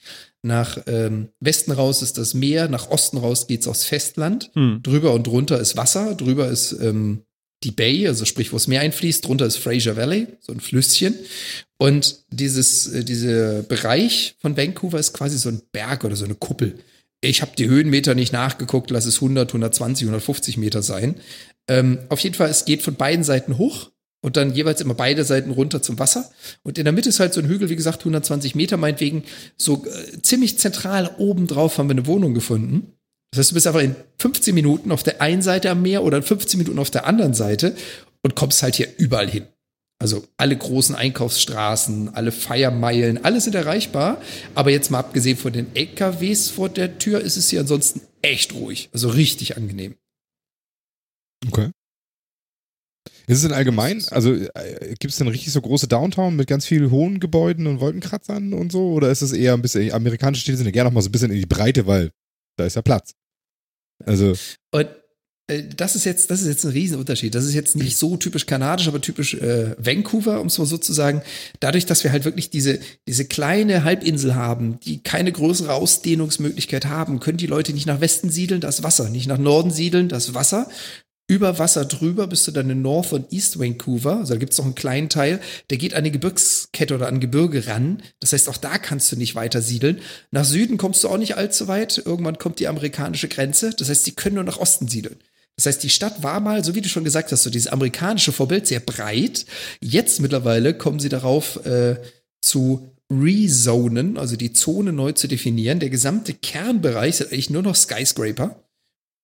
[0.49, 4.51] Nach ähm, Westen raus ist das Meer, nach Osten raus geht's aufs Festland.
[4.55, 4.81] Hm.
[4.83, 7.25] Drüber und drunter ist Wasser, drüber ist ähm,
[7.65, 11.15] die Bay, also sprich, wo das Meer einfließt, drunter ist Fraser Valley, so ein Flüsschen.
[11.77, 16.35] Und dieses, äh, dieser Bereich von Vancouver ist quasi so ein Berg oder so eine
[16.35, 16.79] Kuppel.
[17.21, 21.17] Ich habe die Höhenmeter nicht nachgeguckt, lass es 100, 120, 150 Meter sein.
[21.69, 23.91] Ähm, auf jeden Fall, es geht von beiden Seiten hoch
[24.21, 26.31] und dann jeweils immer beide Seiten runter zum Wasser.
[26.63, 29.25] Und in der Mitte ist halt so ein Hügel, wie gesagt, 120 Meter meinetwegen.
[29.57, 32.93] So äh, ziemlich zentral oben drauf haben wir eine Wohnung gefunden.
[33.31, 36.17] Das heißt, du bist einfach in 15 Minuten auf der einen Seite am Meer oder
[36.19, 37.77] in 15 Minuten auf der anderen Seite
[38.23, 39.47] und kommst halt hier überall hin.
[40.01, 44.23] Also alle großen Einkaufsstraßen, alle Feiermeilen, alles sind erreichbar.
[44.55, 48.55] Aber jetzt mal abgesehen von den LKWs vor der Tür, ist es hier ansonsten echt
[48.55, 48.91] ruhig.
[48.93, 49.97] Also richtig angenehm.
[51.47, 51.71] Okay.
[53.29, 56.65] Ist es denn allgemein, also äh, gibt es denn richtig so große Downtown mit ganz
[56.65, 58.93] vielen hohen Gebäuden und Wolkenkratzern und so?
[58.93, 61.13] Oder ist es eher ein bisschen, amerikanische Städte sind ja gerne noch mal so ein
[61.13, 62.11] bisschen in die Breite, weil
[62.57, 63.13] da ist ja Platz.
[64.07, 64.35] Also,
[64.71, 64.89] Und
[65.49, 67.35] äh, das ist jetzt, das ist jetzt ein Riesenunterschied.
[67.35, 70.79] Das ist jetzt nicht so typisch kanadisch, aber typisch äh, Vancouver, um es mal so
[70.79, 71.21] zu sagen.
[71.61, 77.21] Dadurch, dass wir halt wirklich diese, diese kleine Halbinsel haben, die keine größere Ausdehnungsmöglichkeit haben,
[77.21, 80.69] können die Leute nicht nach Westen siedeln, das Wasser, nicht nach Norden siedeln, das Wasser.
[81.31, 84.17] Über Wasser drüber bist du dann in North und East Vancouver.
[84.17, 87.67] Also da gibt's noch einen kleinen Teil, der geht an die Gebirgskette oder an Gebirge
[87.67, 88.03] ran.
[88.19, 90.01] Das heißt, auch da kannst du nicht weiter siedeln.
[90.31, 92.03] Nach Süden kommst du auch nicht allzu weit.
[92.03, 93.71] Irgendwann kommt die amerikanische Grenze.
[93.77, 95.17] Das heißt, die können nur nach Osten siedeln.
[95.57, 98.33] Das heißt, die Stadt war mal, so wie du schon gesagt hast, so dieses amerikanische
[98.33, 99.45] Vorbild, sehr breit.
[99.81, 101.97] Jetzt mittlerweile kommen sie darauf äh,
[102.41, 105.81] zu rezonen, also die Zone neu zu definieren.
[105.81, 108.63] Der gesamte Kernbereich sind eigentlich nur noch Skyscraper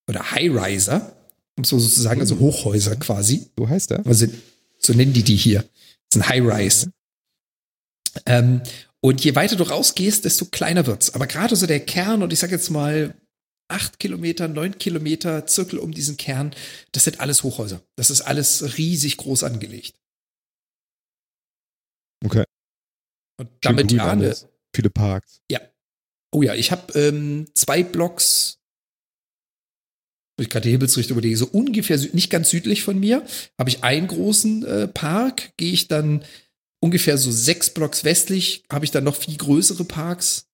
[0.09, 1.12] oder High-Riser,
[1.57, 3.50] um so sozusagen, also Hochhäuser quasi.
[3.59, 4.07] so heißt er.
[4.07, 4.26] Also,
[4.78, 5.61] so nennen die die hier.
[5.61, 6.90] Das ist ein High-Rise.
[8.26, 8.62] Ähm,
[9.00, 11.14] und je weiter du rausgehst, desto kleiner wird's.
[11.14, 13.14] Aber gerade so der Kern, und ich sage jetzt mal
[13.68, 16.55] acht Kilometer, neun Kilometer Zirkel um diesen Kern,
[16.92, 17.82] das sind alles Hochhäuser.
[17.96, 19.94] Das ist alles riesig groß angelegt.
[22.24, 22.44] Okay.
[23.38, 24.46] Und damit ja alles.
[24.74, 25.40] Viele Parks.
[26.32, 28.59] Oh ja, ich habe ähm, zwei Blocks,
[30.43, 33.24] ich gerade die Himmelsrichtung überlege, so ungefähr nicht ganz südlich von mir,
[33.59, 36.24] habe ich einen großen äh, Park, gehe ich dann
[36.80, 40.47] ungefähr so sechs Blocks westlich, habe ich dann noch viel größere Parks.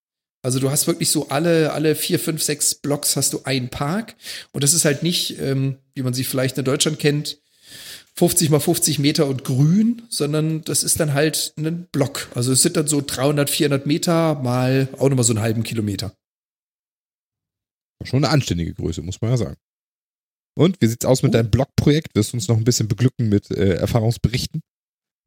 [0.43, 4.15] Also du hast wirklich so alle, alle vier, fünf, sechs Blocks hast du einen Park.
[4.53, 7.39] Und das ist halt nicht, ähm, wie man sie vielleicht in Deutschland kennt,
[8.15, 12.29] 50 mal 50 Meter und grün, sondern das ist dann halt ein Block.
[12.35, 16.13] Also es sind dann so 300, 400 Meter mal auch nochmal so einen halben Kilometer.
[18.05, 19.57] Schon eine anständige Größe, muss man ja sagen.
[20.55, 21.33] Und wie sieht's aus mit Oh.
[21.35, 22.15] deinem Blogprojekt?
[22.15, 24.61] Wirst du uns noch ein bisschen beglücken mit äh, Erfahrungsberichten?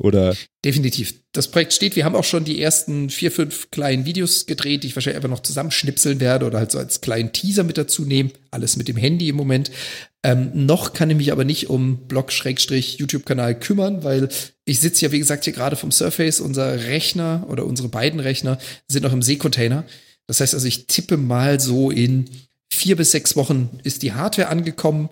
[0.01, 1.13] Oder Definitiv.
[1.34, 1.95] Das Projekt steht.
[1.95, 5.30] Wir haben auch schon die ersten vier, fünf kleinen Videos gedreht, die ich wahrscheinlich einfach
[5.30, 8.32] noch zusammenschnipseln werde oder halt so als kleinen Teaser mit dazu nehmen.
[8.51, 9.71] Alles mit dem Handy im Moment.
[10.24, 14.30] Ähm, noch kann ich mich aber nicht um Blog-YouTube-Kanal kümmern, weil
[14.65, 16.39] ich sitze ja, wie gesagt, hier gerade vom Surface.
[16.39, 18.57] Unser Rechner oder unsere beiden Rechner
[18.88, 19.86] sind noch im Seekontainer.
[20.28, 22.30] Das heißt also, ich tippe mal so in
[22.74, 25.09] vier bis sechs Wochen ist die Hardware angekommen,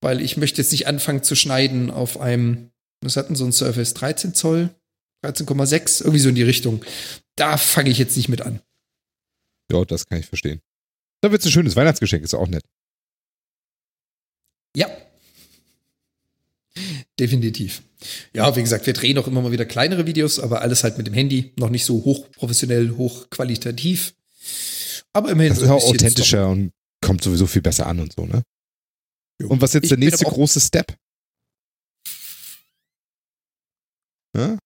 [0.00, 3.94] weil ich möchte jetzt nicht anfangen zu schneiden auf einem, was hatten so ein Surface
[3.94, 4.70] 13 Zoll,
[5.24, 6.84] 13,6, irgendwie so in die Richtung.
[7.36, 8.60] Da fange ich jetzt nicht mit an.
[9.72, 10.60] ja, das kann ich verstehen.
[11.22, 12.64] Da wird's ein schönes Weihnachtsgeschenk, ist auch nett.
[14.76, 14.88] Ja.
[17.18, 17.82] Definitiv.
[18.34, 21.06] Ja, wie gesagt, wir drehen auch immer mal wieder kleinere Videos, aber alles halt mit
[21.06, 24.14] dem Handy, noch nicht so hochprofessionell, hochqualitativ.
[25.12, 26.72] Aber immerhin Das so ist ein auch authentischer und
[27.04, 28.42] kommt sowieso viel besser an und so, ne?
[29.42, 30.96] Und was ist jetzt Ich der nächste große Step?
[34.36, 34.58] Ja?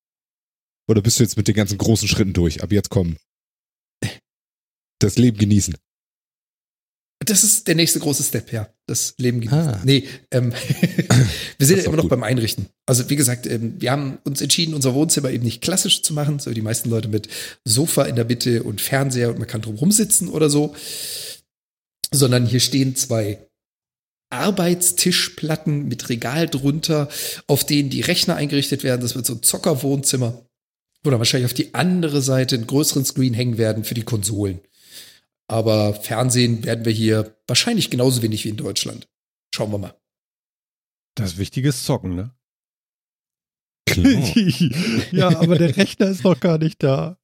[0.88, 2.62] Oder bist du jetzt mit den ganzen großen Schritten durch?
[2.62, 3.18] Ab jetzt kommen.
[5.00, 5.76] Das Leben genießen.
[7.24, 8.68] Das ist der nächste große Step, ja.
[8.86, 9.68] Das Leben genießen.
[9.68, 9.80] Ah.
[9.84, 10.52] Nee, ähm,
[11.58, 12.10] wir sind ja immer noch gut.
[12.10, 12.68] beim Einrichten.
[12.86, 16.38] Also wie gesagt, ähm, wir haben uns entschieden, unser Wohnzimmer eben nicht klassisch zu machen,
[16.38, 17.28] so wie die meisten Leute mit
[17.64, 20.74] Sofa in der Mitte und Fernseher und man kann drum rumsitzen oder so.
[22.10, 23.46] Sondern hier stehen zwei
[24.30, 27.08] Arbeitstischplatten mit Regal drunter,
[27.46, 29.00] auf denen die Rechner eingerichtet werden.
[29.00, 30.44] Das wird so ein Zockerwohnzimmer.
[31.04, 34.60] Oder wahrscheinlich auf die andere Seite einen größeren Screen hängen werden für die Konsolen.
[35.46, 39.08] Aber Fernsehen werden wir hier wahrscheinlich genauso wenig wie in Deutschland.
[39.54, 39.94] Schauen wir mal.
[41.14, 42.34] Das Wichtige ist Zocken, ne?
[43.86, 44.12] Klar.
[45.12, 47.18] ja, aber der Rechner ist noch gar nicht da.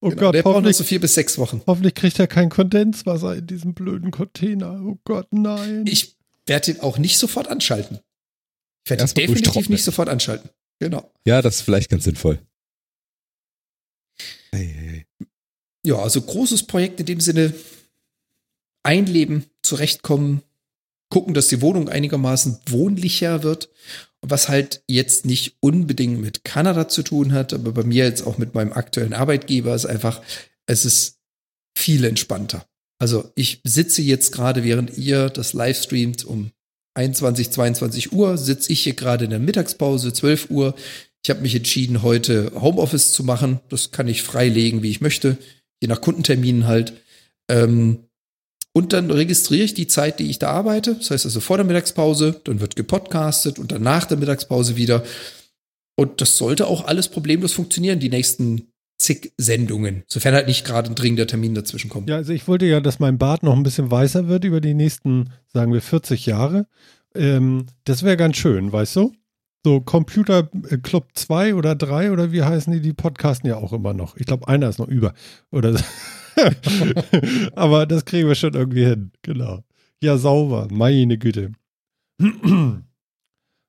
[0.00, 1.62] Oh Genau, Gott, der braucht noch so vier bis sechs Wochen.
[1.66, 4.80] hoffentlich kriegt er kein Kondenswasser in diesem blöden Container.
[4.84, 5.86] Oh Gott, nein.
[5.86, 6.16] Ich
[6.46, 8.00] werde ihn auch nicht sofort anschalten.
[8.84, 10.50] Ich werde ihn definitiv nicht sofort anschalten.
[10.78, 11.10] Genau.
[11.26, 12.38] Ja, das ist vielleicht ganz sinnvoll.
[14.52, 15.06] Hey, hey.
[15.84, 17.54] Ja, also großes Projekt in dem Sinne.
[18.82, 20.42] Einleben, zurechtkommen,
[21.08, 23.68] gucken, dass die Wohnung einigermaßen wohnlicher wird.
[24.28, 28.38] Was halt jetzt nicht unbedingt mit Kanada zu tun hat, aber bei mir jetzt auch
[28.38, 30.20] mit meinem aktuellen Arbeitgeber ist einfach,
[30.66, 31.18] es ist
[31.78, 32.66] viel entspannter.
[32.98, 36.50] Also ich sitze jetzt gerade, während ihr das live streamt um
[36.94, 40.74] 21, 22 Uhr, sitze ich hier gerade in der Mittagspause, 12 Uhr.
[41.22, 43.60] Ich habe mich entschieden, heute Homeoffice zu machen.
[43.68, 45.36] Das kann ich freilegen, wie ich möchte,
[45.82, 46.94] je nach Kundenterminen halt.
[47.50, 48.05] Ähm,
[48.76, 50.96] und dann registriere ich die Zeit, die ich da arbeite.
[50.96, 55.02] Das heißt also vor der Mittagspause, dann wird gepodcastet und dann nach der Mittagspause wieder.
[55.94, 58.68] Und das sollte auch alles problemlos funktionieren, die nächsten
[58.98, 60.02] zig Sendungen.
[60.08, 62.10] Sofern halt nicht gerade ein dringender Termin dazwischen kommt.
[62.10, 64.74] Ja, also ich wollte ja, dass mein Bart noch ein bisschen weißer wird über die
[64.74, 66.66] nächsten, sagen wir, 40 Jahre.
[67.14, 69.14] Ähm, das wäre ganz schön, weißt du?
[69.64, 72.80] So Computer äh, Club 2 oder 3 oder wie heißen die?
[72.80, 74.18] Die podcasten ja auch immer noch.
[74.18, 75.14] Ich glaube, einer ist noch über.
[75.50, 75.84] Oder so.
[77.54, 79.12] Aber das kriegen wir schon irgendwie hin.
[79.22, 79.64] Genau.
[80.02, 80.68] Ja, sauber.
[80.70, 81.52] Meine Güte.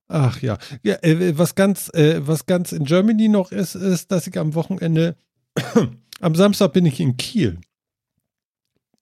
[0.09, 0.57] Ach ja.
[0.83, 4.55] ja äh, was, ganz, äh, was ganz in Germany noch ist, ist, dass ich am
[4.55, 5.15] Wochenende,
[6.21, 7.59] am Samstag bin ich in Kiel.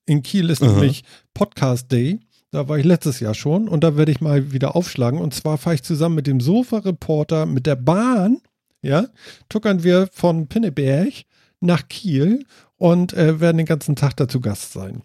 [0.06, 0.72] In Kiel ist Aha.
[0.72, 1.04] nämlich
[1.34, 2.20] Podcast Day.
[2.52, 5.20] Da war ich letztes Jahr schon und da werde ich mal wieder aufschlagen.
[5.20, 8.40] Und zwar fahre ich zusammen mit dem Sofa-Reporter mit der Bahn,
[8.82, 9.08] ja,
[9.50, 11.12] tuckern wir von Pinneberg
[11.60, 12.46] nach Kiel
[12.78, 15.02] und äh, werden den ganzen Tag dazu Gast sein.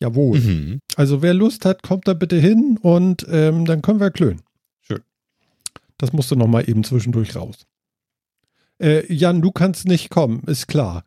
[0.00, 0.40] Jawohl.
[0.40, 0.78] Mhm.
[0.96, 4.42] Also wer Lust hat, kommt da bitte hin und ähm, dann können wir klönen.
[4.80, 5.00] Schön.
[5.98, 7.56] Das musst du noch mal eben zwischendurch raus.
[8.80, 11.04] Äh, Jan, du kannst nicht kommen, ist klar.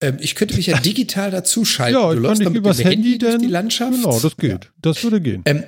[0.00, 2.00] Ähm, ich könnte mich ja digital dazuschalten.
[2.00, 3.92] Ja, du ich läufst kann mit übers Handy durch dann- die Landschaft.
[3.92, 4.72] Genau, das geht.
[4.80, 5.42] Das würde gehen.
[5.44, 5.64] Ähm,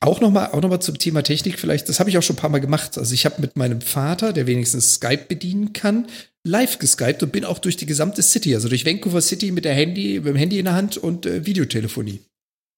[0.00, 2.38] auch nochmal auch noch mal zum Thema Technik vielleicht, das habe ich auch schon ein
[2.40, 2.98] paar Mal gemacht.
[2.98, 6.06] Also ich habe mit meinem Vater, der wenigstens Skype bedienen kann,
[6.44, 9.74] live geskypt und bin auch durch die gesamte City, also durch Vancouver City mit der
[9.74, 12.20] Handy, mit dem Handy in der Hand und äh, Videotelefonie.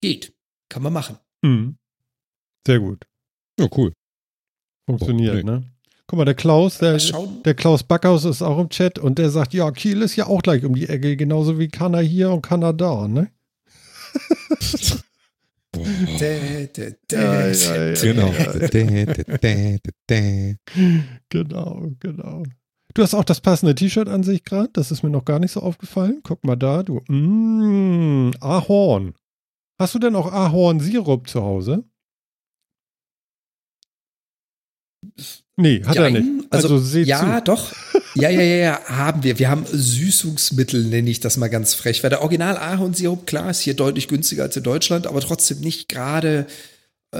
[0.01, 0.33] Geht.
[0.69, 1.19] Kann man machen.
[1.43, 1.77] Mhm.
[2.67, 3.05] Sehr gut.
[3.59, 3.93] Ja, cool.
[4.89, 5.43] Funktioniert, Oh, nee.
[5.43, 5.65] ne?
[6.09, 6.99] Guck mal, der Klaus, der,
[7.45, 10.41] der Klaus Backhaus ist auch im Chat und der sagt, ja, Kiel ist ja auch
[10.41, 13.29] gleich um die Ecke, genauso wie Kanada hier und Kanada, ne?
[18.01, 18.33] Genau.
[21.29, 22.43] Genau, genau.
[22.97, 24.71] Du hast auch das passende T-Shirt an sich gerade.
[24.73, 26.21] Das ist mir noch gar nicht so aufgefallen.
[26.23, 27.03] Guck mal da, du.
[27.09, 29.13] Mmh, Ahorn.
[29.79, 31.85] Hast du denn auch Ahorn-Sirup zu Hause?
[35.59, 36.13] Nee, hat er Jein.
[36.39, 36.47] nicht.
[36.51, 37.45] Also, Also, seht ja, zu.
[37.45, 37.75] doch.
[38.15, 39.39] Ja, ja, ja, ja, haben wir.
[39.39, 42.03] Wir haben Süßungsmittel, nenne ich das mal ganz frech.
[42.03, 45.91] Weil der Original Ahornsirup, klar, ist hier deutlich günstiger als in Deutschland, aber trotzdem nicht
[45.91, 46.47] gerade,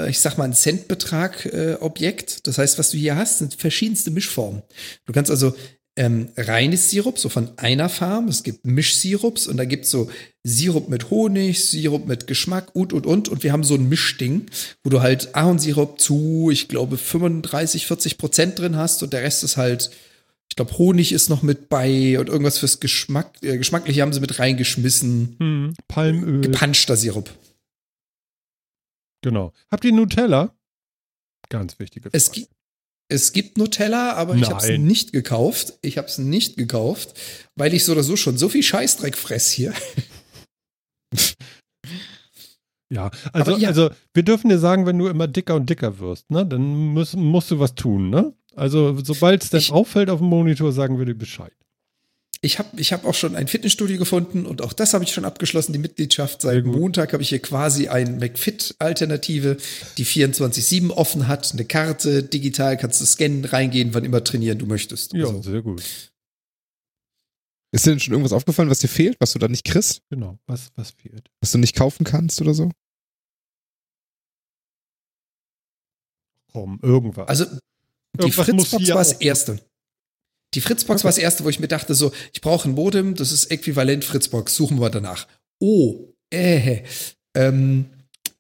[0.09, 2.47] ich sag mal, ein Centbetrag äh, Objekt.
[2.47, 4.63] Das heißt, was du hier hast, sind verschiedenste Mischformen.
[5.07, 5.55] Du kannst also
[5.97, 8.29] ähm, reines Sirup, so von einer Farm.
[8.29, 10.11] Es gibt Mischsirups und da gibt's so
[10.45, 13.29] Sirup mit Honig, Sirup mit Geschmack und, und, und.
[13.29, 14.47] Und wir haben so ein Mischding,
[14.85, 19.43] wo du halt Ahornsirup zu, ich glaube, 35, 40 Prozent drin hast und der Rest
[19.43, 19.91] ist halt,
[20.51, 24.21] ich glaube, Honig ist noch mit bei und irgendwas fürs Geschmack, äh, Geschmackliche haben sie
[24.21, 25.37] mit reingeschmissen.
[25.39, 26.43] Hm, Palmöl.
[26.43, 27.31] Gepanschter Sirup.
[29.27, 29.53] Genau.
[29.73, 30.55] Habt ihr Nutella?
[31.49, 32.41] Ganz wichtige Es Frage.
[32.43, 32.53] gibt,
[33.09, 34.85] es gibt Nutella, aber ich habe es Nein.
[34.85, 35.73] nicht gekauft.
[35.83, 37.19] Ich habe es nicht gekauft,
[37.57, 39.75] weil ich so oder so schon so viel Scheißdreck fress hier.
[42.89, 43.67] Ja, also, ja.
[43.69, 46.63] also wir dürfen dir sagen, wenn du immer dicker und dicker wirst, ne, dann
[46.95, 48.33] musst, musst du was tun, ne?
[48.55, 51.53] Also sobald es dann Ich- auffällt auf dem Monitor, sagen wir dir Bescheid.
[52.43, 55.25] Ich habe ich hab auch schon ein Fitnessstudio gefunden und auch das habe ich schon
[55.25, 56.43] abgeschlossen, die Mitgliedschaft.
[56.43, 56.65] Seit.
[56.65, 59.57] Montag habe ich hier quasi eine McFit-Alternative,
[59.97, 64.67] die 24-7 offen hat, eine Karte, digital kannst du scannen, reingehen, wann immer trainieren du
[64.67, 65.13] möchtest.
[65.15, 65.83] Ja, Also, sehr gut.
[67.73, 70.39] Ist dir denn schon irgendwas aufgefallen, was dir fehlt, was du da nicht kriegst, Genau.
[70.47, 71.29] Was, was fehlt?
[71.41, 72.71] was du nicht kaufen kannst oder so?
[76.53, 77.29] Komm, irgendwas.
[77.29, 77.59] also die
[78.19, 79.61] Irgendwas Fritzbox war das auch- erste.
[80.55, 83.33] Die Fritzbox war das erste, wo ich mir dachte, so, ich brauche ein Modem, das
[83.33, 85.27] ist äquivalent Fritzbox, suchen wir danach.
[85.59, 86.83] Oh, äh,
[87.35, 87.87] ähm,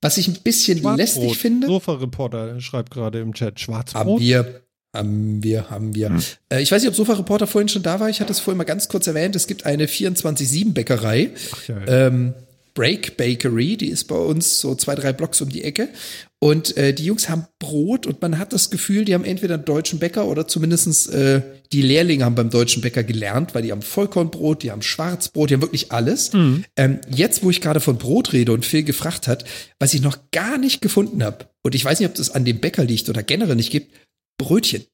[0.01, 1.67] was ich ein bisschen lästig finde.
[1.67, 4.21] Sofa-Reporter schreibt gerade im Chat Haben Schwarzbrot.
[4.21, 4.63] wir,
[4.95, 6.11] haben wir, haben wir.
[6.11, 6.23] Hm.
[6.49, 8.09] Äh, ich weiß nicht, ob Sofa-Reporter vorhin schon da war.
[8.09, 9.37] Ich hatte es vorhin mal ganz kurz erwähnt.
[9.37, 11.31] Es gibt eine 24-7-Bäckerei.
[11.53, 12.07] Ach, ja, ja.
[12.07, 12.35] Ähm,
[12.77, 15.89] Break Bakery, die ist bei uns so zwei, drei Blocks um die Ecke.
[16.39, 19.65] Und äh, die Jungs haben Brot und man hat das Gefühl, die haben entweder einen
[19.65, 21.41] deutschen Bäcker oder zumindestens äh,
[21.73, 25.55] die Lehrlinge haben beim deutschen Bäcker gelernt, weil die haben Vollkornbrot, die haben Schwarzbrot, die
[25.55, 26.31] haben wirklich alles.
[26.77, 29.47] Ähm, jetzt, wo ich gerade von Brot rede und Phil gefragt hat,
[29.79, 32.61] was ich noch gar nicht gefunden habe, und ich weiß nicht, ob das an dem
[32.61, 33.91] Bäcker liegt oder generell nicht gibt,
[34.39, 34.85] Brötchen.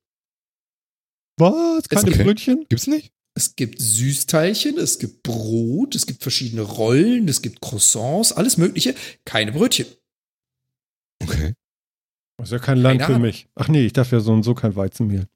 [1.38, 1.88] Was?
[1.88, 2.22] Keine Okay.
[2.22, 2.66] Brötchen?
[2.68, 3.10] Gibt's nicht?
[3.42, 8.94] Es gibt Süßteilchen, es gibt Brot, es gibt verschiedene Rollen, es gibt Croissants, alles Mögliche.
[9.24, 9.86] Keine Brötchen.
[11.20, 11.54] Okay.
[12.38, 13.48] Das ist ja kein Land Keine für mich.
[13.56, 15.26] Ach nee, ich darf ja so und so kein Weizenmehl.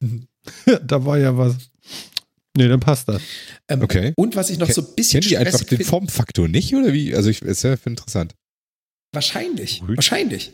[0.00, 0.28] Mhm.
[0.86, 1.56] da war ja was.
[2.56, 3.22] Nee, dann passt das.
[3.68, 4.12] Ähm, Okay.
[4.16, 6.92] Und was ich noch Ken- so ein bisschen Kennen die einfach den Formfaktor nicht oder
[6.92, 7.14] wie?
[7.14, 8.34] Also ich ist ja interessant.
[9.12, 9.96] wahrscheinlich, Brötchen.
[9.96, 10.52] wahrscheinlich.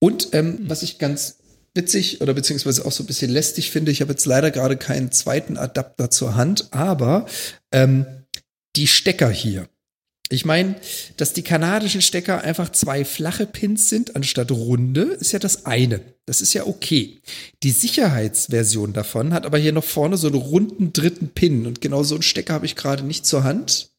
[0.00, 0.68] Und ähm, Hm.
[0.68, 1.38] was ich ganz
[1.78, 5.10] witzig oder beziehungsweise auch so ein bisschen lästig finde, ich habe jetzt leider gerade keinen
[5.10, 7.24] zweiten Adapter zur Hand, aber
[7.72, 8.04] ähm,
[8.76, 9.66] die Stecker hier.
[10.30, 10.74] Ich meine,
[11.16, 16.00] dass die kanadischen Stecker einfach zwei flache Pins sind anstatt runde, ist ja das eine.
[16.26, 17.20] Das ist ja okay.
[17.62, 22.02] Die Sicherheitsversion davon hat aber hier noch vorne so einen runden dritten Pin und genau
[22.02, 23.92] so einen Stecker habe ich gerade nicht zur Hand.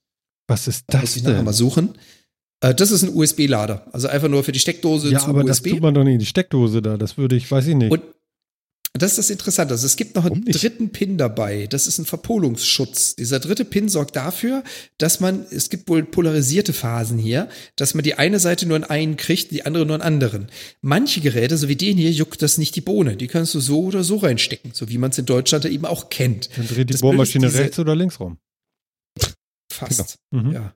[0.47, 1.45] Was ist Muss das ich nachher denn?
[1.45, 1.95] mal suchen.
[2.61, 3.87] Äh, das ist ein USB-Lader.
[3.91, 5.69] Also einfach nur für die Steckdose Ja, zu aber das USB.
[5.71, 6.97] tut man doch nicht in die Steckdose da.
[6.97, 7.91] Das würde ich, weiß ich nicht.
[7.91, 8.01] Und
[8.93, 9.73] das ist das Interessante.
[9.75, 11.67] Also es gibt noch einen dritten Pin dabei.
[11.67, 13.15] Das ist ein Verpolungsschutz.
[13.15, 14.63] Dieser dritte Pin sorgt dafür,
[14.97, 18.83] dass man, es gibt wohl polarisierte Phasen hier, dass man die eine Seite nur in
[18.83, 20.47] einen kriegt, die andere nur in anderen.
[20.81, 23.15] Manche Geräte, so wie den hier, juckt das nicht die Bohne.
[23.15, 26.09] Die kannst du so oder so reinstecken, so wie man es in Deutschland eben auch
[26.09, 26.49] kennt.
[26.57, 28.37] dann dreht die das Bohrmaschine rechts oder links rum.
[29.71, 30.17] Fast.
[30.31, 30.51] Mhm.
[30.51, 30.73] Ja.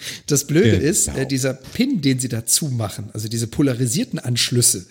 [0.26, 0.90] Das Blöde Genau.
[0.90, 4.86] ist, äh, dieser Pin, den sie dazu machen, also diese polarisierten Anschlüsse,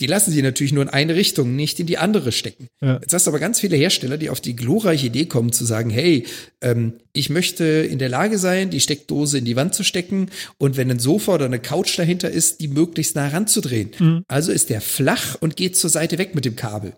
[0.00, 2.66] die lassen sie natürlich nur in eine Richtung, nicht in die andere stecken.
[2.82, 2.98] Ja.
[3.00, 5.88] Jetzt hast du aber ganz viele Hersteller, die auf die glorreiche Idee kommen zu sagen,
[5.90, 6.26] hey,
[6.62, 10.76] ähm, ich möchte in der Lage sein, die Steckdose in die Wand zu stecken und
[10.76, 13.90] wenn ein Sofa oder eine Couch dahinter ist, die möglichst nah ranzudrehen.
[13.98, 14.24] Mhm.
[14.26, 16.94] Also ist der flach und geht zur Seite weg mit dem Kabel.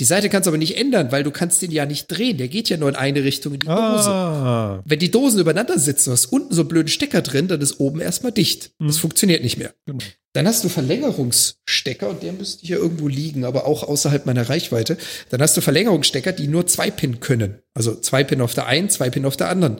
[0.00, 2.36] Die Seite kannst du aber nicht ändern, weil du kannst den ja nicht drehen.
[2.38, 3.76] Der geht ja nur in eine Richtung in die Dose.
[4.10, 7.80] Ah, Wenn die Dosen übereinander sitzen, hast unten so einen blöden Stecker drin, dann ist
[7.80, 8.70] oben erstmal dicht.
[8.78, 9.00] Das Mhm.
[9.00, 9.74] funktioniert nicht mehr.
[9.86, 10.04] genau.
[10.34, 14.96] Dann hast du Verlängerungsstecker und der müsste hier irgendwo liegen, aber auch außerhalb meiner Reichweite.
[15.30, 17.58] Dann hast du Verlängerungsstecker, die nur zwei Pin können.
[17.74, 19.78] Also zwei Pin auf der einen, zwei Pin auf der anderen.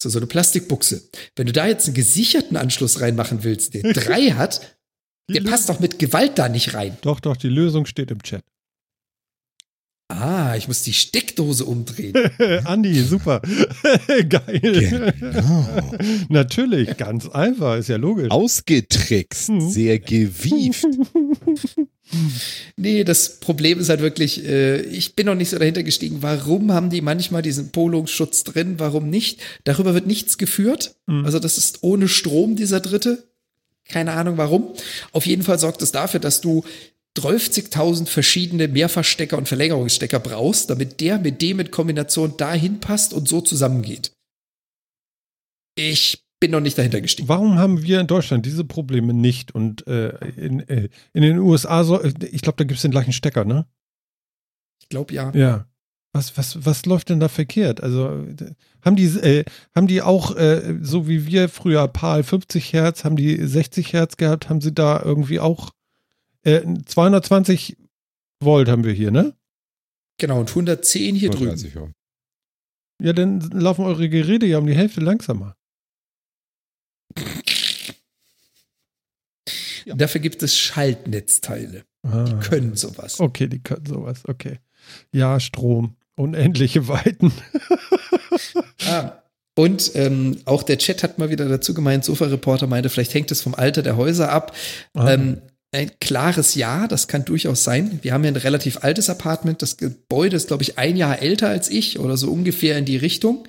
[0.00, 1.02] So, so eine Plastikbuchse.
[1.34, 4.60] Wenn du da jetzt einen gesicherten Anschluss reinmachen willst, der drei hat,
[5.28, 6.96] Die der passt doch mit Gewalt da nicht rein.
[7.00, 8.42] Doch, doch, die Lösung steht im Chat.
[10.08, 12.14] Ah, ich muss die Steckdose umdrehen.
[12.64, 13.42] Andi, super.
[14.28, 15.12] Geil.
[15.18, 15.68] Genau.
[16.28, 18.30] Natürlich, ganz einfach, ist ja logisch.
[18.30, 19.68] Ausgetrickst, Mhm.
[19.70, 20.86] sehr gewieft.
[22.76, 26.70] Nee, das Problem ist halt wirklich, äh, ich bin noch nicht so dahinter gestiegen, warum
[26.72, 29.40] haben die manchmal diesen Polungsschutz drin, warum nicht?
[29.64, 30.94] Darüber wird nichts geführt.
[31.06, 31.24] Mhm.
[31.24, 33.24] Also das ist ohne Strom, dieser dritte.
[33.88, 34.68] Keine Ahnung warum.
[35.12, 36.64] Auf jeden Fall sorgt es dafür, dass du
[37.16, 43.28] 12.000 verschiedene Mehrfachstecker und Verlängerungsstecker brauchst, damit der mit dem in Kombination dahin passt und
[43.28, 44.12] so zusammengeht.
[45.76, 47.28] Ich bin noch nicht dahinter gestiegen.
[47.28, 49.54] Warum haben wir in Deutschland diese Probleme nicht?
[49.54, 53.12] Und äh, in, äh, in den USA, so, ich glaube, da gibt es den gleichen
[53.12, 53.66] Stecker, ne?
[54.82, 55.32] Ich glaube ja.
[55.34, 55.66] Ja.
[56.12, 57.82] Was, was, was läuft denn da verkehrt?
[57.82, 58.26] Also
[58.82, 59.44] haben die, äh,
[59.74, 64.16] haben die auch, äh, so wie wir früher PAL 50 Hertz, haben die 60 Hertz
[64.16, 65.70] gehabt, haben sie da irgendwie auch
[66.46, 67.76] äh, 220
[68.40, 69.34] Volt haben wir hier, ne?
[70.18, 71.86] Genau, und 110 hier 130, drüben.
[71.86, 71.92] ja.
[73.08, 75.56] Ja, dann laufen eure Geräte ja um die Hälfte langsamer.
[79.84, 79.94] Ja.
[79.94, 81.84] Dafür gibt es Schaltnetzteile.
[82.02, 82.24] Ah.
[82.24, 83.20] Die können sowas.
[83.20, 84.58] Okay, die können sowas, okay.
[85.12, 85.96] Ja, Strom.
[86.16, 87.32] Unendliche Weiten.
[88.88, 89.22] Ah,
[89.56, 93.42] und ähm, auch der Chat hat mal wieder dazu gemeint, Sofa-Reporter meinte, vielleicht hängt es
[93.42, 94.54] vom Alter der Häuser ab.
[94.94, 95.12] Ah.
[95.12, 97.98] Ähm, ein klares Ja, das kann durchaus sein.
[98.02, 99.62] Wir haben ja ein relativ altes Apartment.
[99.62, 102.96] Das Gebäude ist, glaube ich, ein Jahr älter als ich oder so ungefähr in die
[102.96, 103.46] Richtung.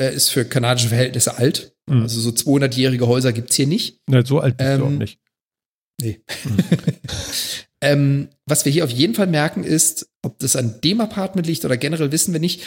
[0.00, 1.74] Äh, ist für kanadische Verhältnisse alt.
[1.86, 2.02] Mhm.
[2.02, 3.98] Also so 200-jährige Häuser gibt's hier nicht.
[4.08, 5.18] Ne, so alt bist du Ähm, auch nicht.
[6.00, 6.20] Nee.
[7.82, 11.64] ähm, was wir hier auf jeden Fall merken ist, ob das an dem Apartment liegt
[11.64, 12.62] oder generell wissen wir nicht,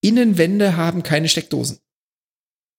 [0.00, 1.78] Innenwände haben keine Steckdosen.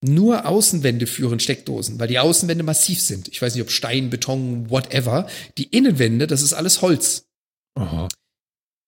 [0.07, 3.27] Nur Außenwände führen Steckdosen, weil die Außenwände massiv sind.
[3.27, 5.27] Ich weiß nicht, ob Stein, Beton, whatever.
[5.57, 7.27] Die Innenwände, das ist alles Holz.
[7.75, 8.07] Aha.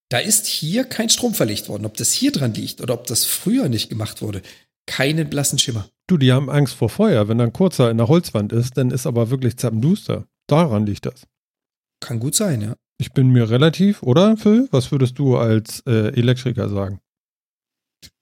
[0.10, 1.86] Da ist hier kein Strom verlegt worden.
[1.86, 4.42] Ob das hier dran liegt oder ob das früher nicht gemacht wurde,
[4.86, 5.90] keinen blassen Schimmer.
[6.06, 7.28] Du, die haben Angst vor Feuer.
[7.28, 10.28] Wenn da ein kurzer in der Holzwand ist, dann ist aber wirklich zappenduster.
[10.48, 11.28] Daran liegt das.
[12.00, 12.76] Kann gut sein, ja.
[13.00, 14.68] Ich bin mir relativ, oder Phil?
[14.72, 17.00] Was würdest du als äh, Elektriker sagen?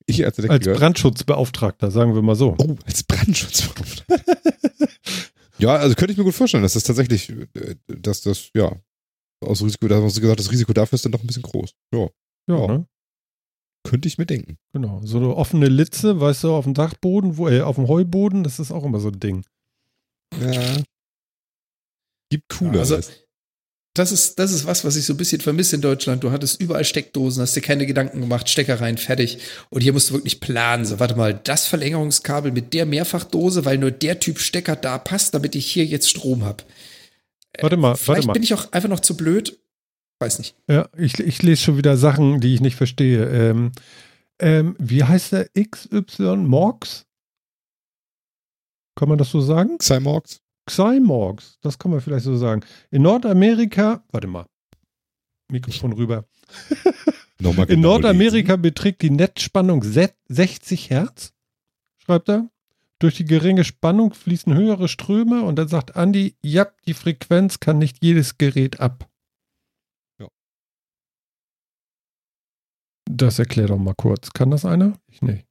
[0.07, 0.65] Ich als Als.
[0.65, 2.55] Brandschutzbeauftragter, sagen wir mal so.
[2.59, 4.35] oh, als Brandschutzbeauftragter.
[5.57, 8.71] ja, also könnte ich mir gut vorstellen, dass das tatsächlich, äh, dass das, ja,
[9.41, 11.73] aus Risiko, da hast du gesagt, das Risiko dafür ist dann doch ein bisschen groß.
[11.93, 12.07] Ja,
[12.47, 12.67] Ja, Ja.
[12.67, 12.87] ne?
[13.83, 14.57] könnte ich mir denken.
[14.73, 15.01] Genau.
[15.03, 18.57] So eine offene Litze, weißt du, auf dem Dachboden, wo, äh, auf dem Heuboden, das
[18.59, 19.45] ist auch immer so ein Ding.
[20.41, 20.77] Ja.
[22.31, 22.79] Gibt cooler.
[22.79, 22.97] Also,
[23.95, 26.23] das ist, das ist was, was ich so ein bisschen vermisse in Deutschland.
[26.23, 29.39] Du hattest überall Steckdosen, hast dir keine Gedanken gemacht, Stecker rein, fertig.
[29.69, 30.83] Und hier musst du wirklich planen.
[30.83, 35.33] So, warte mal, das Verlängerungskabel mit der Mehrfachdose, weil nur der Typ Stecker da passt,
[35.33, 36.63] damit ich hier jetzt Strom habe.
[37.61, 38.33] Warte mal, warte Vielleicht mal.
[38.33, 39.57] bin ich auch einfach noch zu blöd.
[40.19, 40.55] Weiß nicht.
[40.69, 43.25] Ja, ich, ich lese schon wieder Sachen, die ich nicht verstehe.
[43.29, 43.71] Ähm,
[44.39, 47.05] ähm, wie heißt der XY Morgs?
[48.97, 49.77] Kann man das so sagen?
[49.81, 50.41] Cyborgs?
[50.65, 52.61] Xymorgs, das kann man vielleicht so sagen.
[52.91, 54.45] In Nordamerika, warte mal,
[55.51, 56.25] Mikrofon rüber.
[57.39, 61.33] Nochmal In genau Nordamerika beträgt die Netzspannung se- 60 Hertz,
[62.03, 62.49] schreibt er.
[62.99, 67.77] Durch die geringe Spannung fließen höhere Ströme und dann sagt Andi, ja, die Frequenz kann
[67.77, 69.09] nicht jedes Gerät ab.
[70.17, 70.29] Ja.
[73.11, 74.31] Das erklär doch mal kurz.
[74.31, 74.97] Kann das einer?
[75.07, 75.45] Ich nicht.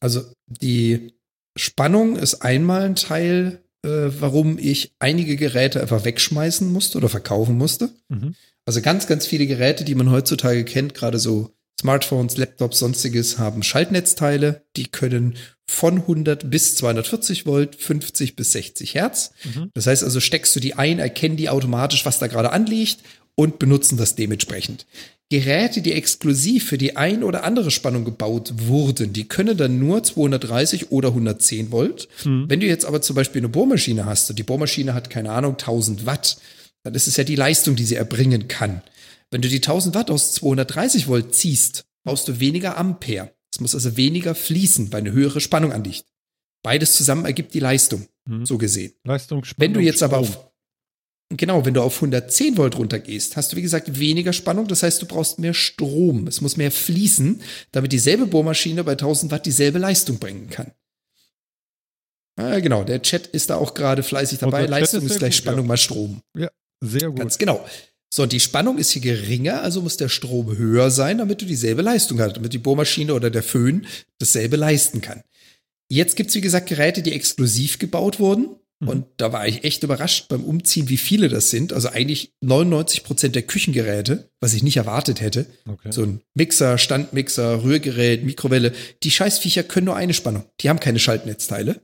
[0.00, 1.14] Also die
[1.56, 7.56] Spannung ist einmal ein Teil, äh, warum ich einige Geräte einfach wegschmeißen musste oder verkaufen
[7.56, 7.90] musste.
[8.08, 8.34] Mhm.
[8.64, 13.62] Also ganz, ganz viele Geräte, die man heutzutage kennt, gerade so Smartphones, Laptops, sonstiges, haben
[13.62, 15.36] Schaltnetzteile, die können
[15.66, 19.32] von 100 bis 240 Volt, 50 bis 60 Hertz.
[19.44, 19.70] Mhm.
[19.74, 23.00] Das heißt also, steckst du die ein, erkennen die automatisch, was da gerade anliegt
[23.36, 24.86] und benutzen das dementsprechend.
[25.30, 30.02] Geräte, die exklusiv für die ein oder andere Spannung gebaut wurden, die können dann nur
[30.02, 32.08] 230 oder 110 Volt.
[32.24, 32.46] Mhm.
[32.48, 35.52] Wenn du jetzt aber zum Beispiel eine Bohrmaschine hast und die Bohrmaschine hat, keine Ahnung,
[35.58, 36.38] 1000 Watt,
[36.82, 38.82] dann ist es ja die Leistung, die sie erbringen kann.
[39.30, 43.30] Wenn du die 1000 Watt aus 230 Volt ziehst, brauchst du weniger Ampere.
[43.52, 46.06] Es muss also weniger fließen, weil eine höhere Spannung anliegt.
[46.62, 48.46] Beides zusammen ergibt die Leistung, Mhm.
[48.46, 48.92] so gesehen.
[49.04, 50.47] Leistung, Wenn du Spannung, jetzt aber auf,
[51.30, 54.66] genau, wenn du auf 110 Volt runtergehst, hast du wie gesagt weniger Spannung.
[54.66, 56.26] Das heißt, du brauchst mehr Strom.
[56.26, 57.42] Es muss mehr fließen,
[57.72, 60.72] damit dieselbe Bohrmaschine bei 1000 Watt dieselbe Leistung bringen kann.
[62.36, 64.66] Ah, genau, der Chat ist da auch gerade fleißig dabei.
[64.66, 65.68] Leistung ist ist gleich gut, Spannung ja.
[65.68, 66.22] mal Strom.
[66.80, 67.18] Sehr gut.
[67.18, 67.64] Ganz genau.
[68.10, 71.46] So, und die Spannung ist hier geringer, also muss der Strom höher sein, damit du
[71.46, 73.86] dieselbe Leistung hast, damit die Bohrmaschine oder der Föhn
[74.18, 75.22] dasselbe leisten kann.
[75.90, 78.56] Jetzt gibt's wie gesagt, Geräte, die exklusiv gebaut wurden.
[78.80, 78.88] Mhm.
[78.88, 81.72] Und da war ich echt überrascht beim Umziehen, wie viele das sind.
[81.72, 85.46] Also eigentlich 99 Prozent der Küchengeräte, was ich nicht erwartet hätte.
[85.68, 85.90] Okay.
[85.90, 88.72] So ein Mixer, Standmixer, Rührgerät, Mikrowelle.
[89.02, 90.44] Die Scheißviecher können nur eine Spannung.
[90.60, 91.80] Die haben keine Schaltnetzteile.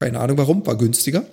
[0.00, 1.26] Keine Ahnung warum, war günstiger.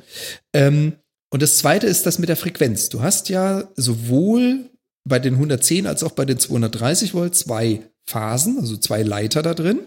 [0.53, 0.93] Ähm,
[1.29, 2.89] und das zweite ist das mit der Frequenz.
[2.89, 4.69] Du hast ja sowohl
[5.07, 9.53] bei den 110 als auch bei den 230 Volt zwei Phasen, also zwei Leiter da
[9.53, 9.81] drin.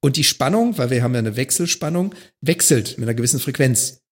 [0.00, 4.03] Und die Spannung, weil wir haben ja eine Wechselspannung, wechselt mit einer gewissen Frequenz.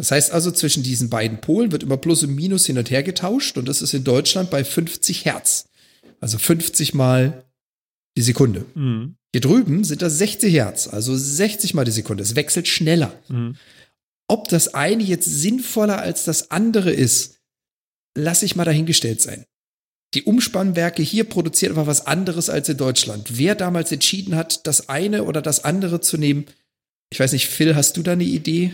[0.00, 3.02] Das heißt also, zwischen diesen beiden Polen wird immer Plus und Minus hin und her
[3.02, 5.68] getauscht und das ist in Deutschland bei 50 Hertz.
[6.20, 7.44] Also 50 mal
[8.16, 8.64] die Sekunde.
[8.74, 9.16] Mhm.
[9.30, 12.22] Hier drüben sind das 60 Hertz, also 60 mal die Sekunde.
[12.22, 13.12] Es wechselt schneller.
[13.28, 13.56] Mhm.
[14.26, 17.36] Ob das eine jetzt sinnvoller als das andere ist,
[18.16, 19.44] lasse ich mal dahingestellt sein.
[20.14, 23.36] Die Umspannwerke hier produzieren aber was anderes als in Deutschland.
[23.36, 26.46] Wer damals entschieden hat, das eine oder das andere zu nehmen,
[27.12, 28.72] ich weiß nicht, Phil, hast du da eine Idee,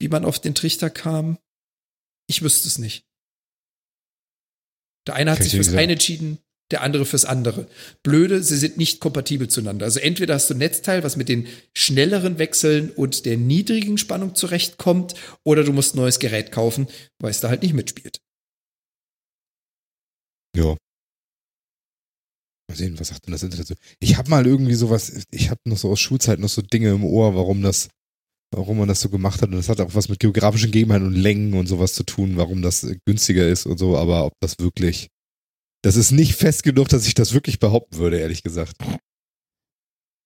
[0.00, 1.38] wie man auf den Trichter kam?
[2.28, 3.04] Ich wüsste es nicht.
[5.06, 6.38] Der eine hat Kann sich fürs eine entschieden,
[6.72, 7.68] der andere fürs andere.
[8.02, 9.84] Blöde, sie sind nicht kompatibel zueinander.
[9.84, 11.46] Also entweder hast du ein Netzteil, was mit den
[11.76, 15.14] schnelleren Wechseln und der niedrigen Spannung zurechtkommt,
[15.44, 16.88] oder du musst ein neues Gerät kaufen,
[17.20, 18.18] weil es da halt nicht mitspielt.
[20.56, 20.76] Ja.
[22.68, 23.74] Mal sehen, was sagt denn das Internet so?
[24.00, 27.04] Ich habe mal irgendwie sowas, ich habe noch so aus Schulzeit noch so Dinge im
[27.04, 27.88] Ohr, warum das,
[28.56, 29.50] warum man das so gemacht hat.
[29.50, 32.62] Und das hat auch was mit geografischen Gegebenheiten und Längen und sowas zu tun, warum
[32.62, 35.08] das äh, günstiger ist und so, aber ob das wirklich,
[35.82, 38.76] das ist nicht fest genug, dass ich das wirklich behaupten würde, ehrlich gesagt.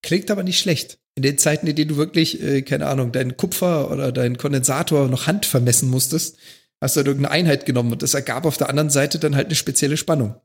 [0.03, 0.99] Klingt aber nicht schlecht.
[1.17, 5.09] In den Zeiten, in denen du wirklich, äh, keine Ahnung, deinen Kupfer oder deinen Kondensator
[5.09, 6.39] noch Hand vermessen musstest,
[6.81, 9.47] hast du halt irgendeine Einheit genommen und das ergab auf der anderen Seite dann halt
[9.47, 10.41] eine spezielle Spannung.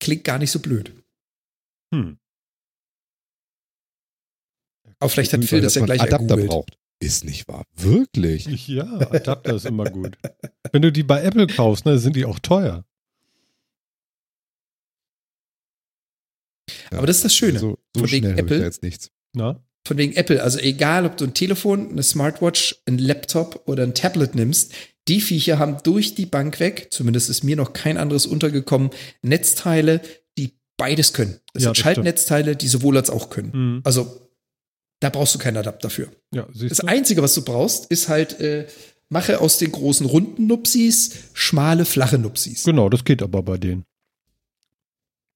[0.00, 0.92] Klingt gar nicht so blöd.
[1.94, 2.18] Hm.
[4.98, 6.48] Aber vielleicht hat Phil das ja gleich Adapter ergoogelt.
[6.48, 6.81] braucht.
[7.02, 7.64] Ist nicht wahr.
[7.74, 8.46] Wirklich?
[8.68, 10.16] Ja, Adapter ist immer gut.
[10.70, 12.84] Wenn du die bei Apple kaufst, ne, sind die auch teuer.
[16.90, 17.58] Aber das ist das Schöne.
[17.58, 18.58] So, so Von wegen schnell habe ich Apple.
[18.58, 19.10] da jetzt nichts.
[19.34, 19.62] Na?
[19.86, 20.42] Von wegen Apple.
[20.42, 24.72] Also egal, ob du ein Telefon, eine Smartwatch, ein Laptop oder ein Tablet nimmst,
[25.08, 28.90] die Viecher haben durch die Bank weg, zumindest ist mir noch kein anderes untergekommen,
[29.22, 30.00] Netzteile,
[30.38, 31.40] die beides können.
[31.52, 33.52] Das Ja, sind das Schaltnetzteile, die sowohl als auch können.
[33.52, 33.80] Hm.
[33.82, 34.30] Also
[35.02, 36.10] da brauchst du keinen Adapter für.
[36.32, 36.86] Ja, Das du?
[36.86, 38.66] Einzige, was du brauchst, ist halt, äh,
[39.08, 42.64] mache aus den großen runden Nupsis schmale, flache Nupsis.
[42.64, 43.84] Genau, das geht aber bei denen.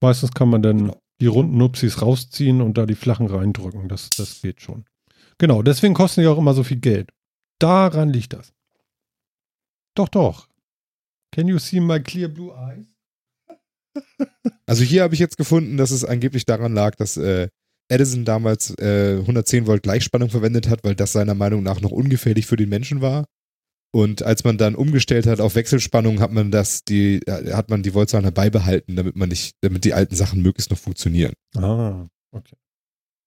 [0.01, 1.01] Meistens kann man dann Genau.
[1.21, 3.89] die runden Nupsis rausziehen und da die flachen reindrücken.
[3.89, 4.85] Das, das geht schon.
[5.39, 7.11] Genau, deswegen kosten die auch immer so viel Geld.
[7.59, 8.53] Daran liegt das.
[9.95, 10.49] Doch, doch.
[11.33, 12.87] Can you see my clear blue eyes?
[14.67, 17.49] Also hier habe ich jetzt gefunden, dass es angeblich daran lag, dass äh,
[17.89, 22.47] Edison damals äh, 110 Volt Gleichspannung verwendet hat, weil das seiner Meinung nach noch ungefährlich
[22.47, 23.25] für den Menschen war.
[23.93, 27.83] Und als man dann umgestellt hat auf Wechselspannung, hat man das, die, äh, hat man
[27.83, 31.33] die Voltzahlen beibehalten, damit man nicht, damit die alten Sachen möglichst noch funktionieren.
[31.57, 32.57] Ah, okay.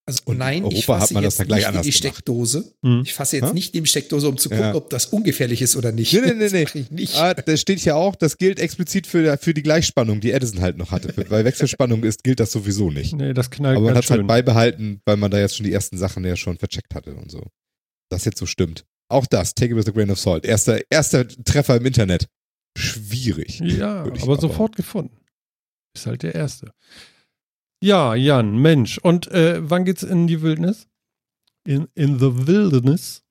[0.09, 1.91] Also Und in nein, ich Europa hat fasse man das jetzt nicht in die.
[1.91, 2.73] Steckdose.
[2.83, 3.01] Hm.
[3.05, 3.53] Ich fasse jetzt Hä?
[3.53, 4.75] nicht in die Steckdose, um zu gucken, Ja.
[4.75, 6.11] ob das ungefährlich ist oder nicht.
[6.13, 6.81] Nee, nee, nee, Das nee.
[6.81, 7.15] ich nicht.
[7.17, 10.77] Ah, das steht hier auch, das gilt explizit für, für die Gleichspannung, die Edison halt
[10.77, 11.13] noch hatte.
[11.29, 13.13] Bei Wechselspannung ist, gilt das sowieso nicht.
[13.15, 15.73] Nee, das knallt Aber man hat es halt beibehalten, weil man da jetzt schon die
[15.73, 17.45] ersten Sachen ja schon vercheckt hatte und so.
[18.09, 18.85] Das jetzt so stimmt.
[19.11, 20.45] Auch das, take it with a grain of salt.
[20.45, 22.27] Erster, erster Treffer im Internet.
[22.77, 23.59] Schwierig.
[23.59, 25.17] Ja, ich aber- sofort gefunden.
[25.95, 26.71] Ist halt der Erste.
[27.81, 28.97] Ja, Jan, Mensch.
[28.97, 30.87] Und äh, wann geht's in die Wildnis?
[31.65, 33.23] In, in the Wilderness?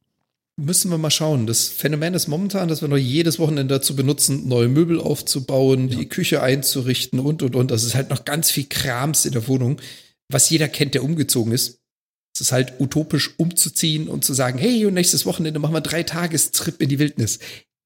[0.61, 1.47] Müssen wir mal schauen.
[1.47, 6.09] Das Phänomen ist momentan, dass wir noch jedes Wochenende dazu benutzen, neue Möbel aufzubauen, die
[6.09, 7.71] Küche einzurichten und, und, und.
[7.71, 9.81] Das ist halt noch ganz viel Krams in der Wohnung,
[10.29, 11.81] was jeder kennt, der umgezogen ist.
[12.35, 15.85] Es ist halt utopisch umzuziehen und zu sagen, hey, und nächstes Wochenende machen wir einen
[15.85, 17.39] Dreitagestrip in die Wildnis.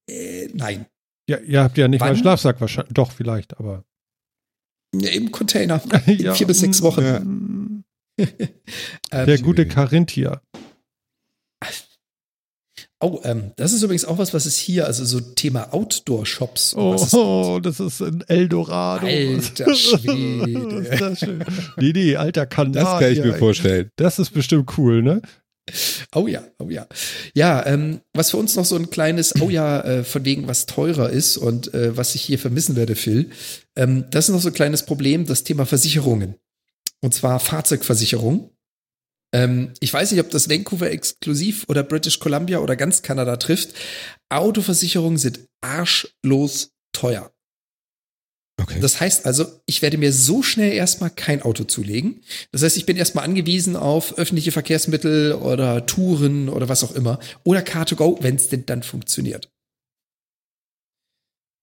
[0.09, 0.87] Äh, nein.
[1.29, 2.13] Ja, ihr habt ja nicht mal Wann?
[2.15, 2.93] einen Schlafsack wahrscheinlich.
[2.93, 3.83] Doch, vielleicht, aber.
[4.93, 5.81] Ja, Im Container.
[6.07, 7.83] ja, vier bis sechs Wochen.
[8.19, 10.39] Ähm, Der gute Carinthia.
[13.01, 16.75] Oh, ähm, das ist übrigens auch was, was es hier, also so Thema Outdoor-Shops.
[16.75, 19.07] Oh, das ist ein Eldorado.
[19.07, 20.87] Alter Schwede.
[20.87, 21.43] ist das schön.
[21.77, 22.83] Nee, nee, alter Kanadier.
[22.83, 23.89] Das kann ich mir vorstellen.
[23.97, 25.21] Das ist bestimmt cool, ne?
[26.13, 26.87] Oh ja, oh ja.
[27.33, 30.65] Ja, ähm, was für uns noch so ein kleines, oh ja, äh, von wegen was
[30.65, 33.31] teurer ist und äh, was ich hier vermissen werde, Phil,
[33.75, 36.35] ähm, das ist noch so ein kleines Problem, das Thema Versicherungen.
[37.01, 38.51] Und zwar Fahrzeugversicherung.
[39.33, 43.73] Ähm, ich weiß nicht, ob das Vancouver exklusiv oder British Columbia oder ganz Kanada trifft.
[44.29, 47.33] Autoversicherungen sind arschlos teuer.
[48.61, 48.79] Okay.
[48.79, 52.21] Das heißt also, ich werde mir so schnell erstmal kein Auto zulegen.
[52.51, 57.19] Das heißt, ich bin erstmal angewiesen auf öffentliche Verkehrsmittel oder Touren oder was auch immer.
[57.43, 59.49] Oder Car2Go, wenn es denn dann funktioniert.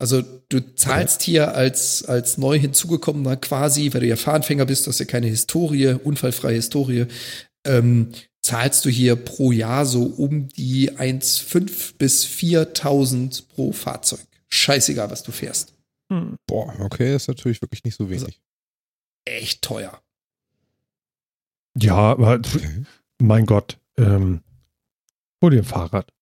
[0.01, 4.91] Also du zahlst hier als, als neu hinzugekommener quasi, weil du ja Fahranfänger bist, du
[4.91, 7.05] hast ja keine Historie, unfallfreie Historie,
[7.67, 8.09] ähm,
[8.41, 14.21] zahlst du hier pro Jahr so um die 1,5 bis 4.000 pro Fahrzeug.
[14.49, 15.75] Scheißegal, was du fährst.
[16.11, 16.37] Hm.
[16.47, 18.41] Boah, okay, ist natürlich wirklich nicht so wenig.
[19.24, 20.03] Echt teuer.
[21.78, 22.85] Ja, aber Okay.
[23.20, 23.78] mein Gott.
[23.97, 24.41] Ähm,
[25.43, 26.12] hol dir ein Fahrrad.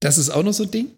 [0.00, 0.90] Das ist auch noch so ein Ding.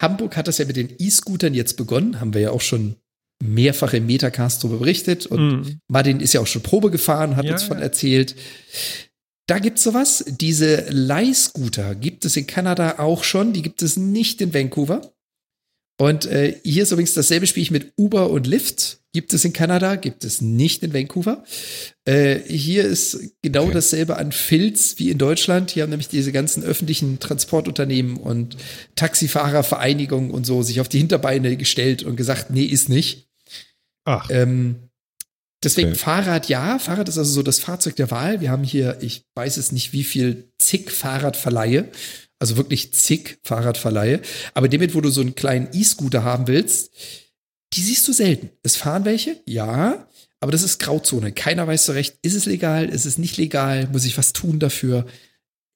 [0.00, 2.96] Hamburg hat das ja mit den E-Scootern jetzt begonnen, haben wir ja auch schon
[3.42, 5.80] mehrfach im Metacast darüber berichtet und Mhm.
[5.88, 7.84] Martin ist ja auch schon Probe gefahren, hat Ja, uns von ja.
[7.84, 8.36] erzählt.
[9.46, 10.24] Da gibt's sowas.
[10.28, 13.52] Diese Leihscooter gibt es in Kanada auch schon.
[13.54, 15.12] Die gibt es nicht in Vancouver.
[16.00, 19.00] Und äh, hier ist übrigens dasselbe Spiel mit Uber und Lyft.
[19.12, 21.42] Gibt es in Kanada, gibt es nicht in Vancouver.
[22.04, 23.74] Äh, hier ist genau Okay.
[23.74, 25.70] dasselbe an Filz wie in Deutschland.
[25.72, 28.56] Hier haben nämlich diese ganzen öffentlichen Transportunternehmen und
[28.94, 33.28] Taxifahrervereinigungen und so sich auf die Hinterbeine gestellt und gesagt, nee, ist nicht.
[34.04, 34.76] Ach, Ähm,
[35.64, 35.98] deswegen Okay.
[35.98, 36.78] Fahrrad ja.
[36.78, 38.40] Fahrrad ist also so das Fahrzeug der Wahl.
[38.40, 41.88] Wir haben hier, ich weiß es nicht, wie viel zig Fahrradverleihe.
[42.38, 44.20] Also wirklich zig Fahrradverleihe.
[44.54, 46.92] Aber damit, wo du so einen kleinen E-Scooter haben willst,
[47.72, 48.50] die siehst du selten.
[48.62, 50.06] Es fahren welche, ja.
[50.40, 51.32] Aber das ist Grauzone.
[51.32, 54.60] Keiner weiß so recht, ist es legal, ist es nicht legal, muss ich was tun
[54.60, 55.06] dafür?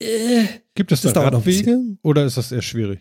[0.00, 0.44] Äh,
[0.74, 3.00] gibt es da Radwege oder ist das eher schwierig?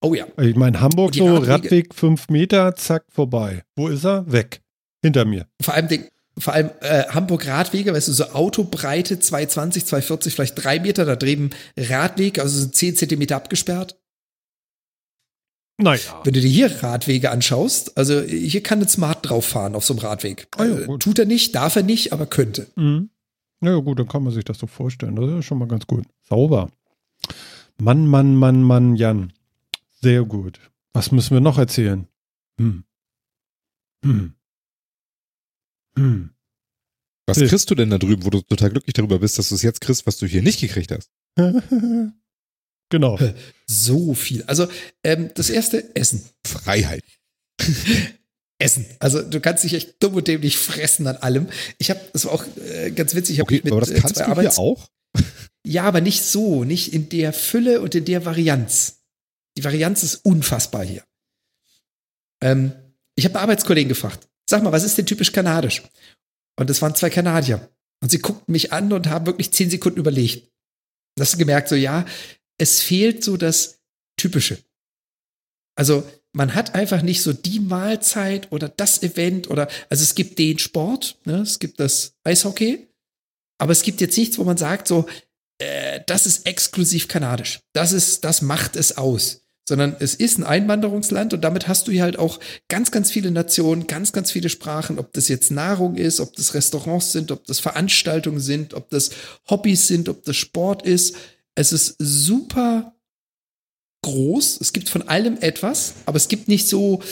[0.00, 0.26] oh ja.
[0.40, 3.64] Ich meine, Hamburg so, Radweg fünf Meter, zack, vorbei.
[3.76, 4.30] Wo ist er?
[4.30, 4.62] Weg.
[5.02, 5.46] Hinter mir.
[5.60, 6.08] Vor allem, den,
[6.38, 11.50] vor allem äh, Hamburg-Radwege, weißt du, so Autobreite 220, 240, vielleicht drei Meter, da drüben
[11.76, 13.98] Radweg, also so 10 Zentimeter abgesperrt.
[15.80, 16.20] Naja.
[16.24, 19.94] Wenn du dir hier Radwege anschaust, also hier kann ein Smart drauf fahren auf so
[19.94, 20.48] einem Radweg.
[20.56, 20.98] Ah ja, Äh.
[20.98, 22.66] Tut er nicht, darf er nicht, aber könnte.
[22.74, 23.10] Mhm.
[23.60, 25.16] Na ja, gut, dann kann man sich das so vorstellen.
[25.16, 26.04] Das ist ja schon mal ganz gut.
[26.28, 26.70] Sauber.
[27.80, 29.32] Mann, Mann, Mann, Mann, Jan.
[30.00, 30.60] Sehr gut.
[30.92, 32.08] Was müssen wir noch erzählen?
[32.58, 32.84] Hm.
[34.04, 34.34] Hm.
[35.98, 36.30] Hm.
[37.26, 37.46] Was Äh.
[37.46, 39.80] kriegst du denn da drüben, wo du total glücklich darüber bist, dass du es jetzt
[39.80, 41.10] kriegst, was du hier nicht gekriegt hast?
[42.90, 43.18] genau.
[43.66, 44.42] So viel.
[44.44, 44.68] Also
[45.04, 46.24] ähm, das erste, Essen.
[46.46, 47.04] Freiheit.
[48.58, 48.86] Essen.
[48.98, 51.48] Also du kannst dich echt dumm und dämlich fressen an allem.
[51.78, 54.00] Ich habe, das war auch äh, ganz witzig, ich habe Okay, mit aber das äh,
[54.00, 54.88] kannst zwei du Arbeits hier auch?
[55.66, 59.02] Ja, aber nicht so, nicht in der Fülle und in der Varianz.
[59.58, 61.04] Die Varianz ist unfassbar hier.
[62.40, 62.72] Ähm,
[63.16, 65.82] ich habe einen Arbeitskollegen gefragt, sag mal, was ist denn typisch kanadisch?
[66.58, 67.70] Und es waren zwei Kanadier.
[68.00, 70.44] Und sie guckten mich an und haben wirklich zehn Sekunden überlegt.
[71.16, 72.04] Und hast du gemerkt, so ja,
[72.58, 73.80] es fehlt so das
[74.16, 74.58] Typische.
[75.76, 80.38] Also man hat einfach nicht so die Mahlzeit oder das Event oder, also es gibt
[80.38, 82.88] den Sport, ne, es gibt das Eishockey,
[83.58, 85.08] aber es gibt jetzt nichts, wo man sagt, so,
[85.58, 87.60] äh, das ist exklusiv kanadisch.
[87.72, 89.42] Das ist, das macht es aus.
[89.68, 93.30] Sondern es ist ein Einwanderungsland und damit hast du hier halt auch ganz, ganz viele
[93.30, 97.44] Nationen, ganz, ganz viele Sprachen, ob das jetzt Nahrung ist, ob das Restaurants sind, ob
[97.44, 99.10] das Veranstaltungen sind, ob das
[99.50, 101.16] Hobbys sind, ob das Sport ist.
[101.54, 102.94] Es ist super
[104.04, 104.58] groß.
[104.62, 107.02] Es gibt von allem etwas, aber es gibt nicht so,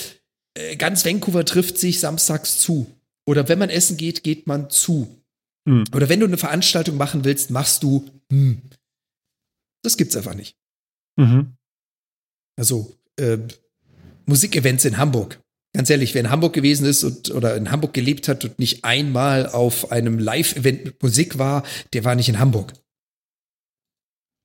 [0.54, 2.86] äh, ganz Vancouver trifft sich samstags zu.
[3.26, 5.08] Oder wenn man essen geht, geht man zu.
[5.68, 5.84] Hm.
[5.94, 8.62] Oder wenn du eine Veranstaltung machen willst, machst du hm.
[9.82, 10.56] Das gibt's einfach nicht.
[11.16, 11.56] Mhm.
[12.56, 13.38] Also äh,
[14.26, 15.40] Musikevents in Hamburg.
[15.74, 18.84] Ganz ehrlich, wer in Hamburg gewesen ist und oder in Hamburg gelebt hat und nicht
[18.84, 22.72] einmal auf einem Live-Event mit Musik war, der war nicht in Hamburg.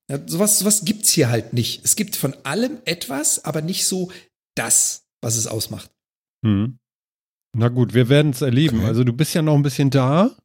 [0.10, 1.86] Ja, sowas, sowas gibt's hier halt nicht.
[1.86, 4.12] Es gibt von allem etwas, aber nicht so
[4.56, 5.90] das, was es ausmacht.
[6.46, 6.80] Hm.
[7.56, 8.80] Na gut, wir werden es erleben.
[8.80, 8.88] Okay.
[8.88, 10.36] Also du bist ja noch ein bisschen da.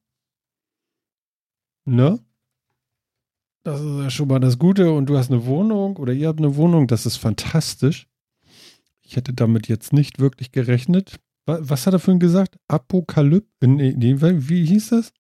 [1.85, 2.25] Ne?
[3.67, 4.93] Das ist ja schon mal das Gute.
[4.93, 6.87] Und du hast eine Wohnung oder ihr habt eine Wohnung.
[6.87, 8.07] Das ist fantastisch.
[9.03, 11.17] Ich hätte damit jetzt nicht wirklich gerechnet.
[11.47, 12.57] Wa- Was hat er vorhin gesagt?
[12.69, 13.49] Apokalypse?
[13.67, 15.13] Nee, nee, wie hieß das?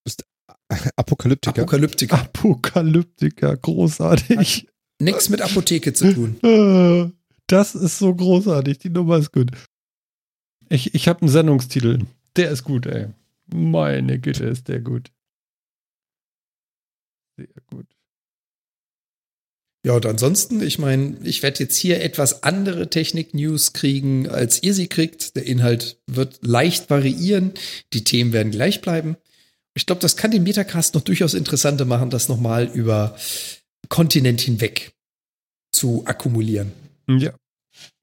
[0.96, 1.62] Apokalyptiker.
[1.62, 2.20] Apokalyptiker.
[2.20, 3.56] Apokalyptiker.
[3.56, 4.68] Großartig.
[5.00, 6.36] Nix mit Apotheke zu tun.
[6.42, 7.10] Äh,
[7.48, 8.78] Das ist so großartig.
[8.78, 9.50] Die Nummer ist gut.
[10.68, 12.00] Ich, ich habe einen Sendungstitel.
[12.36, 13.08] Der ist gut, ey.
[13.52, 15.12] Meine Güte, ist der gut.
[17.36, 17.86] Sehr gut.
[19.86, 24.74] Ja, und ansonsten, ich meine, ich werde jetzt hier etwas andere Technik-News kriegen, als ihr
[24.74, 25.36] sie kriegt.
[25.36, 27.52] Der Inhalt wird leicht variieren.
[27.92, 29.16] Die Themen werden gleich bleiben.
[29.74, 33.16] Ich glaube, das kann den Metacast noch durchaus interessanter machen, das nochmal über
[33.88, 34.90] Kontinent hinweg
[35.70, 36.72] zu akkumulieren.
[37.08, 37.32] Ja.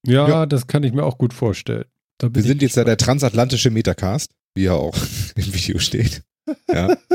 [0.06, 0.46] Ja, Ja.
[0.46, 1.84] das kann ich mir auch gut vorstellen.
[2.22, 4.96] Wir sind jetzt ja der transatlantische Metacast, wie er auch
[5.36, 6.22] im Video steht.
[6.72, 6.96] Ja.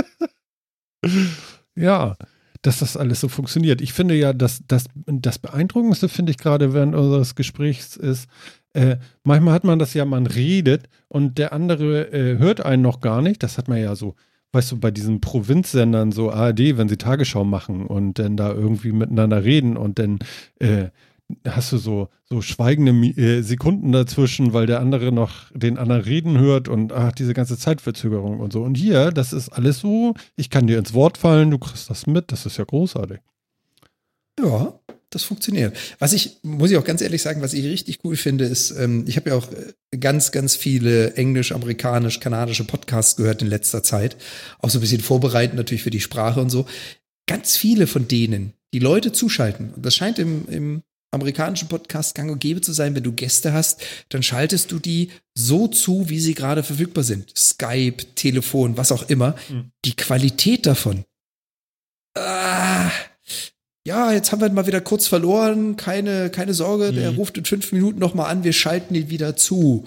[1.75, 2.17] Ja,
[2.61, 3.81] dass das alles so funktioniert.
[3.81, 8.27] Ich finde ja, dass das, das Beeindruckendste, finde ich gerade während unseres Gesprächs ist,
[8.73, 12.99] äh, manchmal hat man das ja, man redet und der andere äh, hört einen noch
[12.99, 13.41] gar nicht.
[13.43, 14.15] Das hat man ja so,
[14.51, 18.91] weißt du, bei diesen Provinzsendern, so ARD, wenn sie Tagesschau machen und dann da irgendwie
[18.91, 20.19] miteinander reden und dann
[20.59, 20.89] äh,
[21.47, 26.39] hast du so, so schweigende äh, Sekunden dazwischen, weil der andere noch den anderen reden
[26.39, 28.63] hört und ach, diese ganze Zeitverzögerung und so.
[28.63, 32.07] Und hier, das ist alles so, ich kann dir ins Wort fallen, du kriegst das
[32.07, 33.19] mit, das ist ja großartig.
[34.39, 34.79] Ja,
[35.09, 35.75] das funktioniert.
[35.97, 39.05] Was ich, muss ich auch ganz ehrlich sagen, was ich richtig cool finde, ist, ähm,
[39.07, 43.83] ich habe ja auch äh, ganz, ganz viele englisch, amerikanisch, kanadische Podcasts gehört in letzter
[43.83, 44.17] Zeit.
[44.59, 46.65] Auch so ein bisschen vorbereitend natürlich für die Sprache und so.
[47.27, 52.39] Ganz viele von denen, die Leute zuschalten, das scheint im, im amerikanischen Podcast gang und
[52.39, 56.35] gäbe zu sein, wenn du Gäste hast, dann schaltest du die so zu, wie sie
[56.35, 57.35] gerade verfügbar sind.
[57.37, 59.35] Skype, Telefon, was auch immer.
[59.49, 59.71] Mhm.
[59.85, 61.05] Die Qualität davon.
[62.15, 62.91] Ah,
[63.85, 65.77] ja, jetzt haben wir ihn mal wieder kurz verloren.
[65.77, 67.17] Keine, keine Sorge, der Mhm.
[67.17, 68.43] ruft in fünf Minuten noch mal an.
[68.43, 69.85] Wir schalten ihn wieder zu.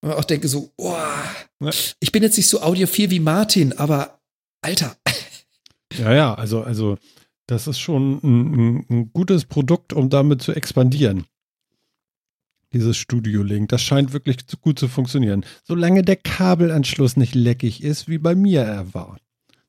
[0.00, 0.96] Und ich auch denke so, oh,
[1.60, 1.70] Ja.
[2.00, 4.20] ich bin jetzt nicht so audiophil wie Martin, aber
[4.62, 4.96] Alter,
[5.98, 6.98] Ja, ja, also, also
[7.46, 11.24] das ist schon ein, ein, gutes Produkt, um damit zu expandieren.
[12.72, 15.44] Dieses Studio Link, das scheint wirklich zu, gut zu funktionieren.
[15.62, 19.18] Solange der Kabelanschluss nicht leckig ist, wie bei mir er war.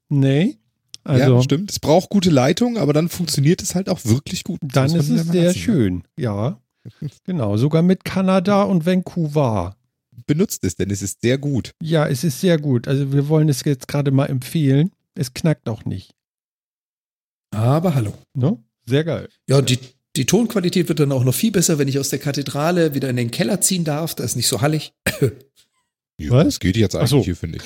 [0.10, 0.57] Nee,
[1.06, 1.72] also ja, stimmt.
[1.72, 4.60] Es braucht gute Leitung, aber dann funktioniert es halt auch wirklich gut.
[4.64, 5.64] Dann ist es sehr lassen, ne?
[5.64, 6.03] schön.
[6.18, 6.60] Ja,
[7.26, 7.57] genau.
[7.57, 9.76] Sogar mit Kanada und Vancouver.
[10.26, 11.73] Benutzt es, denn es ist sehr gut.
[11.81, 12.88] Ja, es ist sehr gut.
[12.88, 14.91] Also wir wollen es jetzt gerade mal empfehlen.
[15.14, 16.15] Es knackt auch nicht.
[17.56, 18.14] Aber hallo.
[18.34, 18.57] Ne?
[18.86, 19.27] Sehr geil.
[19.48, 19.80] Ja, und die,
[20.15, 23.15] die Tonqualität wird dann auch noch viel besser, wenn ich aus der Kathedrale wieder in
[23.15, 24.15] den Keller ziehen darf.
[24.15, 24.94] Da ist nicht so hallig.
[26.18, 26.45] Ja, Was?
[26.45, 27.22] Das geht jetzt eigentlich so.
[27.26, 27.64] hier, finde ich.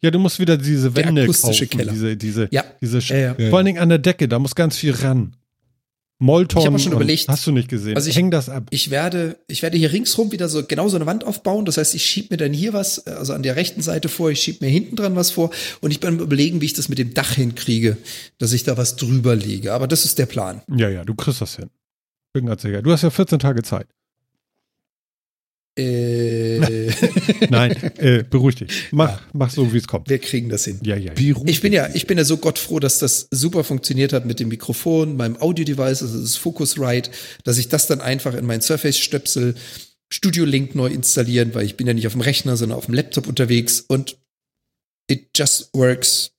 [0.00, 1.78] Ja, du musst wieder diese Der Wände akustische kaufen.
[1.78, 1.92] Keller.
[1.92, 2.64] Diese, diese, Ja.
[2.80, 3.48] diese Sch- Ja, ja.
[3.50, 5.34] Vor allen Dingen an der Decke, da muss ganz viel ran.
[6.22, 6.60] Molton.
[6.60, 7.96] Ich hab auch schon überlegt- Hast du nicht gesehen?
[7.96, 8.64] Also ich- Häng das ab.
[8.70, 11.64] Ich werde, ich werde hier ringsrum wieder so genau so eine Wand aufbauen.
[11.64, 14.30] Das heißt, ich schiebe mir dann hier was, äh, also an der rechten Seite vor,
[14.30, 16.88] ich schiebe mir hinten dran was vor und ich bin am überlegen, wie ich das
[16.90, 17.96] mit dem Dach hinkriege,
[18.38, 19.72] dass ich da was drüber lege.
[19.72, 20.60] Aber das ist der Plan.
[20.76, 21.70] Ja, ja, du kriegst das hin.
[22.34, 22.82] Bin ganz sicher.
[22.82, 23.88] Du hast ja 14 Tage Zeit.
[25.80, 26.90] Äh,
[27.50, 28.88] Nein, äh, beruhig dich.
[28.92, 30.08] Mach, mach so, wie es kommt.
[30.08, 30.80] wir kriegen das hin.
[30.82, 31.12] Ja, ja.
[31.16, 31.36] ja.
[31.46, 34.48] Ich bin ja, ich bin ja so gottfroh, dass das super funktioniert hat mit dem
[34.48, 37.10] Mikrofon, meinem Audio-Device, also das Focusrite,
[37.44, 39.54] dass ich das dann einfach in mein Surface-Stöpsel
[40.12, 42.94] Studio Link neu installieren, weil ich bin ja nicht auf dem Rechner, sondern auf dem
[42.94, 44.18] Laptop unterwegs und
[45.08, 46.32] it just works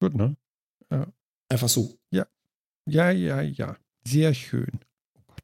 [0.00, 0.36] Gut, ne?
[1.48, 1.96] einfach so.
[2.88, 3.76] Ja, ja, ja.
[4.06, 4.70] Sehr schön.
[5.16, 5.42] Oh Gott.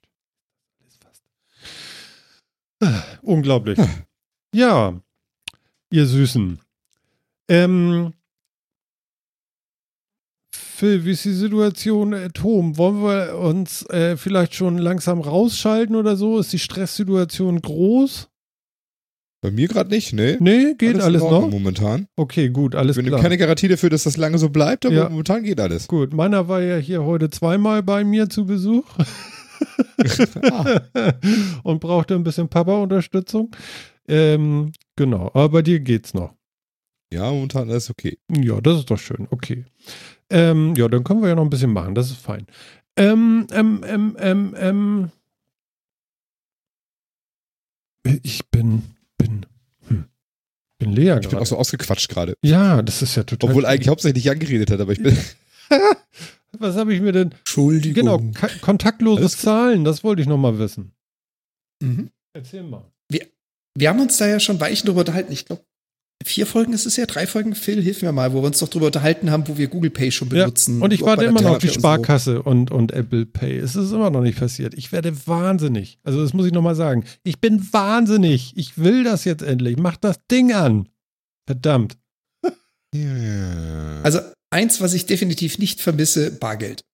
[0.87, 1.25] Ist fast.
[2.61, 2.71] Ah,
[3.23, 3.79] Unglaublich.
[4.55, 5.01] Ja,
[5.91, 6.59] ihr Süßen.
[7.49, 8.13] Ähm,
[10.55, 12.77] Phil, wie ist die Situation at home?
[12.77, 16.39] Wollen wir uns äh, vielleicht schon langsam rausschalten oder so?
[16.39, 18.29] Ist die Stresssituation groß?
[19.43, 20.37] Bei mir gerade nicht, ne?
[20.41, 21.51] Nee, geht alles, Ordnung noch?
[21.51, 22.07] Momentan.
[22.17, 23.21] Okay, gut, alles Ich bin klar.
[23.23, 25.09] keine Garantie dafür, dass das lange so bleibt, aber Ja.
[25.09, 25.89] momentan geht alles.
[25.89, 28.85] Gut, meiner war ja hier heute zweimal bei mir zu Besuch
[30.43, 30.81] Ah.
[31.63, 33.55] und brauchte ein bisschen Papa-Unterstützung.
[34.09, 36.35] Ähm, genau, aber bei dir geht's noch.
[37.13, 38.19] Ja, momentan ist okay.
[38.31, 39.29] Ja, das ist doch schön.
[39.31, 39.67] Okay.
[40.31, 41.95] Ähm, ja, dann können wir ja noch ein bisschen machen.
[41.95, 42.47] Das ist fein.
[42.97, 45.11] Ähm, ähm, ähm, ähm, ähm.
[48.23, 48.83] Ich bin,
[49.19, 49.47] bin,
[49.89, 50.07] hm,
[50.79, 52.35] bin leer Ich bin auch so ausgequatscht gerade.
[52.43, 53.51] Ja, das ist ja total.
[53.51, 55.17] Obwohl eigentlich hauptsächlich Jan geredet hat, aber ich bin.
[56.59, 57.33] Was habe ich mir denn?
[57.33, 57.95] Entschuldigung.
[57.95, 59.31] Genau, kontaktlose gut.
[59.31, 60.93] Zahlen, das wollte ich noch mal wissen.
[61.83, 62.11] Mhm.
[62.35, 62.91] Erzähl mal.
[63.75, 65.33] Wir haben uns da ja schon Weichen drüber unterhalten.
[65.33, 65.65] Ich glaube,
[66.25, 67.55] vier Folgen ist es ja, drei Folgen.
[67.55, 70.13] Phil, hilf mir mal, wo wir uns doch drüber unterhalten haben, wo wir Google Pay
[70.13, 70.83] schon Ja, benutzen.
[70.83, 71.69] Und ich warte immer noch auf die.
[71.69, 73.59] Sparkasse und, und Apple Pay.
[73.59, 74.75] Es ist immer noch nicht passiert.
[74.75, 75.99] Ich werde wahnsinnig.
[76.05, 77.05] Also, das muss ich nochmal sagen.
[77.25, 78.53] Ich bin wahnsinnig.
[78.57, 79.79] Ich will das jetzt endlich.
[79.79, 80.89] Mach das Ding an.
[81.47, 81.97] Verdammt.
[82.95, 84.03] Ja.
[84.03, 84.21] Also
[84.53, 86.85] eins, was ich definitiv nicht vermisse, Bargeld.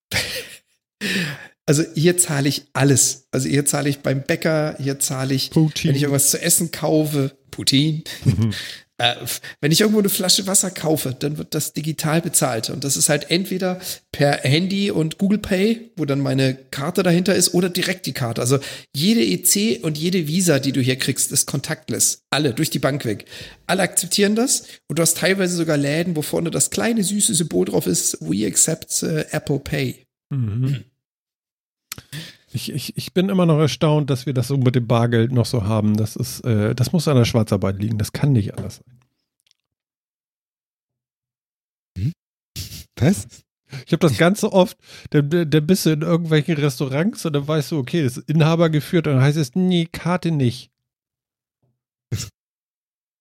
[1.66, 3.28] Also hier zahle ich alles.
[3.30, 5.90] Also hier zahle ich beim Bäcker, hier zahle ich, Putin.
[5.90, 8.04] wenn ich irgendwas zu essen kaufe, Putin.
[8.24, 8.54] Mhm.
[8.98, 9.14] Äh,
[9.60, 12.68] wenn ich irgendwo eine Flasche Wasser kaufe, dann wird das digital bezahlt.
[12.68, 13.80] Und das ist halt entweder
[14.10, 18.40] per Handy und Google Pay, wo dann meine Karte dahinter ist, oder direkt die Karte.
[18.40, 18.58] Also
[18.94, 22.22] jede EC und jede Visa, die du hier kriegst, ist contactless.
[22.30, 23.26] Alle, durch die Bank weg.
[23.66, 24.64] Alle akzeptieren das.
[24.88, 28.46] Und du hast teilweise sogar Läden, wo vorne das kleine süße Symbol drauf ist, we
[28.46, 30.04] accept äh, Apple Pay.
[30.30, 30.84] Mhm.
[32.50, 35.46] Ich, ich, ich bin immer noch erstaunt, dass wir das so mit dem Bargeld noch
[35.46, 35.96] so haben.
[35.96, 37.98] Das ist, äh, das muss an der Schwarzarbeit liegen.
[37.98, 38.98] Das kann nicht anders sein.
[43.00, 43.26] Was?
[43.86, 44.78] Ich habe das Ganze oft,
[45.10, 48.70] dann, dann bist du in irgendwelchen Restaurants und dann weißt du, okay, das ist Inhaber
[48.70, 50.70] geführt und dann heißt es, nee, Karte nicht.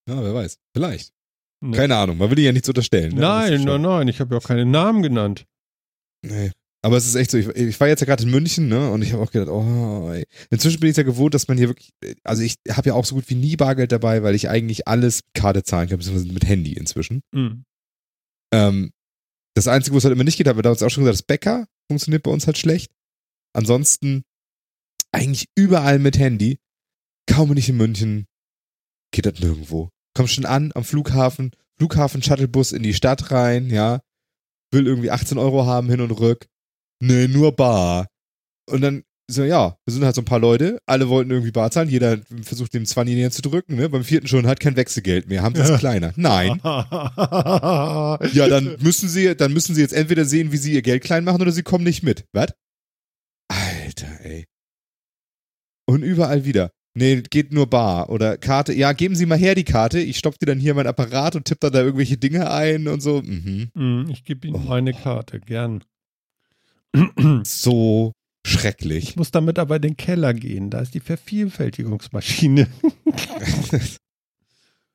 [0.10, 0.58] Ja, wer weiß.
[0.74, 1.12] Vielleicht.
[1.60, 1.76] Ne?
[1.76, 3.16] Keine Ahnung, man will dir ja nichts unterstellen.
[3.16, 3.20] Ne?
[3.20, 5.45] Nein, nein, nein, ich habe ja auch keine Namen genannt.
[6.22, 6.52] Nee.
[6.88, 9.02] Aber es ist echt so, ich, ich war jetzt ja gerade in München, ne, und
[9.02, 10.24] ich habe auch gedacht, oh, ey.
[10.50, 11.92] Inzwischen bin ich ja gewohnt, dass man hier wirklich,
[12.24, 15.20] also ich habe ja auch so gut wie nie Bargeld dabei, weil ich eigentlich alles
[15.34, 17.24] Karte zahlen kann, beziehungsweise mit Handy inzwischen.
[17.34, 17.66] Mhm.
[18.54, 18.92] Ähm,
[19.54, 21.28] das Einzige, wo es halt immer nicht geht, haben wir damals auch schon gesagt, das
[21.28, 22.94] Bäcker funktioniert bei uns halt schlecht.
[23.52, 24.24] ansonsten
[25.12, 26.58] eigentlich überall mit Handy.
[27.30, 28.28] Kaum nicht in München.
[29.12, 29.90] Geht das nirgendwo.
[30.16, 34.00] Komm schon an am Flughafen, Flughafen-Shuttlebus in die Stadt rein, ja.
[34.72, 36.48] Will irgendwie 18 Euro haben hin und rück.
[36.99, 38.07] Nee, nur bar.
[38.69, 41.69] Und dann so, ja, wir sind halt so ein paar Leute, alle wollten irgendwie bar
[41.69, 43.90] zahlen, jeder versucht dem 20 näher zu drücken, ne?
[43.90, 46.14] Beim vierten schon hat kein Wechselgeld mehr, haben das kleiner.
[46.15, 46.61] Nein.
[48.34, 51.24] Ja, dann müssen sie, dann müssen sie jetzt entweder sehen, wie sie ihr Geld klein
[51.26, 52.26] machen oder sie kommen nicht mit.
[52.34, 52.53] Was?
[53.49, 54.45] Alter, ey.
[55.90, 56.72] Und überall wieder.
[56.98, 58.10] Nee, geht nur bar.
[58.10, 58.74] Oder Karte.
[58.74, 59.99] Ja, geben Sie mal her die Karte.
[59.99, 63.02] Ich stopfe dir dann hier mein Apparat und tippe dann da irgendwelche Dinge ein und
[63.02, 63.22] so.
[63.22, 63.69] Mhm.
[63.76, 64.68] Hm, ich gebe Ihnen Oh.
[64.68, 65.84] meine Karte, gern.
[67.44, 68.14] So
[68.45, 69.10] schrecklich.
[69.10, 70.69] Ich muss damit aber in den Keller gehen.
[70.69, 72.68] Da ist die Vervielfältigungsmaschine.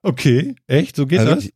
[0.02, 0.96] okay, echt?
[0.96, 1.50] So geht Also das?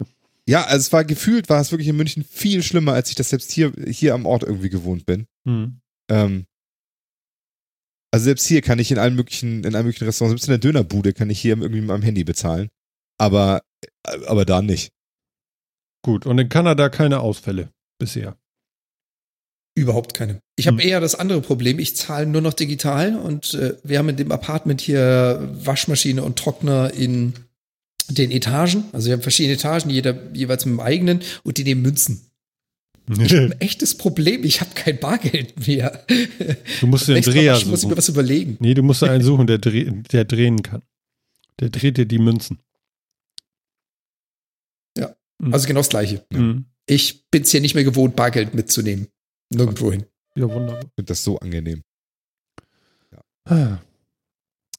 [0.49, 3.31] Ja, also es war gefühlt, war es wirklich in München viel schlimmer, als ich das
[3.31, 5.27] selbst hier, hier am Ort irgendwie gewohnt bin.
[5.45, 5.81] Hm.
[6.09, 6.47] Ähm,
[8.13, 10.59] also selbst hier kann ich in allen möglichen, in allen möglichen Restaurants, selbst in der
[10.59, 12.69] Dönerbude kann ich hier irgendwie mit meinem Handy bezahlen.
[13.19, 13.63] Aber,
[14.27, 14.93] aber da nicht.
[16.03, 18.37] Gut, und in Kanada keine Ausfälle bisher.
[19.77, 20.41] Überhaupt keine.
[20.57, 20.89] Ich habe Hm.
[20.89, 21.79] eher das andere Problem.
[21.79, 26.39] Ich zahle nur noch digital und äh, wir haben in dem Apartment hier Waschmaschine und
[26.39, 27.35] Trockner in
[28.09, 28.85] den Etagen.
[28.93, 32.23] Also wir haben verschiedene Etagen, jeder jeweils mit dem eigenen und die nehmen Münzen.
[33.09, 34.45] Ein echtes Problem.
[34.45, 36.05] Ich habe kein Bargeld mehr.
[36.81, 37.97] Du musst den Nächstes Mal Dreher muss ich mir suchen.
[37.99, 38.57] was überlegen.
[38.61, 40.83] Nee, du musst einen suchen, der, dreh, der drehen kann.
[41.61, 42.59] Der dreht dir die Münzen.
[45.53, 46.25] Also genau das Gleiche.
[46.33, 46.65] Mhm.
[46.87, 49.09] Ich bin's hier nicht mehr gewohnt, Bargeld mitzunehmen.
[49.55, 50.07] Nirgendwo hin.
[50.37, 50.81] Ja, wunderbar.
[50.83, 51.83] Ich finde das so angenehm.
[53.49, 53.79] Ah,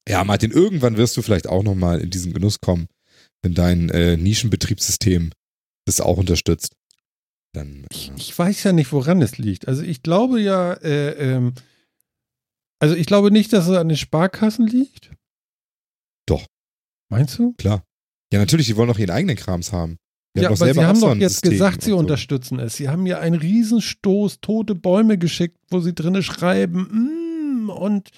[0.07, 2.87] Ja, Martin, irgendwann wirst du vielleicht auch nochmal in diesen Genuss kommen,
[3.41, 5.31] wenn dein äh, Nischenbetriebssystem
[5.85, 6.75] das auch unterstützt.
[7.53, 9.67] Dann, Ich, äh, ich weiß ja nicht, woran es liegt.
[9.67, 11.53] Also ich glaube ja, äh, ähm,
[12.79, 15.11] also ich glaube nicht, dass es an den Sparkassen liegt.
[16.27, 16.45] Doch.
[17.09, 17.53] Meinst du?
[17.53, 17.83] klar.
[18.33, 19.97] Ja, natürlich, die wollen doch ihren eigenen Krams haben.
[20.37, 21.97] Die ja, aber sie haben doch jetzt System gesagt, sie so.
[21.97, 22.75] unterstützen es.
[22.75, 28.09] Sie haben ja einen Riesenstoß tote Bäume geschickt, wo sie drinne schreiben, mm, und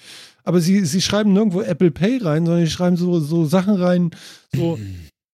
[0.44, 4.10] aber sie, sie schreiben nirgendwo Apple Pay rein, sondern sie schreiben so, so Sachen rein,
[4.54, 4.78] so,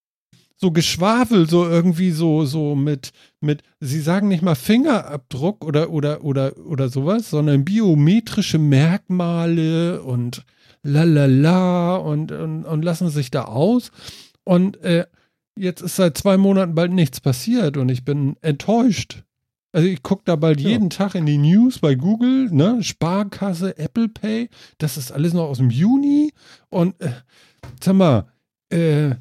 [0.56, 3.10] so Geschwafel, so irgendwie so, so mit,
[3.40, 10.44] mit, sie sagen nicht mal Fingerabdruck oder, oder, oder, oder sowas, sondern biometrische Merkmale und
[10.82, 13.90] lalala und, und, und lassen sich da aus.
[14.44, 15.06] Und äh,
[15.58, 19.22] jetzt ist seit zwei Monaten bald nichts passiert und ich bin enttäuscht.
[19.72, 20.70] Also ich gucke da bald Ja.
[20.70, 22.82] jeden Tag in die News bei Google, ne?
[22.82, 26.32] Sparkasse, Apple Pay, das ist alles noch aus dem Juni.
[26.70, 27.12] Und äh,
[27.82, 28.32] sag mal,
[28.70, 29.16] äh,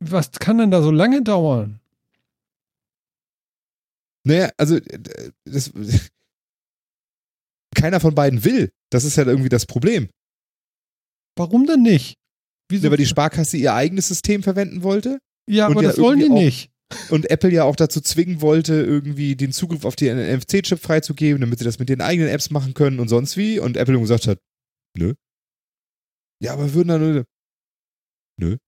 [0.00, 1.78] was kann denn da so lange dauern?
[4.24, 5.72] Naja, also äh, das,
[7.76, 8.72] keiner von beiden will.
[8.90, 10.08] Das ist ja irgendwie das Problem.
[11.36, 12.16] Warum denn nicht?
[12.68, 12.86] Wieso?
[12.86, 16.18] Ja, weil die Sparkasse ihr eigenes System verwenden wollte ja, und aber ja das wollen
[16.20, 16.70] die auch- nicht.
[17.10, 21.58] und Apple ja auch dazu zwingen wollte, irgendwie den Zugriff auf den NFC-Chip freizugeben, damit
[21.58, 23.58] sie das mit den eigenen Apps machen können und sonst wie.
[23.58, 24.38] Und Apple gesagt hat,
[24.98, 25.14] nö.
[26.42, 27.24] Ja, aber würden dann
[28.40, 28.58] nur.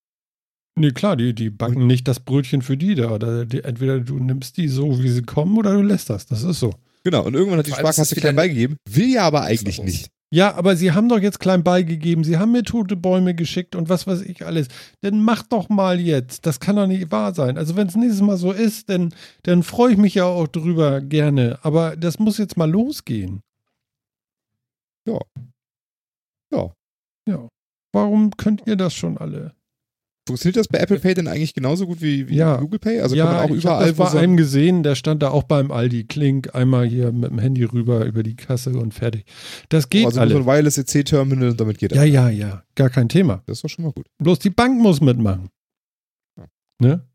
[0.76, 3.12] Nee, klar, die, die backen nicht das Brötchen für die da.
[3.12, 6.26] Oder die, entweder du nimmst die so, wie sie kommen, oder du lässt das.
[6.26, 6.72] Das ist so.
[7.04, 10.08] Genau, und irgendwann hat die Sparkasse klein ein- beigegeben, will ja aber eigentlich nicht.
[10.34, 13.88] Ja, aber sie haben doch jetzt klein beigegeben, sie haben mir tote Bäume geschickt und
[13.88, 14.66] was weiß ich alles.
[15.00, 16.44] Dann mach doch mal jetzt.
[16.44, 17.56] Das kann doch nicht wahr sein.
[17.56, 21.00] Also wenn es nächstes Mal so ist, dann, dann freue ich mich ja auch drüber
[21.00, 21.60] gerne.
[21.62, 23.42] Aber das muss jetzt mal losgehen.
[25.06, 25.20] Ja.
[26.52, 26.72] Ja.
[27.28, 27.48] Ja.
[27.92, 29.54] Warum könnt ihr das schon alle?
[30.26, 32.56] Funktioniert das bei Apple Pay denn eigentlich genauso gut wie, wie Ja.
[32.56, 33.00] Google Pay?
[33.02, 35.22] Also ja, kann man auch ich habe überall, das wo bei einem gesehen, der stand
[35.22, 36.04] da auch beim Aldi.
[36.04, 39.26] Klink, einmal hier mit dem Handy rüber über die Kasse und fertig.
[39.68, 40.36] Das geht also so alle.
[40.36, 41.98] ein Wireless EC-Terminal und damit geht das.
[41.98, 42.62] Ja, ja, ja.
[42.74, 43.42] Gar kein Thema.
[43.46, 44.06] Das ist doch schon mal gut.
[44.18, 45.50] Bloß die Bank muss mitmachen.
[46.38, 46.46] Ja.
[46.80, 47.06] Ne?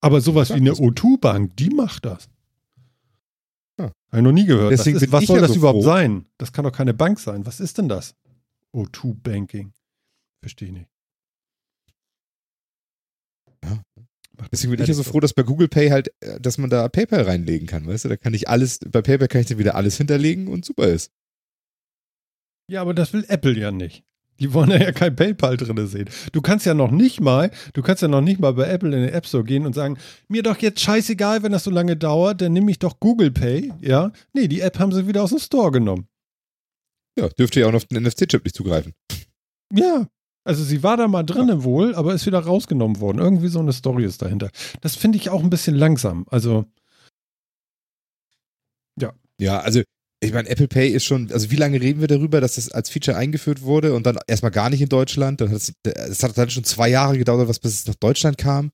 [0.00, 2.26] Aber sowas wie eine das- O2-Bank, die macht das.
[3.78, 3.84] Ja.
[3.84, 4.72] Habe ich noch nie gehört.
[4.72, 5.90] Deswegen ist, was ich soll ja das so überhaupt froh.
[5.90, 6.24] sein?
[6.38, 7.44] Das kann doch keine Bank sein.
[7.44, 8.14] Was ist denn das?
[8.74, 9.72] O2-Banking.
[10.40, 10.86] Verstehe ich nicht.
[13.62, 13.70] Ja.
[13.72, 16.70] Macht Deswegen bin ich ja so froh, dass bei Google Pay halt, äh, dass man
[16.70, 18.08] da PayPal reinlegen kann, weißt du?
[18.08, 21.12] Da kann ich alles, bei PayPal kann ich dann wieder alles hinterlegen und super ist.
[22.70, 24.04] Ja, aber das will Apple ja nicht.
[24.40, 26.08] Die wollen ja kein PayPal drin sehen.
[26.32, 29.02] Du kannst ja noch nicht mal, du kannst ja noch nicht mal bei Apple in
[29.02, 29.98] den App Store gehen und sagen,
[30.28, 33.72] mir doch jetzt scheißegal, wenn das so lange dauert, dann nehme ich doch Google Pay,
[33.80, 34.12] ja?
[34.32, 36.08] Nee, die App haben sie wieder aus dem Store genommen.
[37.18, 38.94] Ja, dürfte ja auch noch auf den NFC-Chip nicht zugreifen.
[39.74, 40.06] Ja.
[40.44, 43.18] Also sie war da mal drinnen wohl, aber ist wieder rausgenommen worden.
[43.18, 44.50] Irgendwie so eine Story ist dahinter.
[44.80, 46.24] Das finde ich auch ein bisschen langsam.
[46.30, 46.66] Also,
[49.40, 49.82] Ja, also
[50.22, 52.90] ich meine, Apple Pay ist schon, also wie lange reden wir darüber, dass das als
[52.90, 55.40] Feature eingeführt wurde und dann erstmal gar nicht in Deutschland?
[55.40, 58.36] Dann hat es, es hat dann schon zwei Jahre gedauert, was bis es nach Deutschland
[58.36, 58.70] kam.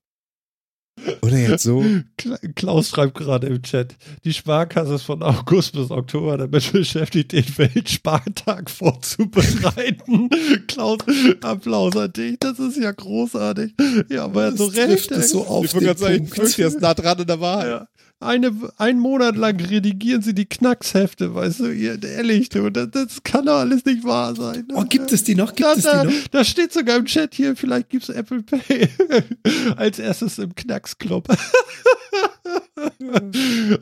[1.21, 1.83] Oder jetzt so?
[2.19, 7.31] Kla- Klaus schreibt gerade im Chat, die Sparkasse ist von August bis Oktober damit beschäftigt,
[7.33, 8.69] den Weltspartag
[9.37, 10.29] vorzubereiten.
[10.67, 10.99] Klaus,
[11.41, 13.73] Applaus an dich, das ist ja großartig.
[14.09, 15.11] Ja, aber er hat so Das recht.
[15.11, 17.67] es so auf ich den gerade sagen, er ist nah dran an der Wahrheit.
[17.67, 17.87] Ja.
[18.19, 23.21] Eine, einen Monat lang redigieren sie die Knackshefte, weißt du, ihr, ehrlich, du, das, das
[23.21, 24.67] kann doch alles nicht wahr sein.
[24.73, 25.53] Oh, gibt es die noch?
[25.53, 26.27] Gibt Da, es da, die noch?
[26.29, 28.89] da steht sogar im Chat hier, vielleicht gibt es Apple Pay
[29.77, 31.27] als erstes im Knacksclub.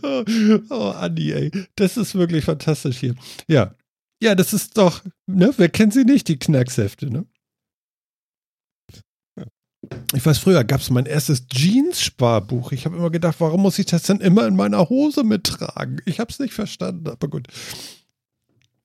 [0.03, 0.24] oh,
[0.70, 1.52] oh, Andi, ey.
[1.78, 3.16] Das ist wirklich fantastisch hier.
[3.48, 3.74] Ja.
[4.22, 7.26] Ja, das ist doch, ne, wer kennt sie nicht, die Knackshefte, ne?
[10.14, 12.72] Ich weiß, früher gab es mein erstes Jeans-Sparbuch.
[12.72, 16.02] Ich habe immer gedacht, warum muss ich das denn immer in meiner Hose mittragen?
[16.06, 17.48] Ich habe es nicht verstanden, aber gut.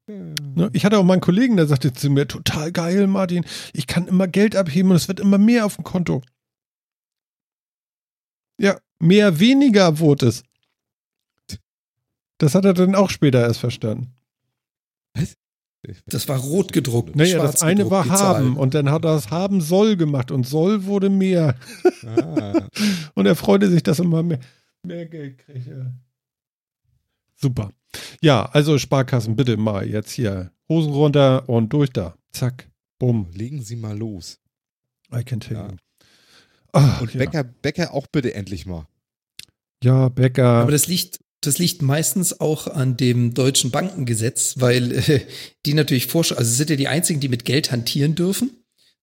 [0.06, 0.70] Ne?
[0.72, 4.08] Ich hatte auch mal einen Kollegen, der sagte zu mir, total geil, Martin, ich kann
[4.08, 6.22] immer Geld abheben und es wird immer mehr auf dem Konto.
[8.58, 10.42] Ja, mehr, weniger wurde es.
[12.38, 14.14] Das hat er dann auch später erst verstanden.
[16.06, 17.16] Das war rot gedruckt.
[17.16, 20.30] Naja, schwarz das eine gedruckt, war haben und dann hat er das haben soll gemacht
[20.30, 21.56] und soll wurde mehr.
[22.06, 22.66] Ah.
[23.14, 24.40] Und er freute sich, dass er mal mehr,
[24.82, 25.66] mehr Geld kriegt.
[25.66, 25.92] Ja.
[27.36, 27.70] Super.
[28.20, 32.14] Ja, also Sparkassen, bitte mal jetzt hier Hosen runter und durch da.
[32.32, 34.38] Zack, bumm, Legen Sie mal los.
[35.14, 35.68] I can tell Ja.
[35.68, 35.76] you.
[36.72, 37.18] Ach, Und ja.
[37.18, 38.86] Bäcker, Bäcker auch bitte endlich mal.
[39.82, 40.46] Ja, Bäcker.
[40.62, 45.20] Aber das liegt, das liegt meistens auch an dem deutschen Bankengesetz, weil äh,
[45.66, 48.50] die natürlich vorschreiben, also sind ja die einzigen, die mit Geld hantieren dürfen.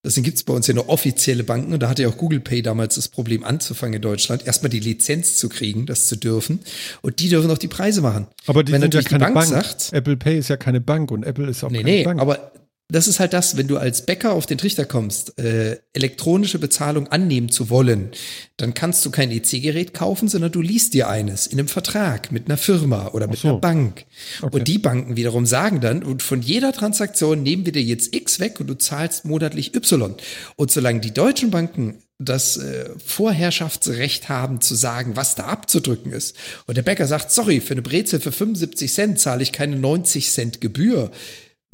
[0.04, 2.38] Deswegen gibt es bei uns ja nur offizielle Banken und da hatte ja auch Google
[2.38, 6.60] Pay damals das Problem anzufangen in Deutschland, erstmal die Lizenz zu kriegen, das zu dürfen.
[7.02, 8.28] Und die dürfen auch die Preise machen.
[8.46, 9.64] aber die wenn sind ja natürlich die keine Bank Bank.
[9.64, 12.20] sagt- Apple Pay ist ja keine Bank und Apple ist auch Nee, keine nee, Bank.
[12.20, 12.52] aber
[12.90, 17.08] das ist halt das, wenn du als Bäcker auf den Trichter kommst, äh, elektronische Bezahlung
[17.08, 18.12] annehmen zu wollen,
[18.56, 22.46] dann kannst du kein EC-Gerät kaufen, sondern du liest dir eines in einem Vertrag mit
[22.46, 23.48] einer Firma oder mit so.
[23.48, 24.06] einer Bank.
[24.40, 24.56] Okay.
[24.56, 28.40] Und die Banken wiederum sagen dann, und von jeder Transaktion nehmen wir dir jetzt X
[28.40, 30.14] weg und du zahlst monatlich Y.
[30.56, 36.36] Und solange die deutschen Banken das äh, Vorherrschaftsrecht haben zu sagen, was da abzudrücken ist.
[36.66, 40.30] Und der Bäcker sagt, sorry, für eine Brezel für 75 Cent zahle ich keine 90
[40.30, 41.12] Cent Gebühr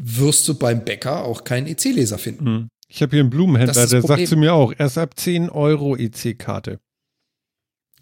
[0.01, 2.47] wirst du beim Bäcker auch keinen EC-Leser finden.
[2.47, 2.69] Hm.
[2.89, 6.81] Ich habe hier einen Blumenhändler, der sagt zu mir auch, erst ab 10 Euro EC-Karte.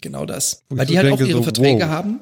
[0.01, 0.63] Genau das.
[0.69, 1.89] Wo Weil die so halt denke, auch ihre so, Verträge wow.
[1.89, 2.19] haben.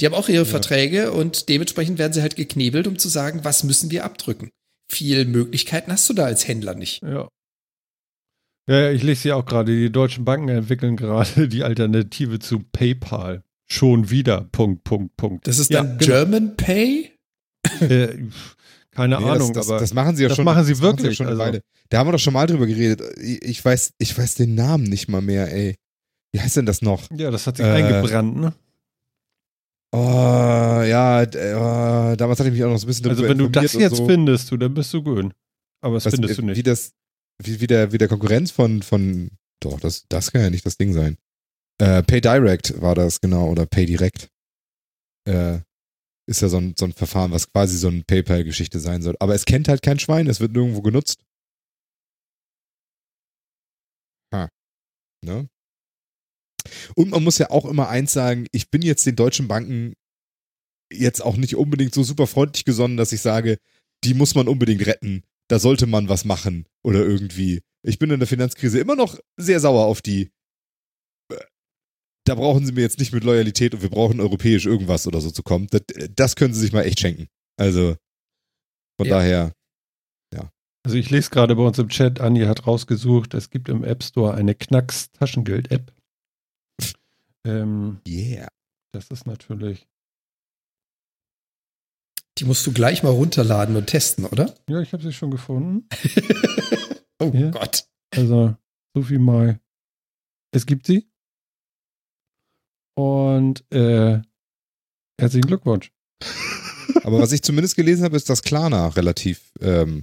[0.00, 3.64] Die haben auch ihre Verträge und dementsprechend werden sie halt geknebelt, um zu sagen, was
[3.64, 4.50] müssen wir abdrücken.
[4.90, 7.02] Viel Möglichkeiten hast du da als Händler nicht.
[7.02, 7.28] Ja.
[8.68, 12.60] Ja, ja, ich lese hier auch gerade, die deutschen Banken entwickeln gerade die Alternative zu
[12.60, 13.42] PayPal.
[13.66, 14.42] Schon wieder.
[14.52, 15.46] Punkt, Punkt, Punkt.
[15.46, 16.12] Das ist Ja, dann genau.
[16.12, 17.12] German Pay?
[17.80, 18.08] Äh,
[18.98, 20.44] keine Nee, Ahnung, das, das, aber das machen sie ja das schon.
[20.44, 21.42] machen sie wirklich, schon eine also.
[21.52, 21.62] Weile.
[21.88, 23.00] Da haben wir doch schon mal drüber geredet.
[23.18, 25.76] Ich, weiß, ich weiß den Namen nicht mal mehr, ey.
[26.32, 27.10] Wie heißt denn das noch?
[27.16, 28.52] ja, das hat sich Äh, eingebrannt, ne?
[29.94, 33.48] Oh, ja, oh, damals hatte ich mich auch noch so ein bisschen Also wenn du
[33.48, 34.06] das jetzt so.
[34.06, 35.32] findest, du, dann bist du gut.
[35.80, 36.66] Aber das Was- findest du Wie nicht.
[36.66, 36.92] das,
[37.42, 39.30] wie, wie, der, wie der Konkurrenz von, von,
[39.60, 41.16] doch, das, das kann ja nicht das Ding sein.
[41.80, 44.28] Äh, Pay Direct war das, genau, oder Pay Direct.
[45.26, 45.60] Äh,
[46.28, 49.16] ist ja so ein, so ein Verfahren, was quasi so eine PayPal-Geschichte sein soll.
[49.18, 51.24] Aber es kennt halt kein Schwein, es wird nirgendwo genutzt.
[54.34, 54.48] Ha.
[55.24, 55.48] Ne?
[56.94, 59.94] Und man muss ja auch immer eins sagen, ich bin jetzt den deutschen Banken
[60.92, 63.58] jetzt auch nicht unbedingt so super freundlich gesonnen, dass ich sage,
[64.04, 65.22] die muss man unbedingt retten.
[65.48, 67.62] Da sollte man was machen oder irgendwie.
[67.82, 70.30] Ich bin in der Finanzkrise immer noch sehr sauer auf die.
[72.28, 75.30] Da brauchen sie mir jetzt nicht mit Loyalität und wir brauchen europäisch irgendwas oder so
[75.30, 75.66] zu kommen.
[75.70, 75.82] Das,
[76.14, 77.26] das können sie sich mal echt schenken.
[77.58, 77.96] Also
[78.98, 79.16] von Ja.
[79.16, 79.52] daher,
[80.84, 84.02] Also ich lese gerade bei uns im Chat, Andi hat rausgesucht, es gibt im App
[84.02, 85.92] Store eine Knacks-Taschengeld-App.
[87.44, 88.48] ähm, yeah.
[88.92, 89.86] das ist natürlich,
[92.38, 94.54] Die musst du gleich mal runterladen und testen, oder?
[94.68, 95.88] ja, ich habe sie schon gefunden.
[97.20, 97.50] oh Ja.
[97.50, 97.84] Gott.
[98.14, 98.56] Also,
[98.94, 99.60] so viel mal.
[100.52, 101.10] Es gibt sie.
[102.98, 104.20] Und äh,
[105.20, 105.92] herzlichen Glückwunsch.
[107.04, 110.02] Aber was ich zumindest gelesen habe, ist, dass Klarna relativ ähm,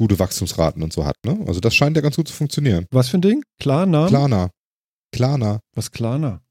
[0.00, 1.14] gute Wachstumsraten und so hat.
[1.24, 1.38] Ne?
[1.46, 2.86] Also das scheint ja ganz gut zu funktionieren.
[2.90, 3.44] Was für ein Ding?
[3.60, 4.08] Klarna?
[4.08, 4.50] Klarna.
[5.14, 5.60] Klarna.
[5.76, 6.42] Was Klarna?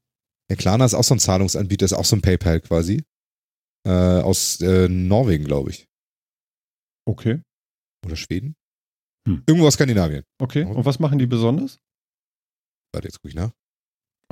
[0.48, 3.04] Ja, Klarna ist auch so ein Zahlungsanbieter, ist auch so ein PayPal quasi.
[3.86, 5.86] Äh, aus äh, Norwegen, glaube ich.
[7.06, 7.42] Okay.
[8.06, 8.54] Oder Schweden?
[9.28, 9.42] Hm.
[9.46, 10.24] Irgendwo aus Skandinavien.
[10.40, 10.64] Okay.
[10.64, 11.78] Und was machen die besonders?
[12.94, 13.52] Warte, jetzt gucke ich nach.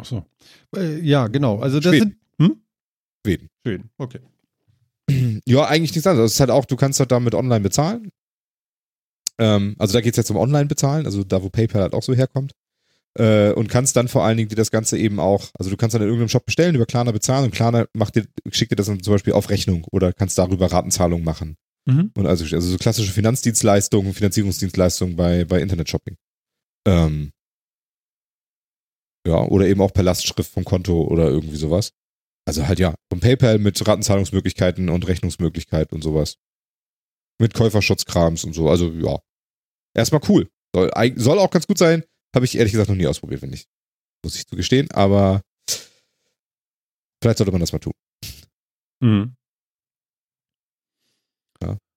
[0.01, 0.25] Ach so.
[0.77, 1.61] Äh, ja, genau.
[1.61, 2.17] Also das Schweden.
[2.39, 2.49] sind.
[2.49, 2.63] Hm?
[3.25, 3.49] Schweden.
[3.65, 3.91] Schweden.
[3.99, 4.21] Okay.
[5.47, 6.31] Ja, eigentlich nichts anderes.
[6.31, 8.11] Es ist halt auch, du kannst halt damit online bezahlen.
[9.39, 12.15] Ähm, also da geht es jetzt um Online-Bezahlen, also da, wo PayPal halt auch so
[12.15, 12.53] herkommt.
[13.19, 15.95] Äh, und kannst dann vor allen Dingen dir das Ganze eben auch, also du kannst
[15.95, 18.87] dann in irgendeinem Shop bestellen, über Klarna bezahlen und Klarna macht dir, schickt dir das
[18.87, 21.57] dann zum Beispiel auf Rechnung oder kannst darüber Ratenzahlungen machen.
[21.87, 22.13] Mhm.
[22.17, 26.17] Und also, also so klassische Finanzdienstleistungen, Finanzierungsdienstleistungen bei, bei Internetshopping.
[26.87, 27.33] Ähm,
[29.27, 31.93] ja, oder eben auch per Lastschrift vom Konto oder irgendwie sowas.
[32.47, 36.37] Also halt ja, vom PayPal mit Ratenzahlungsmöglichkeiten und Rechnungsmöglichkeit und sowas.
[37.39, 38.69] Mit Käuferschutzkrams und so.
[38.69, 39.19] Also ja.
[39.95, 40.49] Erstmal cool.
[40.75, 42.05] Soll, soll auch ganz gut sein.
[42.35, 43.67] Habe ich ehrlich gesagt noch nie ausprobiert, wenn ich.
[44.25, 45.43] Muss ich zugestehen, aber
[47.23, 47.93] vielleicht sollte man das mal tun.
[49.03, 49.35] Mhm.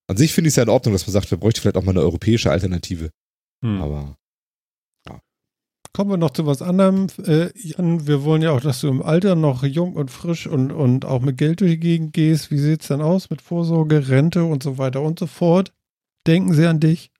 [0.09, 1.83] An sich finde ich es ja in Ordnung, dass man sagt, wir bräuchten vielleicht auch
[1.83, 3.09] mal eine europäische Alternative.
[3.61, 3.81] Mhm.
[3.81, 4.17] Aber
[5.95, 7.07] Kommen wir noch zu was anderem.
[7.23, 10.71] Äh, Jan, wir wollen ja auch, dass du im Alter noch jung und frisch und,
[10.71, 12.49] und auch mit Geld durch die Gegend gehst.
[12.49, 15.71] Wie sieht's denn aus mit Vorsorge, Rente und so weiter und so fort?
[16.25, 17.11] Denken sie an dich?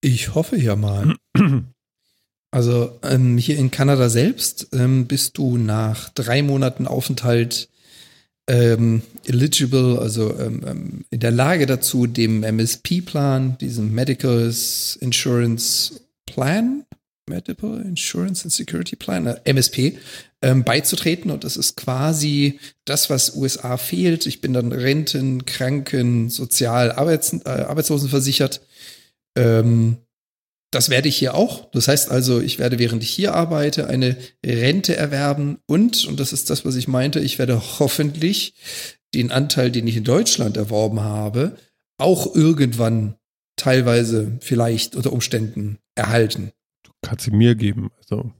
[0.00, 1.14] Ich hoffe ja mal.
[2.52, 7.68] Also ähm, hier in Kanada selbst ähm, bist du nach drei Monaten Aufenthalt
[8.48, 14.44] ähm, eligible, also ähm, ähm, in der Lage dazu, dem MSP-Plan, diesem Medical
[15.00, 16.84] Insurance Plan,
[17.28, 19.98] Medical Insurance and Security Plan, äh, MSP,
[20.42, 21.30] ähm, beizutreten.
[21.30, 24.26] Und das ist quasi das, was USA fehlt.
[24.26, 28.60] Ich bin dann Renten, Kranken, Sozial, Arbeits, äh, Arbeitslosenversichert.
[29.36, 29.98] Ähm,
[30.72, 31.70] das werde ich hier auch.
[31.70, 36.32] Das heißt also, ich werde, während ich hier arbeite, eine Rente erwerben und, und das
[36.32, 38.54] ist das, was ich meinte, ich werde hoffentlich
[39.14, 41.56] den Anteil, den ich in Deutschland erworben habe,
[41.98, 43.14] auch irgendwann
[43.56, 46.52] teilweise vielleicht unter Umständen erhalten.
[47.02, 47.90] Kannst sie mir geben.
[47.98, 48.30] Also.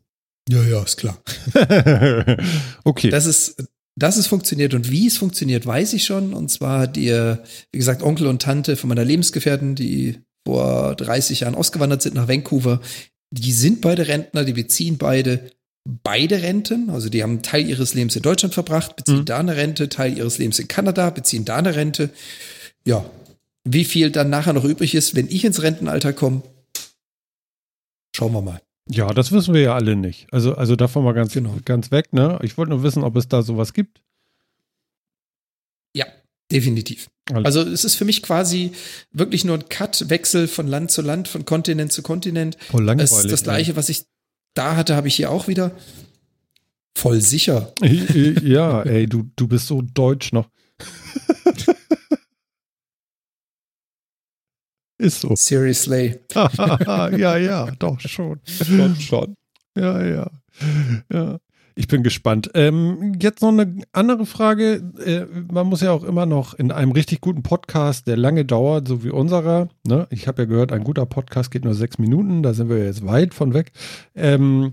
[0.48, 1.18] Ja, ja, ist klar.
[2.84, 3.10] okay.
[3.10, 3.64] Das ist,
[3.97, 6.32] dass es funktioniert und wie es funktioniert, weiß ich schon.
[6.34, 11.40] Und zwar hat ihr, wie gesagt, Onkel und Tante von meiner Lebensgefährtin, die vor 30
[11.40, 12.80] Jahren ausgewandert sind nach Vancouver,
[13.32, 15.51] die sind beide Rentner, die beziehen beide
[16.02, 16.90] beide Renten.
[16.90, 19.24] Also die haben einen Teil ihres Lebens in Deutschland verbracht, beziehen Mhm.
[19.24, 22.10] da eine Rente, Teil ihres Lebens in Kanada, beziehen da eine Rente.
[22.84, 23.09] Ja,
[23.68, 26.43] wie viel dann nachher noch übrig ist, wenn ich ins Rentenalter komme,
[28.14, 28.60] schauen wir mal.
[28.88, 30.26] ja, das wissen wir ja alle nicht.
[30.32, 31.56] Also, also davon mal ganz, Genau.
[31.64, 32.38] ganz weg, ne?
[32.43, 34.01] Ich wollte nur wissen, ob es da sowas gibt.
[35.94, 36.06] Ja,
[36.52, 37.09] definitiv.
[37.32, 38.70] Also- es ist für mich quasi
[39.12, 42.56] wirklich nur ein Cut-Wechsel von Land zu Land, von Kontinent zu Kontinent.
[42.70, 43.10] Voll langweilig.
[43.10, 44.05] Es ist das gleiche, was ich
[44.55, 45.72] da hatte, habe ich hier auch wieder.
[46.97, 47.74] Voll sicher.
[47.82, 50.48] ja, ey, du, du bist so deutsch noch.
[54.98, 55.35] Ist so.
[55.35, 56.18] Seriously.
[56.35, 58.40] ja, ja, doch schon.
[58.44, 59.35] schon, schon.
[59.77, 60.31] Ja, ja.
[61.12, 61.39] Ja.
[61.78, 62.51] Ich bin gespannt.
[62.55, 64.77] Ähm, jetzt noch eine andere Frage.
[65.05, 68.89] Äh, man muss ja auch immer noch in einem richtig guten Podcast, der lange dauert,
[68.89, 69.68] so wie unserer.
[69.86, 70.06] Ne?
[70.09, 72.43] Ich habe ja gehört, ein guter Podcast geht nur sechs Minuten.
[72.43, 73.73] Da sind wir jetzt weit von weg.
[74.14, 74.70] Ähm,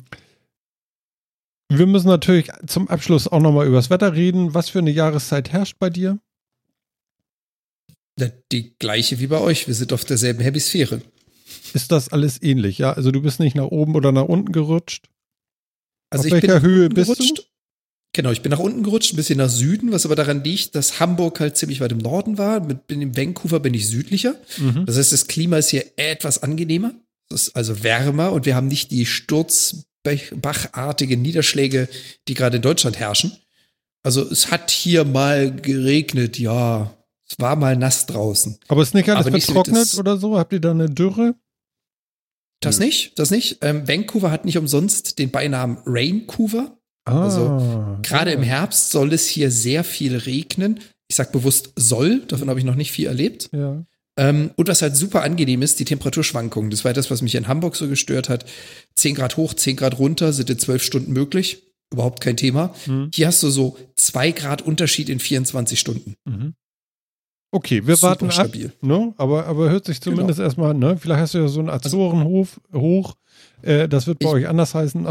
[1.70, 4.54] wir müssen natürlich zum Abschluss auch nochmal über das Wetter reden.
[4.54, 6.20] Was für eine Jahreszeit herrscht bei dir?
[8.20, 9.68] Ja, Die gleiche wie bei euch.
[9.68, 11.02] Wir sind auf derselben Hemisphäre.
[11.74, 12.78] Ist das alles ähnlich?
[12.78, 15.08] Ja, also du bist nicht nach oben oder nach unten gerutscht.
[16.10, 17.16] Also Auf ich welcher bin nach Höhe unten bist du?
[17.16, 17.50] gerutscht.
[18.16, 21.00] Genau, ich bin nach unten gerutscht, ein bisschen nach Süden, was aber daran liegt, dass
[21.00, 22.60] Hamburg halt ziemlich weit im Norden war.
[22.60, 24.36] Mit bin in Vancouver bin ich südlicher.
[24.60, 24.86] Mhm.
[24.86, 26.94] Das heißt, das Klima ist hier etwas angenehmer.
[27.32, 31.90] Es ist also wärmer und wir haben nicht die sturzbachartigen Niederschläge,
[32.28, 33.32] die gerade in Deutschland herrschen.
[34.04, 36.96] Also es hat hier mal geregnet, ja.
[37.34, 38.58] Es war mal nass draußen.
[38.68, 40.38] Aber ist nicht alles Aber nicht vertrocknet das- oder so?
[40.38, 41.36] Habt ihr da eine Dürre?
[42.62, 43.58] Das nicht, das nicht.
[43.62, 46.78] Ähm, Vancouver hat nicht umsonst den Beinamen Raincouver.
[47.06, 48.38] Also, Ah, Gerade ja.
[48.38, 50.80] im Herbst soll es hier sehr viel regnen.
[51.10, 53.50] Ich sag bewusst soll, davon habe ich noch nicht viel erlebt.
[53.52, 53.84] Ja.
[54.18, 56.70] Ähm, und was halt super angenehm ist, die Temperaturschwankungen.
[56.72, 58.46] Das war das, was mich in Hamburg so gestört hat.
[58.96, 61.64] 10 Grad hoch, 10 Grad runter, sind in 12 Stunden möglich.
[61.92, 62.74] Überhaupt kein Thema.
[62.86, 63.10] Hm.
[63.14, 66.16] Hier hast du so 2 Grad Unterschied in 24 Stunden.
[66.26, 66.54] Mhm.
[67.54, 68.34] Okay, wir Super warten ab.
[68.34, 68.74] stabil.
[68.82, 69.14] Ne?
[69.18, 70.98] Aber, aber hört sich zumindest erstmal, ne?
[70.98, 73.14] Vielleicht hast du ja so einen Azorenhof hoch.
[73.62, 75.08] Äh, das wird bei Ich- euch anders heißen.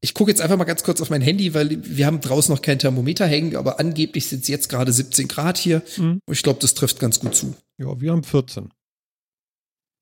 [0.00, 2.60] Ich gucke jetzt einfach mal ganz kurz auf mein Handy, weil wir haben draußen noch
[2.60, 5.82] kein Thermometer hängen, aber angeblich sind es jetzt gerade 17 Grad hier.
[5.96, 6.20] Mhm.
[6.30, 7.54] Ich glaube, das trifft ganz gut zu.
[7.78, 8.68] ja, wir haben 14.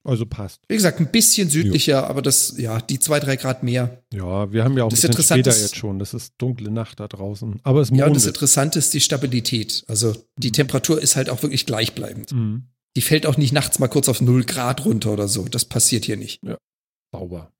[0.04, 0.60] Also passt.
[0.68, 4.02] Wie gesagt, ein bisschen südlicher, aber das, ja, die zwei, drei Grad mehr.
[4.12, 5.98] Ja, wir haben ja auch ein Das bisschen Interessante später ist- jetzt schon.
[6.00, 7.60] Das ist dunkle Nacht da draußen.
[7.62, 8.26] Aber es Ja, und das.
[8.26, 9.84] Interessante ist die Stabilität.
[9.86, 12.32] Also die Temperatur ist halt auch wirklich gleichbleibend.
[12.32, 12.64] Mhm.
[12.96, 15.44] Die fällt auch nicht nachts mal kurz auf 0 Grad runter oder so.
[15.48, 16.40] Das passiert hier nicht.
[17.12, 17.52] Sauber.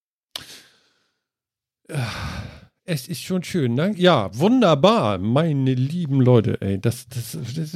[2.85, 3.95] Es ist schon schön, ne?
[3.97, 6.81] Ja, wunderbar, meine lieben Leute, ey.
[6.81, 7.73] Das, das, das,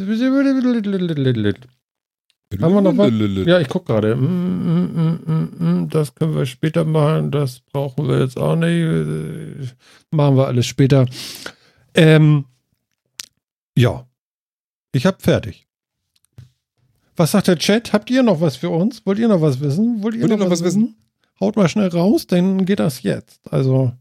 [2.61, 3.47] Haben wir noch was?
[3.47, 4.15] Ja, ich gucke gerade.
[4.15, 7.31] Mm, mm, mm, das können wir später machen.
[7.31, 9.75] Das brauchen wir jetzt auch nicht.
[10.11, 11.07] Machen wir alles später.
[11.95, 12.45] Ähm,
[13.77, 14.07] ja,
[14.93, 15.67] ich habe fertig.
[17.17, 17.93] Was sagt der Chat?
[17.93, 19.05] Habt ihr noch was für uns?
[19.05, 20.03] Wollt ihr noch was wissen?
[20.03, 20.97] Wollt ihr, Wollt noch, ihr noch was was wissen?
[21.41, 23.41] Haut mal schnell raus, dann geht das jetzt.
[23.53, 23.93] Also,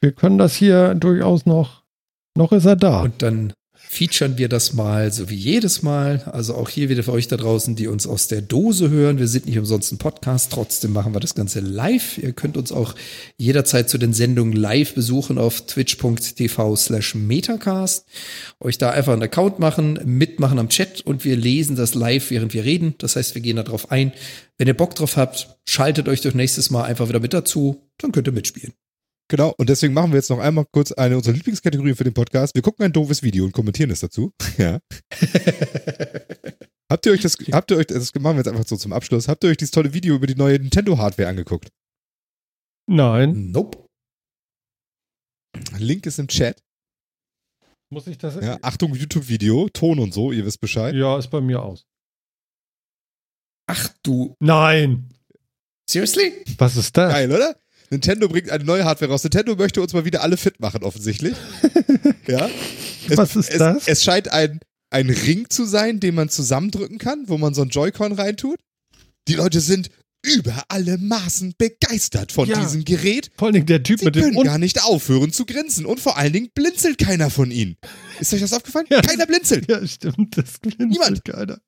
[0.00, 1.82] wir können das hier durchaus noch.
[2.36, 3.02] Noch ist er da.
[3.02, 3.52] Und dann
[3.92, 6.22] featuren wir das mal, so wie jedes Mal.
[6.30, 9.18] Also auch hier wieder für euch da draußen, die uns aus der Dose hören.
[9.18, 12.16] Wir sind nicht umsonst ein Podcast, trotzdem machen wir das Ganze live.
[12.16, 12.94] Ihr könnt uns auch
[13.36, 18.06] jederzeit zu den Sendungen live besuchen auf twitch.tv slash metacast.
[18.60, 22.54] Euch da einfach einen Account machen, mitmachen am Chat und wir lesen das live, während
[22.54, 22.94] wir reden.
[22.98, 24.12] Das heißt, wir gehen da drauf ein.
[24.56, 28.12] Wenn ihr Bock drauf habt, schaltet euch doch nächstes Mal einfach wieder mit dazu, dann
[28.12, 28.72] könnt ihr mitspielen.
[29.30, 32.52] Genau, und deswegen machen wir jetzt noch einmal kurz eine unserer Lieblingskategorien für den Podcast.
[32.56, 34.32] Wir gucken ein doofes Video und kommentieren es dazu.
[34.58, 34.80] Ja.
[36.90, 39.28] habt ihr euch das, habt ihr euch, das machen wir jetzt einfach so zum Abschluss,
[39.28, 41.70] habt ihr euch dieses tolle Video über die neue Nintendo-Hardware angeguckt?
[42.88, 43.52] Nein.
[43.52, 43.86] Nope.
[45.78, 46.60] Link ist im Chat.
[47.88, 48.34] Muss ich das?
[48.34, 50.94] Ja, Achtung, YouTube-Video, Ton und so, ihr wisst Bescheid.
[50.96, 51.86] Ja, ist bei mir aus.
[53.68, 55.08] Ach du, Nein.
[55.88, 56.44] seriously?
[56.58, 57.12] Was ist das?
[57.12, 57.56] Geil, oder?
[57.90, 59.24] Nintendo bringt eine neue Hardware raus.
[59.24, 61.34] Nintendo möchte uns mal wieder alle fit machen, offensichtlich.
[62.28, 62.48] ja.
[63.08, 63.88] Es, Was ist es, das?
[63.88, 64.60] Es scheint ein,
[64.90, 68.58] ein Ring zu sein, den man zusammendrücken kann, wo man so ein Joy-Con reintut.
[69.28, 69.90] Die Leute sind
[70.22, 72.60] über alle Maßen begeistert von Ja.
[72.62, 73.30] diesem Gerät.
[73.38, 75.86] Vor allen Dingen der Typ Sie mit dem können gar nicht aufhören zu grinsen.
[75.86, 77.76] Und vor allen Dingen blinzelt keiner von ihnen.
[78.20, 78.86] Ist euch das aufgefallen?
[78.90, 79.00] Ja.
[79.00, 79.68] Keiner blinzelt.
[79.70, 80.36] Ja, stimmt.
[80.36, 81.24] Das blinzelt Niemand.
[81.24, 81.58] keiner.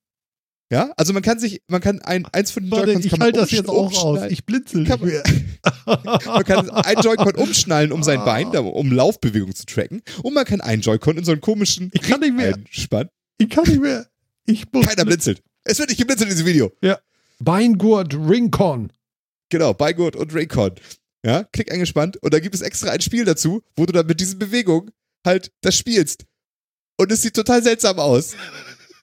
[0.73, 3.19] Ja, also man kann sich, man kann ein, eins von den Warte, Joy-Cons ich kann
[3.19, 4.03] man halte das jetzt auch aus.
[4.05, 4.33] umschnallen.
[4.33, 6.25] Ich blinzel Kann man-.
[6.25, 8.25] Man kann ein Joy-Con umschnallen um sein.
[8.25, 10.01] Bein, um Laufbewegung zu tracken.
[10.23, 12.55] Und man kann einen Joy-Con in so einen komischen Ich kann nicht mehr.
[12.55, 13.11] einspannen.
[13.37, 14.07] Ich kann nicht mehr.
[14.47, 14.87] Ich muss.
[14.87, 15.43] Keiner blinzelt.
[15.65, 16.73] Es wird nicht geblinzelt in diesem Video.
[17.39, 18.93] Beingurt Ringcon.
[19.51, 20.73] Genau, Beigurt und Raycon.
[21.23, 22.17] Ja, klick eingespannt.
[22.23, 24.91] Und da gibt es extra ein Spiel dazu, wo du dann mit diesen Bewegungen
[25.27, 26.25] halt das spielst.
[26.97, 28.33] Und es sieht total seltsam aus.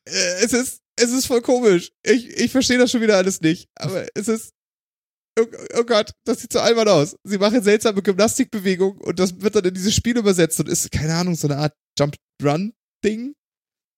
[0.05, 0.11] Äh,
[0.43, 1.91] Es ist, es ist voll komisch.
[2.03, 3.67] Ich, ich verstehe das schon wieder alles nicht.
[3.75, 4.51] Aber es ist.
[5.39, 5.45] Oh,
[5.77, 7.15] oh Gott, das sieht so albern aus.
[7.23, 11.13] Sie machen seltsame Gymnastikbewegungen und das wird dann in dieses Spiel übersetzt und ist, keine
[11.15, 13.35] Ahnung, so eine Art Jump-Run-Ding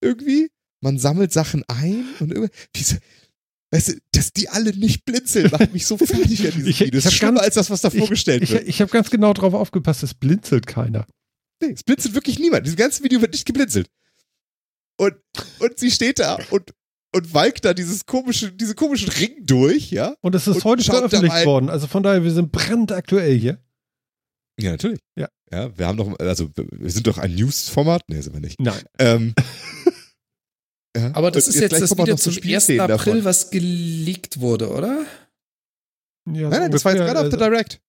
[0.02, 0.49] irgendwie.
[0.84, 2.53] Man sammelt Sachen ein und irgendwie.
[2.76, 2.98] Wieso,
[3.72, 6.99] weißt du, dass die alle nicht blinzeln, macht mich so fertig an diesem Ich- Video.
[6.99, 8.68] Das ist schlimmer ganz- als das, was da vorgestellt Ich, wird.
[8.68, 11.07] ich habe ganz genau drauf aufgepasst, es blinzelt keiner.
[11.64, 12.60] Nee, es blinzelt wirklich niemand.
[12.61, 13.88] In diesem ganzen Video wird nicht geblinzelt.
[14.99, 15.15] Und,
[15.60, 16.72] und sie steht da und,
[17.13, 20.15] und walkt da dieses komische, diese komischen Ring durch, ja?
[20.21, 21.69] Und es ist Und heute veröffentlicht worden.
[21.69, 23.59] Also von daher, wir sind brandaktuell hier.
[24.59, 24.99] Ja, natürlich.
[25.17, 25.27] Ja.
[25.51, 28.03] Ja, wir haben doch, also wir sind doch ein News-Format.
[28.07, 28.59] Nee, sind wir nicht.
[28.59, 28.81] Nein.
[28.99, 29.33] Ähm,
[30.95, 31.11] ja.
[31.13, 32.35] Aber das Und ist jetzt gleich das Video zum 1.
[32.38, 33.25] Spielszenen April, davon.
[33.25, 35.05] was geleakt wurde, oder?
[36.31, 37.81] Ja, Nein, nein, das war jetzt gerade auf der also- Direct.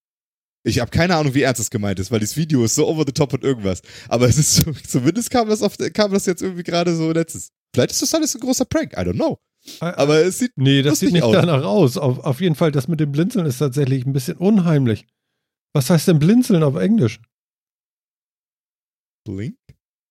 [0.64, 3.04] Ich habe keine Ahnung, wie ernst es gemeint ist, weil das Video ist so over
[3.06, 3.82] the top und irgendwas.
[4.08, 7.50] Aber es ist so, zumindest kam das, auf, kam das jetzt irgendwie gerade so letztes.
[7.74, 9.38] Vielleicht ist das alles ein großer Prank, I don't know.
[9.80, 11.32] äh, Aber es sieht Nee, das sieht nicht aus.
[11.34, 11.96] danach aus.
[11.96, 15.06] Auf, auf jeden Fall, das mit dem Blinzeln ist tatsächlich ein bisschen unheimlich.
[15.74, 17.20] Was heißt denn Blinzeln auf Englisch?
[19.24, 19.56] blink.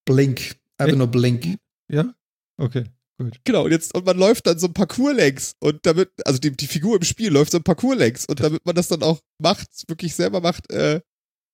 [0.05, 0.55] Blink.
[0.77, 1.57] Einfach nur Blink.
[1.91, 2.13] Ja?
[2.57, 2.85] Okay,
[3.23, 3.39] gut.
[3.43, 6.51] Genau, und jetzt, und man läuft dann so ein Parcours längs und damit, also die,
[6.51, 9.19] die Figur im Spiel läuft so ein Parcours längs und damit man das dann auch
[9.41, 11.01] macht, wirklich selber macht, äh,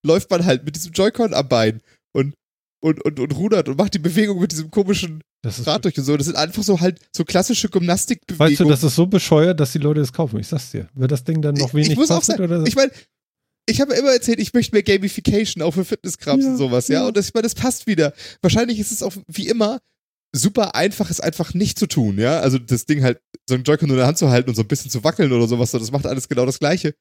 [0.05, 1.81] läuft man halt mit diesem Joy-Con am Bein
[2.15, 2.33] und,
[2.81, 6.03] und, und, und rudert und macht die Bewegung mit diesem komischen Das Rad durch und
[6.03, 6.15] so.
[6.15, 8.51] Das sind einfach so halt so klassische Gymnastikbewegungen.
[8.51, 10.39] weißt du, das ist so bescheuert, dass die Leute es kaufen.
[10.39, 10.87] Ich sag's dir.
[10.93, 12.65] Wird das Ding dann noch Ich- wenig ich muss auch kostet sagen, oder so?
[12.67, 12.91] Ich meine,
[13.69, 17.01] ich habe immer erzählt, ich möchte mehr Gamification, auch für Fitnesskrams Ja, und sowas, ja.
[17.01, 17.07] ja.
[17.07, 18.13] Und das, ich meine, das passt wieder.
[18.41, 19.79] Wahrscheinlich ist es auch, wie immer,
[20.33, 22.39] super einfach, es einfach nicht zu tun, ja.
[22.39, 24.67] Also das Ding halt, so ein Joy-Con in der Hand zu halten und so ein
[24.67, 26.93] bisschen zu wackeln oder sowas, das macht alles genau das Gleiche.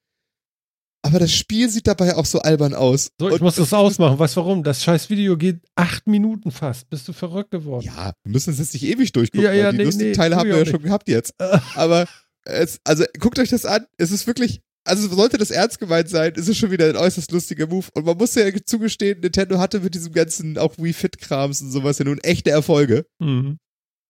[1.03, 3.11] Aber das Spiel sieht dabei auch so albern aus.
[3.19, 4.19] so, ich Und muss das ausmachen.
[4.19, 4.63] Weißt du warum?
[4.63, 6.89] Das scheiß Video geht acht Minuten fast.
[6.89, 7.85] Bist du verrückt geworden?
[7.85, 10.35] Ja, wir müssen es jetzt nicht ewig durchgucken, Ja, ja, die nee, lustigen nee, Teile
[10.35, 11.33] haben wir ja schon gehabt jetzt.
[11.75, 12.07] Aber
[12.43, 13.85] es, also guckt euch das an.
[13.97, 17.31] Es ist wirklich, also sollte das ernst gemeint sein, ist es schon wieder ein äußerst
[17.31, 17.87] lustiger Move.
[17.93, 21.71] Und man muss ja zugestehen, Nintendo hatte mit diesem ganzen auch Wii Fit Krams und
[21.71, 23.05] sowas ja nun echte Erfolge.
[23.19, 23.57] Mhm.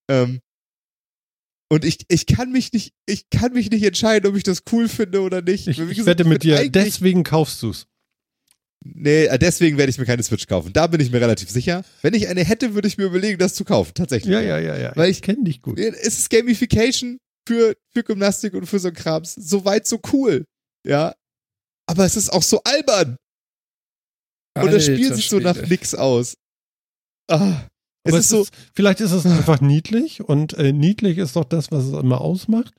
[0.10, 0.40] Ähm,
[1.70, 4.88] und ich, ich kann mich nicht, ich kann mich nicht entscheiden, ob ich das cool
[4.88, 5.68] finde oder nicht.
[5.68, 7.88] Ich, ich wette mit dir, deswegen kaufst du's.
[8.84, 10.72] Nee, äh, deswegen werde ich mir keine Switch kaufen.
[10.72, 11.84] Da bin ich mir relativ sicher.
[12.02, 13.94] Wenn ich eine hätte, würde ich mir überlegen, das zu kaufen.
[13.96, 14.32] Tatsächlich.
[14.32, 14.92] Ja, ja, ja, ja.
[14.96, 15.80] Weil ich kenne dich gut.
[15.80, 17.18] es ist Gamification
[17.48, 19.34] für, für Gymnastik und für so ein Krams.
[19.34, 20.46] So weit, so cool.
[20.88, 21.16] Ja.
[21.90, 23.18] Aber es ist auch so albern.
[24.58, 26.36] Und das Spiel sieht so nach nix aus.
[27.30, 27.68] Ah,
[28.04, 31.72] es Aber ist so, vielleicht ist es einfach niedlich und äh, niedlich ist doch das,
[31.72, 32.74] was es immer ausmacht.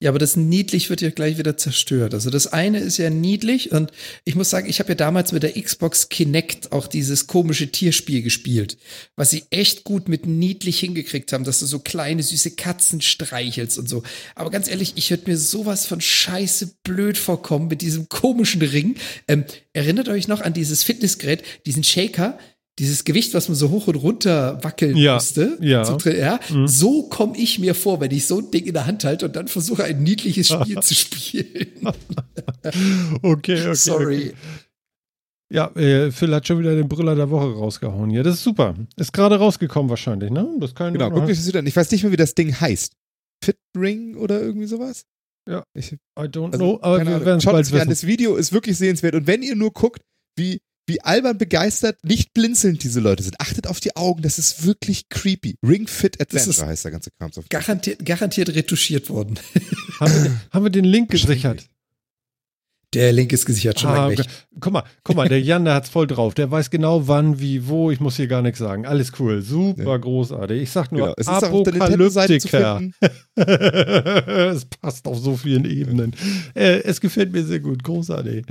[0.00, 2.14] Ja, aber das niedlich wird ja gleich wieder zerstört.
[2.14, 3.92] Also das eine ist ja niedlich und
[4.24, 8.20] ich muss sagen, ich habe ja damals mit der Xbox Kinect auch dieses komische Tierspiel
[8.20, 8.76] gespielt,
[9.16, 13.78] was sie echt gut mit niedlich hingekriegt haben, dass du so kleine süße Katzen streichelst
[13.78, 14.02] und so.
[14.34, 18.96] Aber ganz ehrlich, ich würde mir sowas von scheiße blöd vorkommen mit diesem komischen Ring.
[19.28, 22.38] Ähm, erinnert euch noch an dieses Fitnessgerät, diesen Shaker?
[22.80, 25.56] Dieses Gewicht, was man so hoch und runter wackeln Ja, musste.
[25.60, 25.84] ja.
[25.84, 26.66] Zum ja Mhm.
[26.66, 29.36] so komme ich mir vor, wenn ich so ein Ding in der Hand halte und
[29.36, 31.68] dann versuche, ein niedliches Spiel zu spielen.
[33.22, 33.74] Okay, okay.
[33.74, 34.16] Sorry.
[34.30, 34.34] Okay.
[35.52, 38.10] Ja, äh, Phil hat schon wieder den Brüller der Woche rausgehauen.
[38.10, 38.74] Ja, das ist super.
[38.96, 40.48] Ist gerade rausgekommen wahrscheinlich, ne?
[40.58, 41.66] Das kann genau, guck dich das wieder an.
[41.66, 42.92] Ich weiß nicht mehr, wie das Ding heißt.
[43.44, 45.04] Fit Ring oder irgendwie sowas?
[45.48, 45.62] Ja.
[45.74, 47.88] Ich, I don't also, know, aber wir werden es bald an, wissen.
[47.90, 49.14] das Video ist wirklich sehenswert.
[49.14, 50.00] Und wenn ihr nur guckt,
[50.36, 54.64] wie, wie albern begeistert, nicht blinzelnd diese Leute sind, achtet auf die Augen, das ist
[54.66, 55.56] wirklich creepy.
[55.66, 57.32] Ring Fit Adventure ist heißt der ganze Kram.
[57.32, 57.42] So.
[57.48, 59.38] Garantiert, garantiert retuschiert worden.
[60.00, 61.64] Haben wir, haben wir den Link gesichert?
[62.94, 64.20] Der Link ist gesichert schon Ah, weg.
[64.60, 66.32] guck mal, guck mal, der Jan, der hat's voll drauf.
[66.34, 67.90] Der weiß genau wann, wie, wo.
[67.90, 68.86] Ich muss hier gar nichts sagen.
[68.86, 69.42] Alles cool.
[69.42, 69.96] Super Ja.
[69.96, 70.62] großartig.
[70.62, 71.14] Ich sag nur Genau.
[71.16, 72.78] Es ist auch auf der Nintendo-Seite zu Apokalyptiker.
[72.78, 73.34] finden.
[74.56, 76.14] es passt auf so vielen Ebenen.
[76.54, 77.82] Äh, es gefällt mir sehr gut.
[77.82, 78.46] Großartig.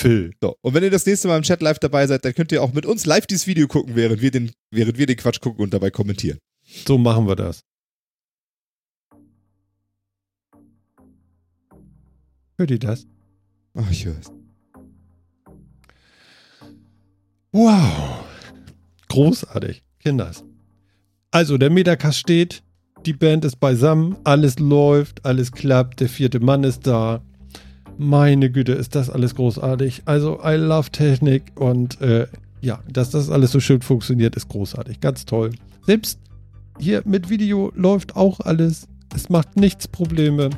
[0.00, 0.32] Phil.
[0.40, 2.62] So, und wenn ihr das nächste Mal im Chat live dabei seid, dann könnt ihr
[2.62, 5.62] auch mit uns live dieses Video gucken, während wir den, während wir den Quatsch gucken
[5.62, 6.38] und dabei kommentieren.
[6.86, 7.60] So machen wir das.
[12.56, 13.06] Hört ihr das?
[13.74, 14.32] Ach, ich höre es.
[17.52, 18.24] Wow.
[19.08, 19.82] Großartig.
[19.98, 20.44] Kinders.
[21.30, 22.62] Also, der Metacast steht,
[23.04, 27.22] die Band ist beisammen, alles läuft, alles klappt, der vierte Mann ist da.
[28.02, 30.04] Meine Güte, ist das alles großartig.
[30.06, 32.28] Also, I love Technik und äh,
[32.62, 35.02] ja, dass das alles so schön funktioniert, ist großartig.
[35.02, 35.50] Ganz toll.
[35.84, 36.18] Selbst
[36.78, 38.88] hier mit Video läuft auch alles.
[39.14, 40.48] Es macht nichts Probleme.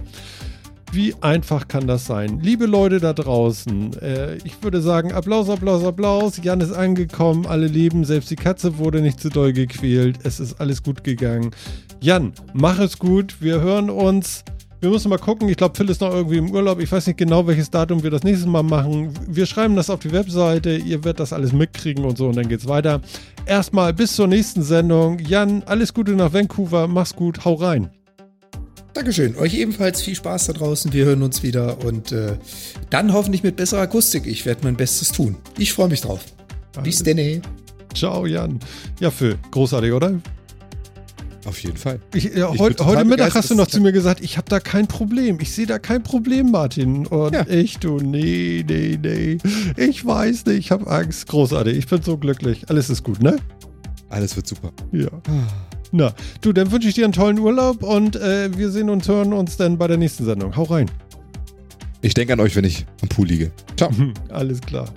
[0.92, 2.38] Wie einfach kann das sein?
[2.40, 6.40] Liebe Leute da draußen, äh, ich würde sagen, Applaus, Applaus, Applaus.
[6.40, 10.20] Jan ist angekommen, alle leben, selbst die Katze wurde nicht zu doll gequält.
[10.22, 11.50] Es ist alles gut gegangen.
[12.00, 13.38] Jan, mach es gut.
[13.40, 14.44] Wir hören uns.
[14.82, 15.48] Wir müssen mal gucken.
[15.48, 16.80] Ich glaube, Phil ist noch irgendwie im Urlaub.
[16.80, 19.14] Ich weiß nicht genau, welches Datum wir das nächste Mal machen.
[19.28, 20.74] Wir schreiben das auf die Webseite.
[20.74, 23.00] Ihr werdet das alles mitkriegen und so und dann geht's weiter.
[23.46, 25.20] Erstmal bis zur nächsten Sendung.
[25.20, 26.88] Jan, alles Gute nach Vancouver.
[26.88, 27.44] Mach's gut.
[27.44, 27.90] Hau rein.
[28.92, 29.36] Dankeschön.
[29.36, 30.92] Euch ebenfalls viel Spaß da draußen.
[30.92, 32.36] Wir hören uns wieder und äh,
[32.90, 34.26] dann hoffentlich mit besserer Akustik.
[34.26, 35.36] Ich werde mein Bestes tun.
[35.58, 36.24] Ich freue mich drauf.
[36.82, 37.40] Bis denne.
[37.94, 38.58] Ciao, Jan.
[38.98, 40.20] Ja, Phil, großartig, oder?
[41.44, 41.98] Auf jeden Fall.
[42.14, 44.60] Ich, ja, Ich heut, heute Mittag hast du noch zu mir gesagt, ich habe da
[44.60, 45.38] kein Problem.
[45.40, 47.06] Ich sehe da kein Problem, Martin.
[47.06, 47.44] Und Ja.
[47.48, 49.38] ich, du, nee, nee, nee.
[49.76, 51.26] Ich weiß nicht, ich habe Angst.
[51.26, 52.68] Großartig, ich bin so glücklich.
[52.68, 53.38] Alles ist gut, ne?
[54.08, 54.70] Alles wird super.
[54.92, 55.08] Ja.
[55.90, 59.32] Na, du, dann wünsche ich dir einen tollen Urlaub und äh, wir sehen und hören
[59.32, 60.54] uns dann bei der nächsten Sendung.
[60.56, 60.90] Hau rein.
[62.04, 63.52] Ich denke an euch, wenn ich am Pool liege.
[63.76, 63.90] Ciao.
[64.30, 64.88] Alles klar.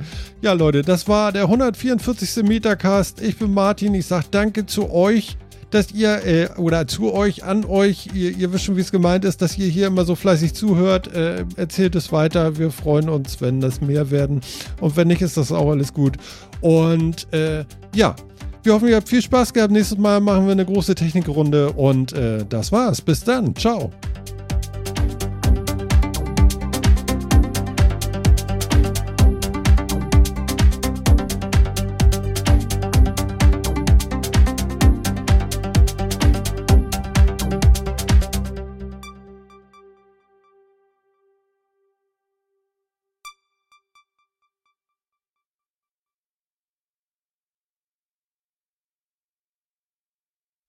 [0.42, 2.44] Ja, Leute, das war der 144.
[2.44, 3.22] Metacast.
[3.22, 3.94] Ich bin Martin.
[3.94, 5.38] Ich sage danke zu euch,
[5.76, 9.26] dass ihr, äh, oder zu euch, an euch, ihr, ihr wisst schon, wie es gemeint
[9.26, 11.14] ist, dass ihr hier immer so fleißig zuhört.
[11.14, 12.58] Äh, erzählt es weiter.
[12.58, 14.42] Wir freuen uns, wenn das mehr werden.
[14.80, 16.18] Und wenn nicht, ist das auch alles gut.
[16.62, 18.16] Und äh, ja,
[18.64, 19.72] wir hoffen, ihr habt viel Spaß gehabt.
[19.72, 21.74] Nächstes Mal machen wir eine große Technikrunde.
[21.74, 23.02] Und äh, das war's.
[23.02, 23.56] Bis dann.
[23.56, 23.92] Ciao.